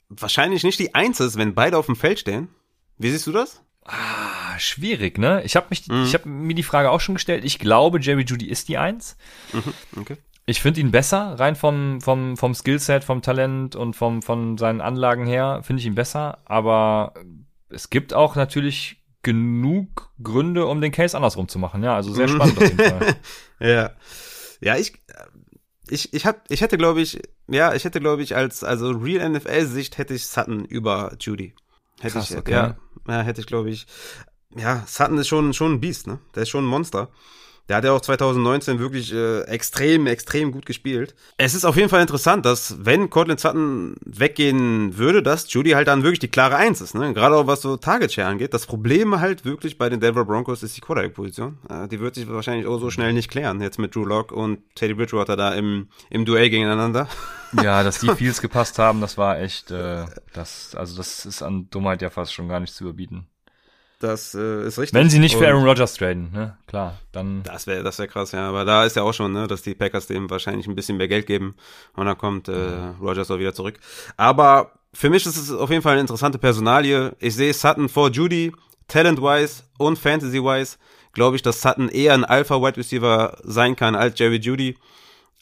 [0.10, 2.50] wahrscheinlich nicht die Eins ist, wenn beide auf dem Feld stehen.
[2.98, 3.62] Wie siehst du das?
[3.86, 5.42] Ah, schwierig, ne?
[5.44, 6.04] Ich habe mich, mhm.
[6.04, 7.46] ich habe mir die Frage auch schon gestellt.
[7.46, 9.18] Ich glaube, Jerry Judy ist die Eins.
[9.54, 10.18] Mhm, okay.
[10.46, 14.80] Ich finde ihn besser, rein vom, vom, vom Skillset, vom Talent und vom, von seinen
[14.80, 16.40] Anlagen her, finde ich ihn besser.
[16.46, 17.14] Aber
[17.70, 18.98] es gibt auch natürlich
[19.28, 21.84] genug Gründe, um den Case andersrum zu machen.
[21.84, 22.36] Ja, also sehr mhm.
[22.36, 23.16] spannend auf jeden Fall.
[23.60, 23.92] ja.
[24.62, 24.94] Ja, ich,
[25.90, 27.20] ich, ich hab, ich hätte, glaube ich,
[27.50, 31.54] ja, ich hätte, glaube ich, als, also Real NFL-Sicht hätte ich Sutton über Judy.
[32.00, 32.54] Hätte Krass, ich, okay.
[32.54, 33.86] ja, ja, hätte ich, glaube ich.
[34.56, 36.20] Ja, Sutton ist schon, schon ein Biest, ne?
[36.34, 37.10] Der ist schon ein Monster.
[37.70, 41.16] Der hat ja auch 2019 wirklich äh, extrem, extrem gut gespielt.
[41.38, 45.88] Es ist auf jeden Fall interessant, dass wenn Cortland Sutton weggehen würde, dass Judy halt
[45.88, 46.96] dann wirklich die klare Eins ist.
[46.96, 47.14] Ne?
[47.14, 48.54] Gerade auch was so Target Share angeht.
[48.54, 51.58] Das Problem halt wirklich bei den Denver Broncos ist die Quarterback-Position.
[51.70, 53.62] Äh, die wird sich wahrscheinlich auch so schnell nicht klären.
[53.62, 57.08] Jetzt mit Drew Locke und Teddy Bridgewater da im, im Duell gegeneinander.
[57.64, 61.70] Ja, dass die Fields gepasst haben, das war echt, äh, das, also das ist an
[61.70, 63.28] Dummheit ja fast schon gar nicht zu überbieten.
[64.00, 64.94] Das äh, ist richtig.
[64.94, 66.56] Wenn sie nicht für Aaron Rodgers traden, ne?
[66.68, 67.42] Klar, dann.
[67.44, 68.48] Das wäre das wär krass, ja.
[68.48, 71.08] Aber da ist ja auch schon, ne, dass die Packers dem wahrscheinlich ein bisschen mehr
[71.08, 71.56] Geld geben
[71.96, 73.80] und dann kommt äh, Rodgers auch wieder zurück.
[74.16, 77.16] Aber für mich ist es auf jeden Fall eine interessante Personalie.
[77.20, 78.52] Ich sehe Sutton vor Judy,
[78.88, 80.78] talent-wise und fantasy-wise.
[81.14, 84.78] Glaube ich, dass Sutton eher ein Alpha-Wide Receiver sein kann als Jerry Judy.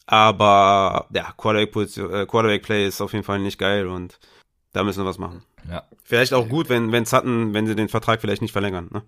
[0.06, 4.18] Aber ja, Quarterback-Play äh, Quarterback ist auf jeden Fall nicht geil und
[4.72, 5.42] da müssen wir was machen.
[5.70, 5.84] Ja.
[6.04, 8.88] Vielleicht auch gut, wenn, wenn Sutton, wenn sie den Vertrag vielleicht nicht verlängern.
[8.92, 9.02] Ne?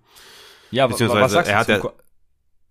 [0.71, 1.81] Ja, Beziehungsweise was sagst er, hat ja,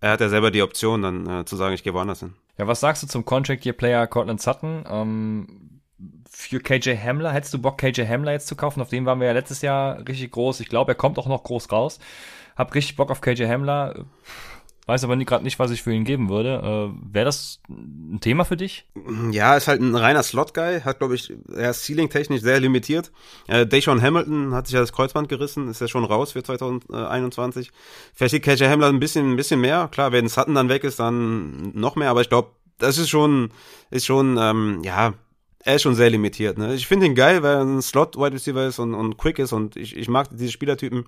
[0.01, 2.33] er hat ja selber die Option, dann äh, zu sagen, ich gehe woanders hin.
[2.57, 4.85] Ja, was sagst du zum Contract Year Player Cortland Sutton?
[4.89, 5.81] Ähm,
[6.29, 8.81] für KJ Hamler, hättest du Bock, KJ Hamler jetzt zu kaufen?
[8.81, 10.59] Auf dem waren wir ja letztes Jahr richtig groß.
[10.61, 11.99] Ich glaube, er kommt auch noch groß raus.
[12.55, 14.05] Hab richtig Bock auf KJ Hamler.
[14.89, 16.55] Weiß aber gerade nicht, was ich für ihn geben würde.
[16.63, 18.87] Äh, Wäre das ein Thema für dich?
[19.29, 20.81] Ja, ist halt ein reiner Slot-Guy.
[20.81, 23.11] Hat, glaube ich, er ist ceiling-technisch sehr limitiert.
[23.45, 25.67] Äh, Deshaun Hamilton hat sich ja das Kreuzband gerissen.
[25.67, 27.69] Ist ja schon raus für 2021.
[28.15, 29.89] Vielleicht liegt KJ Hamler ein bisschen, ein bisschen mehr.
[29.91, 32.09] Klar, wenn Sutton dann weg ist, dann noch mehr.
[32.09, 33.51] Aber ich glaube, das ist schon,
[33.91, 35.13] ist schon, ähm, ja,
[35.59, 36.57] er ist schon sehr limitiert.
[36.57, 36.73] Ne?
[36.73, 39.75] Ich finde ihn geil, weil er ein Slot-Wide Receiver ist und, und quick ist und
[39.75, 41.05] ich, ich mag diese Spielertypen.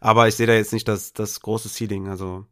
[0.00, 2.08] Aber ich sehe da jetzt nicht das, das große Ceiling.
[2.08, 2.44] Also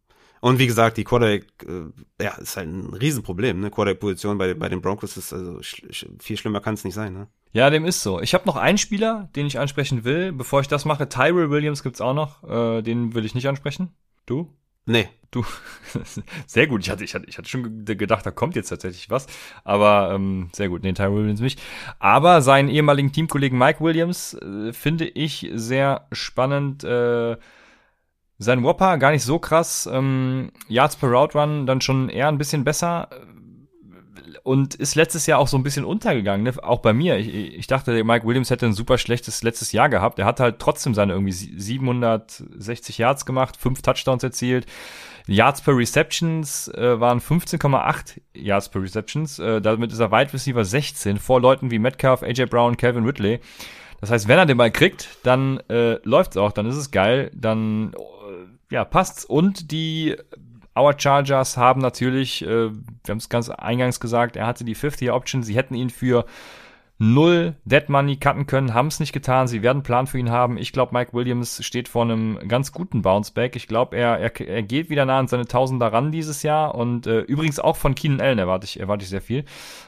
[0.42, 3.70] und wie gesagt, die Quarterback, äh, ja, ist halt ein Riesenproblem, ne?
[3.70, 5.84] Quarterback-Position bei, bei den Broncos ist also sch
[6.18, 7.28] viel schlimmer kann es nicht sein, ne?
[7.52, 8.20] Ja, dem ist so.
[8.20, 10.32] Ich habe noch einen Spieler, den ich ansprechen will.
[10.32, 12.42] Bevor ich das mache, Tyrell Williams gibt's auch noch.
[12.42, 13.90] Äh, den will ich nicht ansprechen.
[14.26, 14.52] Du?
[14.84, 15.08] Nee.
[15.30, 15.44] Du,
[16.46, 16.82] sehr gut.
[16.82, 19.28] Ich hatte, ich hatte, ich hatte schon gedacht, da kommt jetzt tatsächlich was.
[19.62, 20.82] Aber ähm, sehr gut.
[20.82, 21.62] Nee, Tyrell Williams nicht.
[22.00, 26.82] Aber seinen ehemaligen Teamkollegen Mike Williams äh, finde ich sehr spannend.
[26.82, 27.36] Äh,
[28.42, 29.88] sein Whopper gar nicht so krass.
[29.90, 33.08] Ähm, Yards per Route Run dann schon eher ein bisschen besser
[34.42, 36.52] und ist letztes Jahr auch so ein bisschen untergegangen, ne?
[36.62, 37.16] auch bei mir.
[37.18, 40.18] Ich, ich dachte, Mike Williams hätte ein super schlechtes letztes Jahr gehabt.
[40.18, 44.66] Er hat halt trotzdem seine irgendwie 760 Yards gemacht, fünf Touchdowns erzielt.
[45.26, 49.38] Yards per Receptions äh, waren 15,8 Yards per Receptions.
[49.38, 53.40] Äh, damit ist er Wide Receiver 16 vor Leuten wie Metcalf, AJ Brown, Calvin Ridley.
[54.02, 57.30] Das heißt, wenn er den Ball kriegt, dann äh, läuft's auch, dann ist es geil,
[57.34, 60.16] dann äh, ja passt's und die
[60.76, 65.44] Our Chargers haben natürlich, äh, wir haben es ganz eingangs gesagt, er hatte die 50-Year-Option.
[65.44, 66.24] Sie hätten ihn für
[66.98, 69.48] null Dead Money cutten können, haben es nicht getan.
[69.48, 70.56] Sie werden einen Plan für ihn haben.
[70.56, 73.56] Ich glaube, Mike Williams steht vor einem ganz guten Bounceback.
[73.56, 76.74] Ich glaube, er, er, er geht wieder nah an seine Tausender ran dieses Jahr.
[76.74, 79.44] Und äh, übrigens auch von Keenan Allen erwarte ich, erwarte ich sehr viel.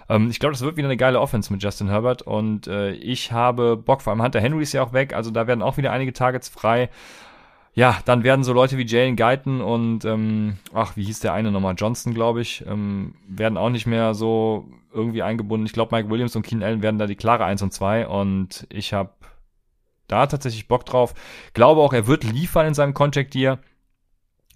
[0.09, 2.23] Ähm, ich glaube, das wird wieder eine geile Offense mit Justin Herbert.
[2.23, 5.15] Und äh, ich habe Bock, vor allem Hunter Henry ist ja auch weg.
[5.15, 6.91] Also da werden auch wieder einige Targets frei
[7.75, 11.51] ja, dann werden so Leute wie Jalen Guyton und, ähm, ach, wie hieß der eine
[11.51, 11.75] nochmal?
[11.77, 15.66] Johnson, glaube ich, ähm, werden auch nicht mehr so irgendwie eingebunden.
[15.66, 18.66] Ich glaube, Mike Williams und Keenan Allen werden da die klare 1 und 2 und
[18.70, 19.11] ich habe
[20.07, 21.14] da tatsächlich Bock drauf.
[21.53, 23.59] Glaube auch, er wird liefern in seinem Contract hier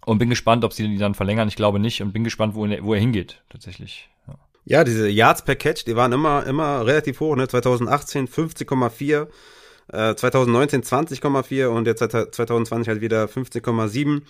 [0.06, 1.48] und bin gespannt, ob sie die dann verlängern.
[1.48, 4.08] Ich glaube nicht und bin gespannt, wo, wo er hingeht, tatsächlich.
[4.28, 4.34] Ja.
[4.64, 7.48] ja, diese Yards per Catch, die waren immer, immer relativ hoch, ne?
[7.48, 9.26] 2018 50,4
[9.90, 14.22] 2019 äh, 20,4 und jetzt 2020 halt wieder 15,7.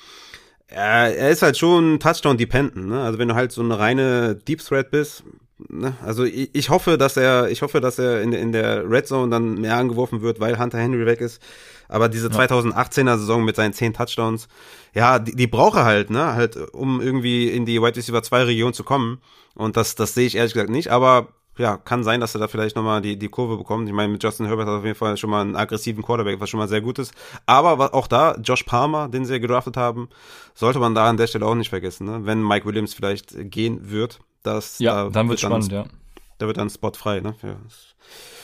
[0.68, 3.00] Er, er ist halt schon Touchdown-dependent, ne?
[3.02, 5.24] Also wenn du halt so eine reine Deep Threat bist,
[5.68, 5.94] ne?
[6.04, 9.30] Also ich, ich hoffe, dass er, ich hoffe, dass er in, in der Red Zone
[9.30, 11.42] dann mehr angeworfen wird, weil Hunter Henry weg ist.
[11.88, 12.36] Aber diese ja.
[12.36, 14.46] 2018er Saison mit seinen 10 Touchdowns,
[14.94, 16.34] ja, die, die braucht er halt, ne?
[16.34, 19.22] Halt, um irgendwie in die Wide Receiver 2 Region zu kommen.
[19.54, 20.88] Und das, das sehe ich ehrlich gesagt nicht.
[20.90, 21.28] Aber
[21.58, 23.88] ja, kann sein, dass er da vielleicht nochmal die, die Kurve bekommt.
[23.88, 26.40] Ich meine, mit Justin Herbert hat er auf jeden Fall schon mal einen aggressiven Quarterback,
[26.40, 27.12] was schon mal sehr gut ist.
[27.46, 30.08] Aber auch da, Josh Palmer, den sie gedraftet haben,
[30.54, 32.20] sollte man da an der Stelle auch nicht vergessen, ne?
[32.24, 34.20] wenn Mike Williams vielleicht gehen wird.
[34.42, 35.90] Das, ja, da dann wird spannend, dann, ja.
[36.38, 37.34] Da wird dann Spot frei, ne?
[37.42, 37.56] Ja,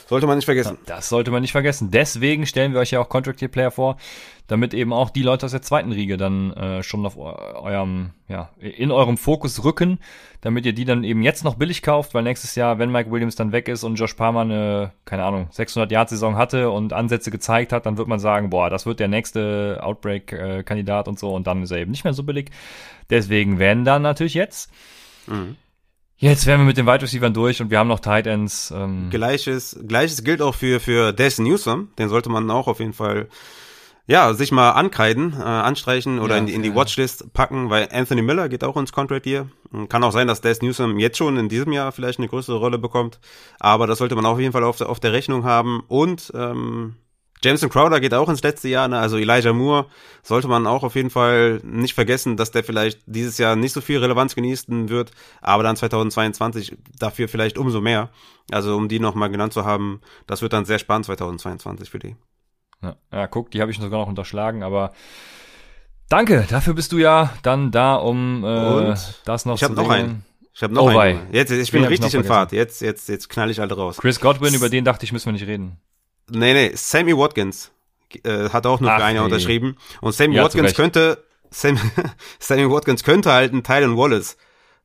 [0.07, 0.77] sollte man nicht vergessen.
[0.85, 1.91] Das sollte man nicht vergessen.
[1.91, 3.97] Deswegen stellen wir euch ja auch Contract Year Player vor,
[4.47, 8.49] damit eben auch die Leute aus der zweiten Riege dann äh, schon auf eurem, ja,
[8.59, 9.99] in eurem Fokus rücken,
[10.41, 13.35] damit ihr die dann eben jetzt noch billig kauft, weil nächstes Jahr, wenn Mike Williams
[13.35, 17.31] dann weg ist und Josh Palmer eine, keine Ahnung, 600 Yard Saison hatte und Ansätze
[17.31, 21.47] gezeigt hat, dann wird man sagen, boah, das wird der nächste Outbreak-Kandidat und so und
[21.47, 22.51] dann ist er eben nicht mehr so billig.
[23.09, 24.71] Deswegen werden dann natürlich jetzt.
[25.27, 25.55] Mhm.
[26.17, 28.71] Jetzt wären wir mit den Wide Receivers durch und wir haben noch Tight Ends.
[28.75, 29.09] Ähm.
[29.09, 31.89] Gleiches, gleiches gilt auch für, für Des Newsom.
[31.99, 33.27] Den sollte man auch auf jeden Fall,
[34.07, 37.89] ja, sich mal ankreiden, äh, anstreichen oder ja, in, die, in die Watchlist packen, weil
[37.91, 39.49] Anthony Miller geht auch ins Contract hier.
[39.89, 42.77] Kann auch sein, dass Des Newsom jetzt schon in diesem Jahr vielleicht eine größere Rolle
[42.77, 43.19] bekommt.
[43.59, 45.83] Aber das sollte man auf jeden Fall auf, auf der Rechnung haben.
[45.89, 46.95] Und, ähm,
[47.43, 48.97] Jameson Crowder geht auch ins letzte Jahr, ne?
[48.97, 49.85] also Elijah Moore
[50.23, 53.81] sollte man auch auf jeden Fall nicht vergessen, dass der vielleicht dieses Jahr nicht so
[53.81, 55.11] viel Relevanz genießen wird,
[55.41, 58.09] aber dann 2022 dafür vielleicht umso mehr.
[58.51, 62.15] Also um die nochmal genannt zu haben, das wird dann sehr spannend 2022 für die.
[62.81, 64.93] Ja, ja guck, die habe ich sogar noch unterschlagen, aber
[66.09, 69.89] danke, dafür bist du ja dann da, um äh, das noch ich zu hab noch
[69.89, 70.25] einen.
[70.53, 71.33] Ich habe noch oh, einen.
[71.33, 72.53] Jetzt, ich bin richtig in Fahrt.
[72.53, 73.97] Jetzt, jetzt, jetzt knall ich alle raus.
[73.97, 75.81] Chris Godwin, über den dachte ich, müssen wir nicht reden.
[76.29, 77.71] Nee, nee, Sammy Watkins
[78.23, 79.77] äh, hat auch nur Ach, für ein Jahr unterschrieben.
[80.01, 81.79] Und Sammy ja, Watkins könnte, Sam,
[82.39, 84.37] Sammy Watkins könnte halt einen Tylen Wallace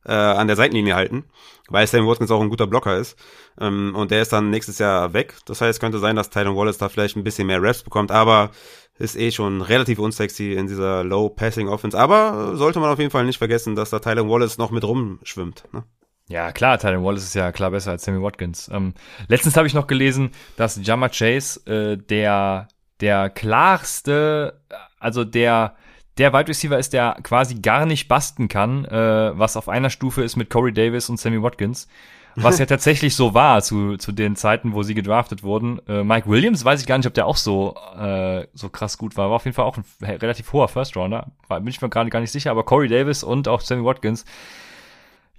[0.05, 1.25] äh, an der Seitenlinie halten,
[1.69, 3.17] weil Sammy Watkins auch ein guter Blocker ist.
[3.59, 5.35] Ähm, und der ist dann nächstes Jahr weg.
[5.45, 8.51] Das heißt, könnte sein, dass Tylen Wallace da vielleicht ein bisschen mehr Raps bekommt, aber
[8.97, 11.97] ist eh schon relativ unsexy in dieser Low Passing Offense.
[11.97, 15.63] Aber sollte man auf jeden Fall nicht vergessen, dass da Tylen Wallace noch mit rumschwimmt.
[15.71, 15.83] Ne?
[16.31, 18.69] Ja, klar, Tylen Wallace ist ja klar besser als Sammy Watkins.
[18.73, 18.93] Ähm,
[19.27, 22.69] letztens habe ich noch gelesen, dass Jama Chase äh, der,
[23.01, 24.61] der klarste,
[24.97, 25.75] also der,
[26.17, 30.23] der Wide Receiver ist, der quasi gar nicht basten kann, äh, was auf einer Stufe
[30.23, 31.89] ist mit Corey Davis und Sammy Watkins.
[32.35, 35.81] Was ja tatsächlich so war zu, zu den Zeiten, wo sie gedraftet wurden.
[35.85, 39.17] Äh, Mike Williams weiß ich gar nicht, ob der auch so, äh, so krass gut
[39.17, 39.27] war.
[39.27, 41.27] War auf jeden Fall auch ein relativ hoher First Rounder.
[41.49, 44.23] Bin ich mir gerade gar nicht sicher, aber Corey Davis und auch Sammy Watkins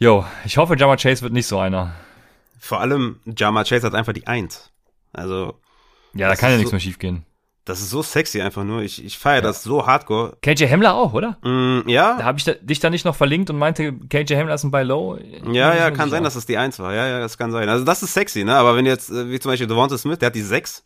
[0.03, 1.95] Jo, ich hoffe, Jama Chase wird nicht so einer.
[2.59, 4.73] Vor allem, Jama Chase hat einfach die Eins.
[5.13, 5.61] Also.
[6.13, 7.25] Ja, da kann ja nichts so, mehr schief gehen.
[7.65, 8.83] Das ist so sexy einfach nur.
[8.83, 9.41] Ich, ich feiere ja.
[9.43, 10.37] das so hardcore.
[10.43, 11.39] KJ Hamler auch, oder?
[11.45, 12.17] Mm, ja.
[12.19, 14.73] Da habe ich da, dich da nicht noch verlinkt und meinte, KJ Hamler ist ein
[14.73, 15.19] Buy Low.
[15.53, 16.25] Ja, ja, kann sein, auch.
[16.25, 16.93] dass es die Eins war.
[16.93, 17.69] Ja, ja, das kann sein.
[17.69, 18.57] Also das ist sexy, ne?
[18.57, 20.85] Aber wenn jetzt, äh, wie zum Beispiel Devonta Smith, der hat die Sechs.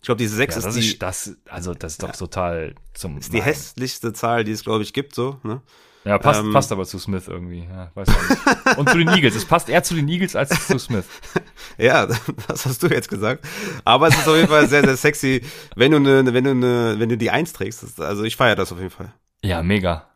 [0.00, 0.86] Ich glaube, diese Sechs ja, ist die.
[0.86, 2.14] Ist das, also das ist doch ja.
[2.14, 3.18] total zum.
[3.18, 5.62] Ist die hässlichste Zahl, die es, glaube ich, gibt, so, ne?
[6.04, 7.64] Ja, passt, Ähm, passt aber zu Smith irgendwie.
[7.70, 8.78] Ja, weiß nicht.
[8.78, 9.36] Und zu den Eagles.
[9.36, 11.04] Es passt eher zu den Eagles als zu Smith.
[11.78, 12.06] Ja,
[12.48, 13.44] das hast du jetzt gesagt.
[13.84, 15.42] Aber es ist auf jeden Fall sehr, sehr sexy,
[15.74, 17.98] wenn du ne, wenn du ne, wenn du die Eins trägst.
[18.00, 19.12] Also ich feiere das auf jeden Fall.
[19.42, 20.08] Ja, mega.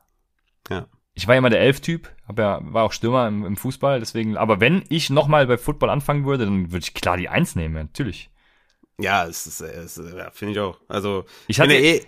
[0.68, 0.86] Ja.
[1.14, 4.60] Ich war ja immer der Elf-Typ, ja, war auch Stürmer im, im Fußball, deswegen, aber
[4.60, 8.28] wenn ich nochmal bei Football anfangen würde, dann würde ich klar die Eins nehmen, natürlich.
[8.98, 10.78] Ja, es ist, es ist ja, finde ich auch.
[10.88, 12.06] Also Ich ich bin hatte, ja eh,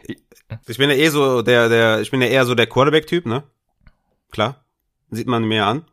[0.67, 3.45] ich bin ja eh so der, der, ich bin ja eher so der Quarterback-Typ, ne?
[4.31, 4.65] Klar,
[5.11, 5.85] sieht man mir an.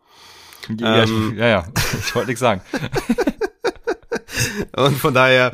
[0.69, 1.67] ja, ähm, ja, ja,
[1.99, 2.61] ich wollte nichts sagen.
[4.75, 5.53] Und von daher,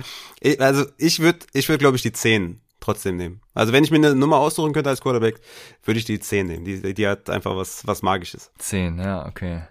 [0.59, 3.41] also ich würde, ich würde, glaube ich, die 10 trotzdem nehmen.
[3.53, 5.39] Also wenn ich mir eine Nummer aussuchen könnte als Quarterback,
[5.83, 6.65] würde ich die 10 nehmen.
[6.65, 8.51] Die, die hat einfach was, was Magisches.
[8.57, 9.61] Zehn, ja, okay.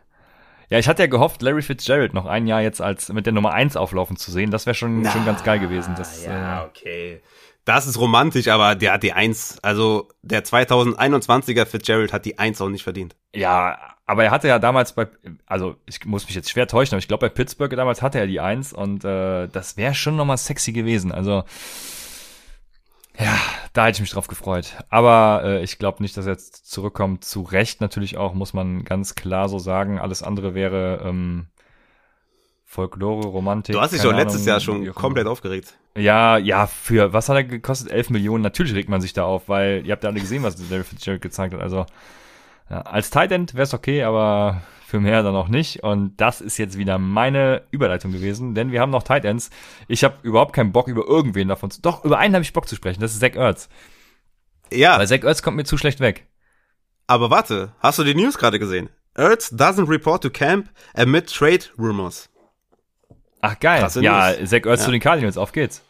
[0.69, 3.53] Ja, ich hatte ja gehofft, Larry Fitzgerald noch ein Jahr jetzt als mit der Nummer
[3.53, 4.53] eins auflaufen zu sehen.
[4.53, 5.95] Das wäre schon, schon ganz geil gewesen.
[5.97, 7.21] Das, ja, äh, okay.
[7.71, 12.61] Das ist romantisch, aber der hat die 1, also der 2021er Fitzgerald hat die 1
[12.61, 13.15] auch nicht verdient.
[13.33, 15.07] ja, aber er hatte ja damals bei,
[15.47, 18.27] also ich muss mich jetzt schwer täuschen, aber ich glaube bei Pittsburgh damals hatte er
[18.27, 21.13] die eins und äh, das wäre schon nochmal sexy gewesen.
[21.13, 21.45] Also
[23.17, 23.39] ja,
[23.73, 24.75] da hätte ich mich drauf gefreut.
[24.89, 27.25] Aber äh, ich glaube nicht, dass er jetzt zurückkommt.
[27.25, 30.01] Zu Recht natürlich auch, muss man ganz klar so sagen.
[30.01, 31.47] Alles andere wäre ähm,
[32.71, 33.75] Folklore, Romantik.
[33.75, 35.77] Du hast dich doch letztes Ahnung, Jahr schon komplett aufgeregt.
[35.97, 37.91] Ja, ja, für, was hat er gekostet?
[37.91, 38.45] 11 Millionen.
[38.45, 41.21] Natürlich regt man sich da auf, weil ihr habt ja alle gesehen, was Larry Fitzgerald
[41.21, 41.61] gezeigt hat.
[41.61, 41.85] Also,
[42.71, 45.83] ja, als Tight End wäre es okay, aber für mehr dann auch nicht.
[45.83, 49.51] Und das ist jetzt wieder meine Überleitung gewesen, denn wir haben noch Tight Ends.
[49.89, 52.69] Ich habe überhaupt keinen Bock, über irgendwen davon zu, doch, über einen habe ich Bock
[52.69, 53.01] zu sprechen.
[53.01, 53.69] Das ist Zach Ertz.
[54.73, 56.29] Ja, Weil Zach Ertz kommt mir zu schlecht weg.
[57.09, 58.91] aber warte, hast du die News gerade gesehen?
[59.17, 62.30] Ertz doesn't report to camp amid trade rumors.
[63.43, 63.81] Ach, geil.
[63.81, 64.51] Krasse Ja, News.
[64.51, 64.87] Zach Ertz Ja.
[64.87, 65.37] zu den Cardinals.
[65.37, 65.83] Auf geht's.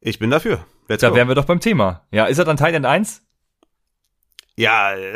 [0.00, 0.64] Ich bin dafür.
[0.88, 1.16] Let's Da go.
[1.16, 2.02] wären wir doch beim Thema.
[2.12, 3.22] Ja, ist er dann Tight End 1?
[4.56, 4.94] Ja,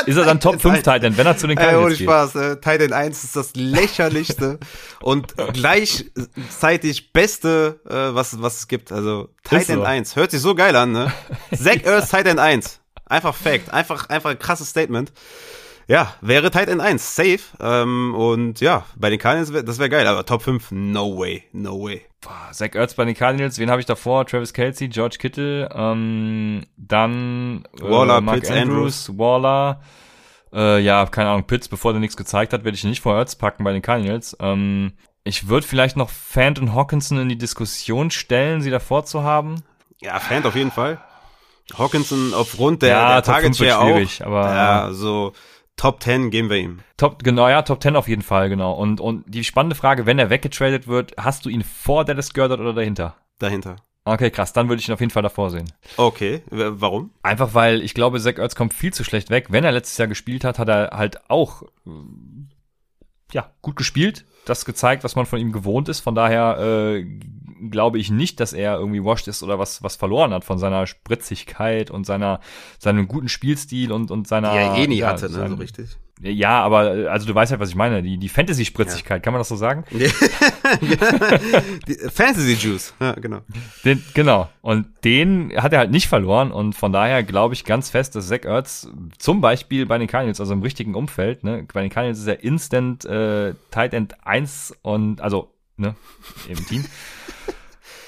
[0.06, 0.84] Ist er dann Top Tight 5 End.
[0.84, 2.06] Tight End, wenn er zu den Ey, ohne Cardinals geht?
[2.08, 4.58] Spaß, äh, Titan 1 ist das lächerlichste
[5.02, 8.92] und gleichzeitig beste, äh, was, was es gibt.
[8.92, 9.82] Also Titan so.
[9.82, 11.12] 1, hört sich so geil an, ne?
[11.54, 12.80] Zach Ertz Titan 1.
[13.04, 15.12] Einfach Fact, einfach, einfach ein krasses Statement.
[15.90, 17.40] Ja, wäre Titan 1, safe.
[17.58, 21.42] Ähm, und ja, bei den Cardinals, wär, das wäre geil, aber Top 5, no way,
[21.52, 22.02] no way.
[22.20, 24.24] Boah, Zach Ertz bei den Cardinals, wen habe ich davor?
[24.24, 29.80] Travis Kelsey, George Kittle, ähm, dann äh, Waller, Mark Pitts, Andrews, Waller,
[30.52, 33.16] äh, ja, keine Ahnung, Pitts, bevor der nichts gezeigt hat, werde ich ihn nicht vor
[33.16, 34.36] Ertz packen bei den Cardinals.
[34.38, 34.92] Ähm,
[35.24, 39.56] ich würde vielleicht noch Fant und Hawkinson in die Diskussion stellen, sie davor zu haben.
[40.00, 41.00] Ja, Fan auf jeden Fall.
[41.76, 43.86] Hawkinson aufgrund der, Ja, der Top Target 5 wird Share auch.
[43.88, 45.32] schwierig, aber- ja, so
[45.80, 46.80] Top 10 geben wir ihm.
[46.98, 48.74] Top, genau, ja, Top 10 auf jeden Fall, genau.
[48.74, 52.60] Und, und die spannende Frage, wenn er weggetradet wird, hast du ihn vor Dallas Goddard
[52.60, 53.16] oder dahinter?
[53.38, 53.76] Dahinter.
[54.04, 55.72] Okay, krass, dann würde ich ihn auf jeden Fall davor sehen.
[55.96, 57.12] Okay, warum?
[57.22, 59.46] Einfach weil ich glaube, Zach Ertz kommt viel zu schlecht weg.
[59.48, 61.90] Wenn er letztes Jahr gespielt hat, hat er halt auch äh,
[63.32, 66.00] ja gut gespielt, das gezeigt, was man von ihm gewohnt ist.
[66.00, 67.04] Von daher äh,
[67.70, 70.86] glaube ich nicht, dass er irgendwie washed ist oder was was verloren hat von seiner
[70.86, 72.40] Spritzigkeit und seiner
[72.78, 75.58] seinem guten Spielstil und und seiner Die er eh nie ja, hatte, ne, so seinem-
[75.58, 75.96] richtig.
[76.22, 78.02] Ja, aber äh, also du weißt halt, was ich meine.
[78.02, 79.84] Die die Fantasy Spritzigkeit, kann man das so sagen?
[81.88, 83.40] Die Fantasy Juice, ja, genau.
[83.84, 84.48] Den, genau.
[84.60, 86.52] Und den hat er halt nicht verloren.
[86.52, 88.88] Und von daher glaube ich ganz fest, dass Zach Ertz
[89.18, 92.42] zum Beispiel bei den Cardinals, also im richtigen Umfeld, ne, bei den Cardinals ist er
[92.44, 95.94] Instant äh, Tight End 1 und also, ne,
[96.48, 96.84] im Team.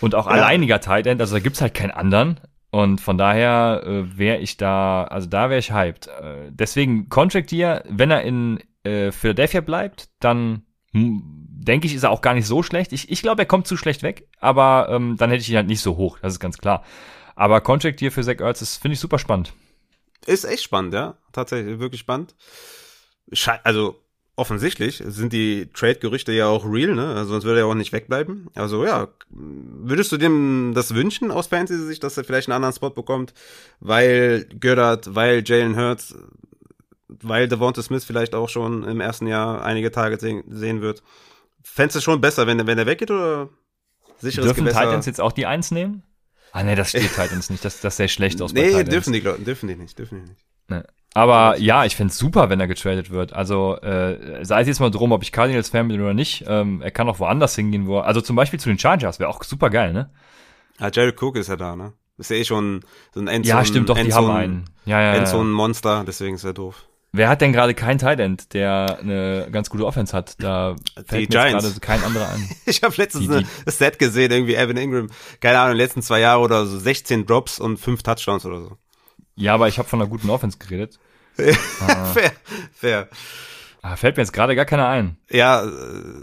[0.00, 0.32] Und auch Ja.
[0.32, 2.40] alleiniger Tight End, also da gibt's halt keinen anderen.
[2.72, 6.06] Und von daher äh, wäre ich da, also da wäre ich hyped.
[6.06, 10.62] Äh, deswegen Contract Year, wenn er in äh, Philadelphia bleibt, dann
[10.94, 12.94] denke ich, ist er auch gar nicht so schlecht.
[12.94, 15.66] Ich, ich glaube, er kommt zu schlecht weg, aber ähm, dann hätte ich ihn halt
[15.66, 16.82] nicht so hoch, das ist ganz klar.
[17.34, 19.52] Aber Contract Year für Zach Ertz ist, finde ich, super spannend.
[20.24, 21.18] Ist echt spannend, ja.
[21.32, 22.34] Tatsächlich, wirklich spannend.
[23.32, 24.01] Sche also,
[24.36, 27.08] offensichtlich sind die Trade-Gerüchte ja auch real, ne?
[27.14, 28.48] Also, sonst würde er auch nicht wegbleiben.
[28.54, 29.08] Also, ja.
[29.30, 33.34] Würdest du dem das wünschen aus Fantasy-Sicht, dass er vielleicht einen anderen Spot bekommt?
[33.80, 36.14] Weil Goddard, weil Jalen Hurts,
[37.08, 41.02] weil Devonta Smith vielleicht auch schon im ersten Jahr einige Tage sehen, wird.
[41.62, 43.48] Fändest du es schon besser, wenn, er- wenn er weggeht oder
[44.18, 44.80] sicheres Dürfen Gewässer?
[44.80, 46.02] Titans jetzt auch die Eins nehmen?
[46.52, 47.64] Ah, nee, das steht Titans nicht.
[47.64, 50.44] Das, das sähe schlecht aus Nee, dürfen die, dürfen die nicht, dürfen die nicht.
[50.68, 50.82] Nee.
[51.14, 53.32] Aber ja, ich find's super, wenn er getradet wird.
[53.34, 56.44] Also äh, sei es jetzt mal drum, ob ich Cardinals-Fan bin oder nicht.
[56.48, 59.28] Ähm, er kann auch woanders hingehen, wo er, also zum Beispiel zu den Chargers, wäre
[59.28, 60.10] auch super geil, ne?
[60.78, 61.92] Ah, Jared Cook ist ja da, ne?
[62.16, 62.80] Ist ja eh schon
[63.14, 64.64] so ein Endzone, ja, stimmt doch, die Endzone, haben einen.
[64.86, 65.18] Ja, ja, ja.
[65.20, 66.86] Endzone-Monster, deswegen ist er doof.
[67.14, 70.42] Wer hat denn gerade kein Tight End, der eine ganz gute Offense hat?
[70.42, 71.64] Da fällt mir jetzt Giants.
[71.64, 72.48] gerade kein anderer ein.
[72.64, 75.08] Ich habe letztens Die- eine die- Set gesehen, irgendwie Evan Ingram,
[75.40, 78.62] keine Ahnung, in den letzten zwei Jahre oder so 16 Drops und 5 Touchdowns oder
[78.62, 78.76] so.
[79.36, 80.98] Ja, aber ich habe von einer guten Offense geredet.
[81.36, 82.32] fair,
[82.72, 83.08] fair.
[83.80, 85.16] Ah, fällt mir jetzt gerade gar keiner ein.
[85.30, 85.70] Ja, äh,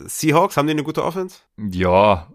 [0.07, 1.39] Seahawks, haben die eine gute Offense?
[1.57, 2.27] Ja,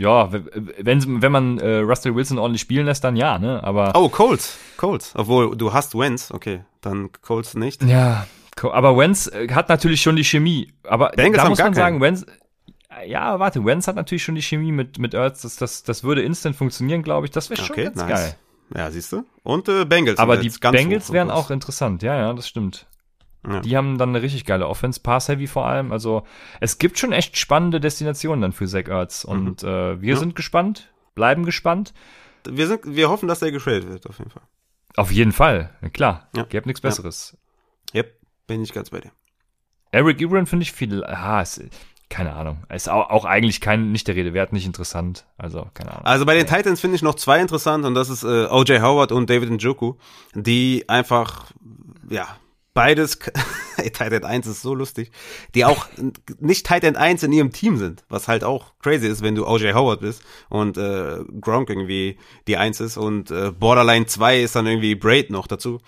[0.00, 3.62] ja, wenn, wenn man äh, Russell Wilson ordentlich spielen lässt, dann ja, ne?
[3.62, 5.12] Aber Oh, Colts, Colts.
[5.14, 7.82] Obwohl, du hast Wentz, okay, dann Colts nicht.
[7.82, 8.26] ja,
[8.62, 10.72] aber Wenz äh, hat natürlich schon die Chemie.
[10.84, 12.24] Aber Bengals da muss man sagen, Wenz,
[13.06, 15.42] ja, warte, Wenz hat natürlich schon die Chemie mit mit Ertz.
[15.42, 17.30] Das, das, das würde instant funktionieren, glaube ich.
[17.30, 18.08] Das wäre schon Okay, ganz nice.
[18.08, 18.34] geil.
[18.74, 19.24] Ja, siehst du?
[19.42, 20.18] Und äh, Bengals.
[20.18, 22.02] Aber die Bengals wären auch interessant.
[22.02, 22.86] Ja, ja, das stimmt.
[23.48, 23.60] Ja.
[23.60, 25.92] Die haben dann eine richtig geile Offense, Pass-Heavy vor allem.
[25.92, 26.24] Also
[26.60, 29.24] es gibt schon echt spannende Destinationen dann für Zach Ertz.
[29.24, 30.04] Und äh, wir Mhm.
[30.04, 30.16] Ja.
[30.16, 31.94] sind gespannt, bleiben gespannt.
[32.48, 34.42] Wir, sind, wir hoffen, dass der getradet wird, auf jeden Fall.
[34.96, 36.28] Auf jeden Fall, ja, klar.
[36.36, 36.42] Ja.
[36.44, 36.88] Gäbe nichts Ja.
[36.90, 37.36] Besseres.
[37.94, 38.14] Yep,
[38.46, 39.10] bin ich ganz bei dir.
[39.92, 41.62] Eric Ebron finde ich viel, ah, ist,
[42.10, 42.64] keine Ahnung.
[42.68, 45.24] Ist auch, auch eigentlich kein, nicht der Rede wert, nicht interessant.
[45.38, 46.04] Also, keine Ahnung.
[46.04, 49.12] Also bei den Titans finde ich noch zwei interessant und das ist äh, OJ Howard
[49.12, 49.94] und David Njoku,
[50.34, 51.52] die einfach,
[52.10, 52.36] ja,
[52.74, 53.18] beides,
[53.76, 55.10] Ey, Titan 1 ist so lustig,
[55.54, 55.86] die auch
[56.38, 59.72] nicht Titan 1 in ihrem Team sind, was halt auch crazy ist, wenn du OJ
[59.72, 64.66] Howard bist und äh, Gronk irgendwie die 1 ist und äh, Borderline 2 ist dann
[64.66, 65.80] irgendwie Braid noch dazu.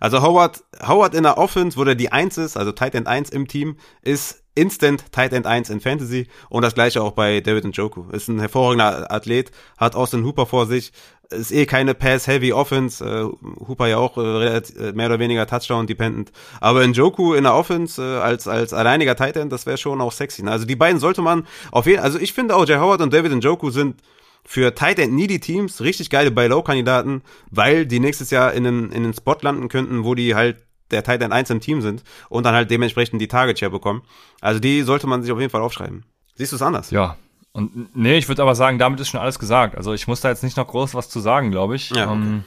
[0.00, 3.30] Also Howard, Howard in der Offense, wo der die 1 ist, also Tight End 1
[3.30, 7.64] im Team, ist instant Tight End 1 in Fantasy und das gleiche auch bei David
[7.64, 8.10] Njoku.
[8.10, 10.92] Ist ein hervorragender Athlet, hat Austin Hooper vor sich,
[11.30, 16.32] ist eh keine Pass-Heavy Offense, äh, Hooper ja auch äh, äh, mehr oder weniger Touchdown-dependent,
[16.60, 20.12] aber Njoku in der Offense äh, als, als alleiniger Tight End, das wäre schon auch
[20.12, 20.42] sexy.
[20.42, 20.50] Ne?
[20.50, 23.70] Also die beiden sollte man auf jeden also ich finde OJ Howard und David Njoku
[23.70, 23.96] sind
[24.44, 29.04] für Tight End Needy Teams richtig geile Buy-Low-Kandidaten, weil die nächstes Jahr in einen, in
[29.04, 30.56] einen Spot landen könnten, wo die halt
[30.92, 34.02] der Tight End 1 im Team sind und dann halt dementsprechend die Target Share bekommen.
[34.40, 36.04] Also die sollte man sich auf jeden Fall aufschreiben.
[36.34, 36.90] Siehst du es anders?
[36.90, 37.16] Ja.
[37.52, 39.76] Und nee, ich würde aber sagen, damit ist schon alles gesagt.
[39.76, 41.90] Also ich muss da jetzt nicht noch groß was zu sagen, glaube ich.
[41.90, 42.14] Ja, okay.
[42.14, 42.44] ähm,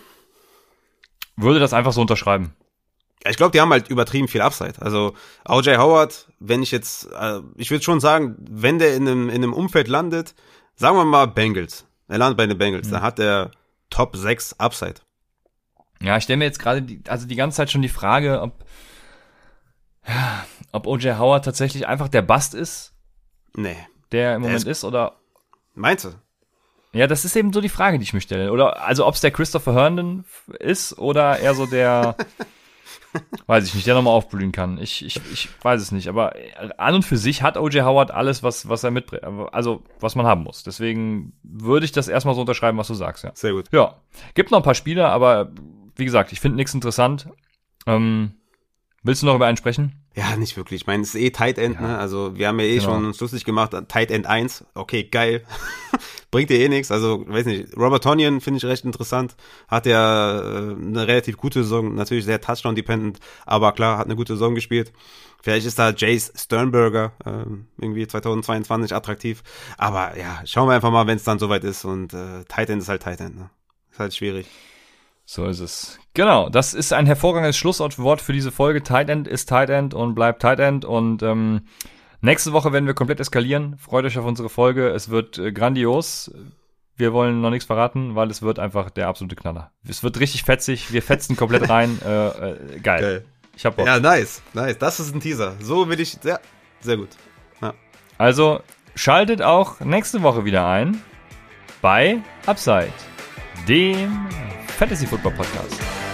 [1.35, 2.53] würde das einfach so unterschreiben.
[3.23, 4.73] Ja, Ich glaube, die haben halt übertrieben viel Upside.
[4.79, 5.13] Also
[5.47, 9.35] OJ Howard, wenn ich jetzt, äh, ich würde schon sagen, wenn der in einem, in
[9.35, 10.33] einem Umfeld landet,
[10.75, 13.51] sagen wir mal Bengals, er landet bei den Bengals, dann hat er
[13.89, 14.95] Top 6 Upside.
[16.01, 18.65] Ja, ich stelle mir jetzt gerade die, also die ganze Zeit schon die Frage, ob,
[20.07, 21.17] ja, ob O.J.
[21.17, 22.93] Howard tatsächlich einfach der Bust ist,
[23.55, 23.75] Nee.
[24.11, 25.13] der im Der Moment ist- ist, oder
[25.77, 26.09] Meinst du?
[26.93, 28.53] Ja, das ist eben so die Frage, die ich mir stelle.
[28.53, 30.23] Oder also ob es der Christopher Herndon
[30.59, 32.15] ist oder eher so der,
[33.47, 34.77] weiß ich nicht, der nochmal aufblühen kann.
[34.77, 36.07] Ich, ich, ich weiß es nicht.
[36.07, 36.33] Aber
[36.77, 37.83] an und für sich hat O.J.
[37.83, 40.63] Howard alles, was, was er mitbringt, also was man haben muss.
[40.63, 43.31] Deswegen würde ich das erstmal so unterschreiben, was du sagst, ja.
[43.33, 43.65] Sehr gut.
[43.73, 43.95] Ja,
[44.33, 45.51] gibt noch ein paar Spiele, aber
[45.95, 47.27] wie gesagt, ich finde nichts interessant.
[47.87, 48.31] Ähm,
[49.03, 50.01] willst du noch über einen sprechen?
[50.15, 50.81] Ja, nicht wirklich.
[50.81, 51.81] Ich meine, es ist eh Tight End, Ja.
[51.81, 51.97] ne?
[51.97, 52.85] Also wir haben ja eh Genau.
[52.93, 53.75] schon uns lustig gemacht.
[53.89, 55.43] Tight End 1, okay, geil.
[56.31, 56.89] Bringt dir eh nichts.
[56.91, 59.35] Also, weiß nicht, Robert Tonyan finde ich recht interessant.
[59.67, 64.33] Hat ja äh, eine relativ gute Saison, natürlich sehr Touchdown-dependent, aber klar, hat eine gute
[64.33, 64.91] Saison gespielt.
[65.43, 69.43] Vielleicht ist da Jace Sternberger ähm, irgendwie 2022 attraktiv.
[69.77, 71.85] Aber ja, schauen wir einfach mal, wenn es dann soweit ist.
[71.85, 73.49] Und äh, Tight End ist halt Tight End, ne?
[73.91, 74.47] Ist halt schwierig.
[75.25, 75.99] So ist es.
[76.13, 78.83] Genau, das ist ein hervorragendes Schlusswort für diese Folge.
[78.83, 80.85] Tight End ist Tight End und bleibt Tight End.
[80.85, 81.61] Und ähm,
[82.21, 83.77] nächste Woche werden wir komplett eskalieren.
[83.77, 84.89] Freut euch auf unsere Folge.
[84.89, 86.31] Es wird äh, grandios.
[86.95, 89.71] Wir wollen noch nichts verraten, weil es wird einfach der absolute Knaller.
[89.87, 90.93] Es wird richtig fetzig.
[90.93, 91.99] Wir fetzen komplett rein.
[92.05, 93.01] Äh, äh, geil.
[93.01, 93.25] Geil.
[93.57, 93.87] Ich hab Bock.
[93.87, 94.77] Ja, nice, nice.
[94.77, 95.55] Das ist ein Teaser.
[95.61, 96.39] So will ich, ja,
[96.81, 97.09] sehr gut.
[97.61, 97.73] Ja.
[98.17, 98.61] Also
[98.95, 101.01] schaltet auch nächste Woche wieder ein
[101.81, 102.91] bei Upside,
[103.67, 104.27] dem
[104.75, 106.04] Fantasy Football Podcast.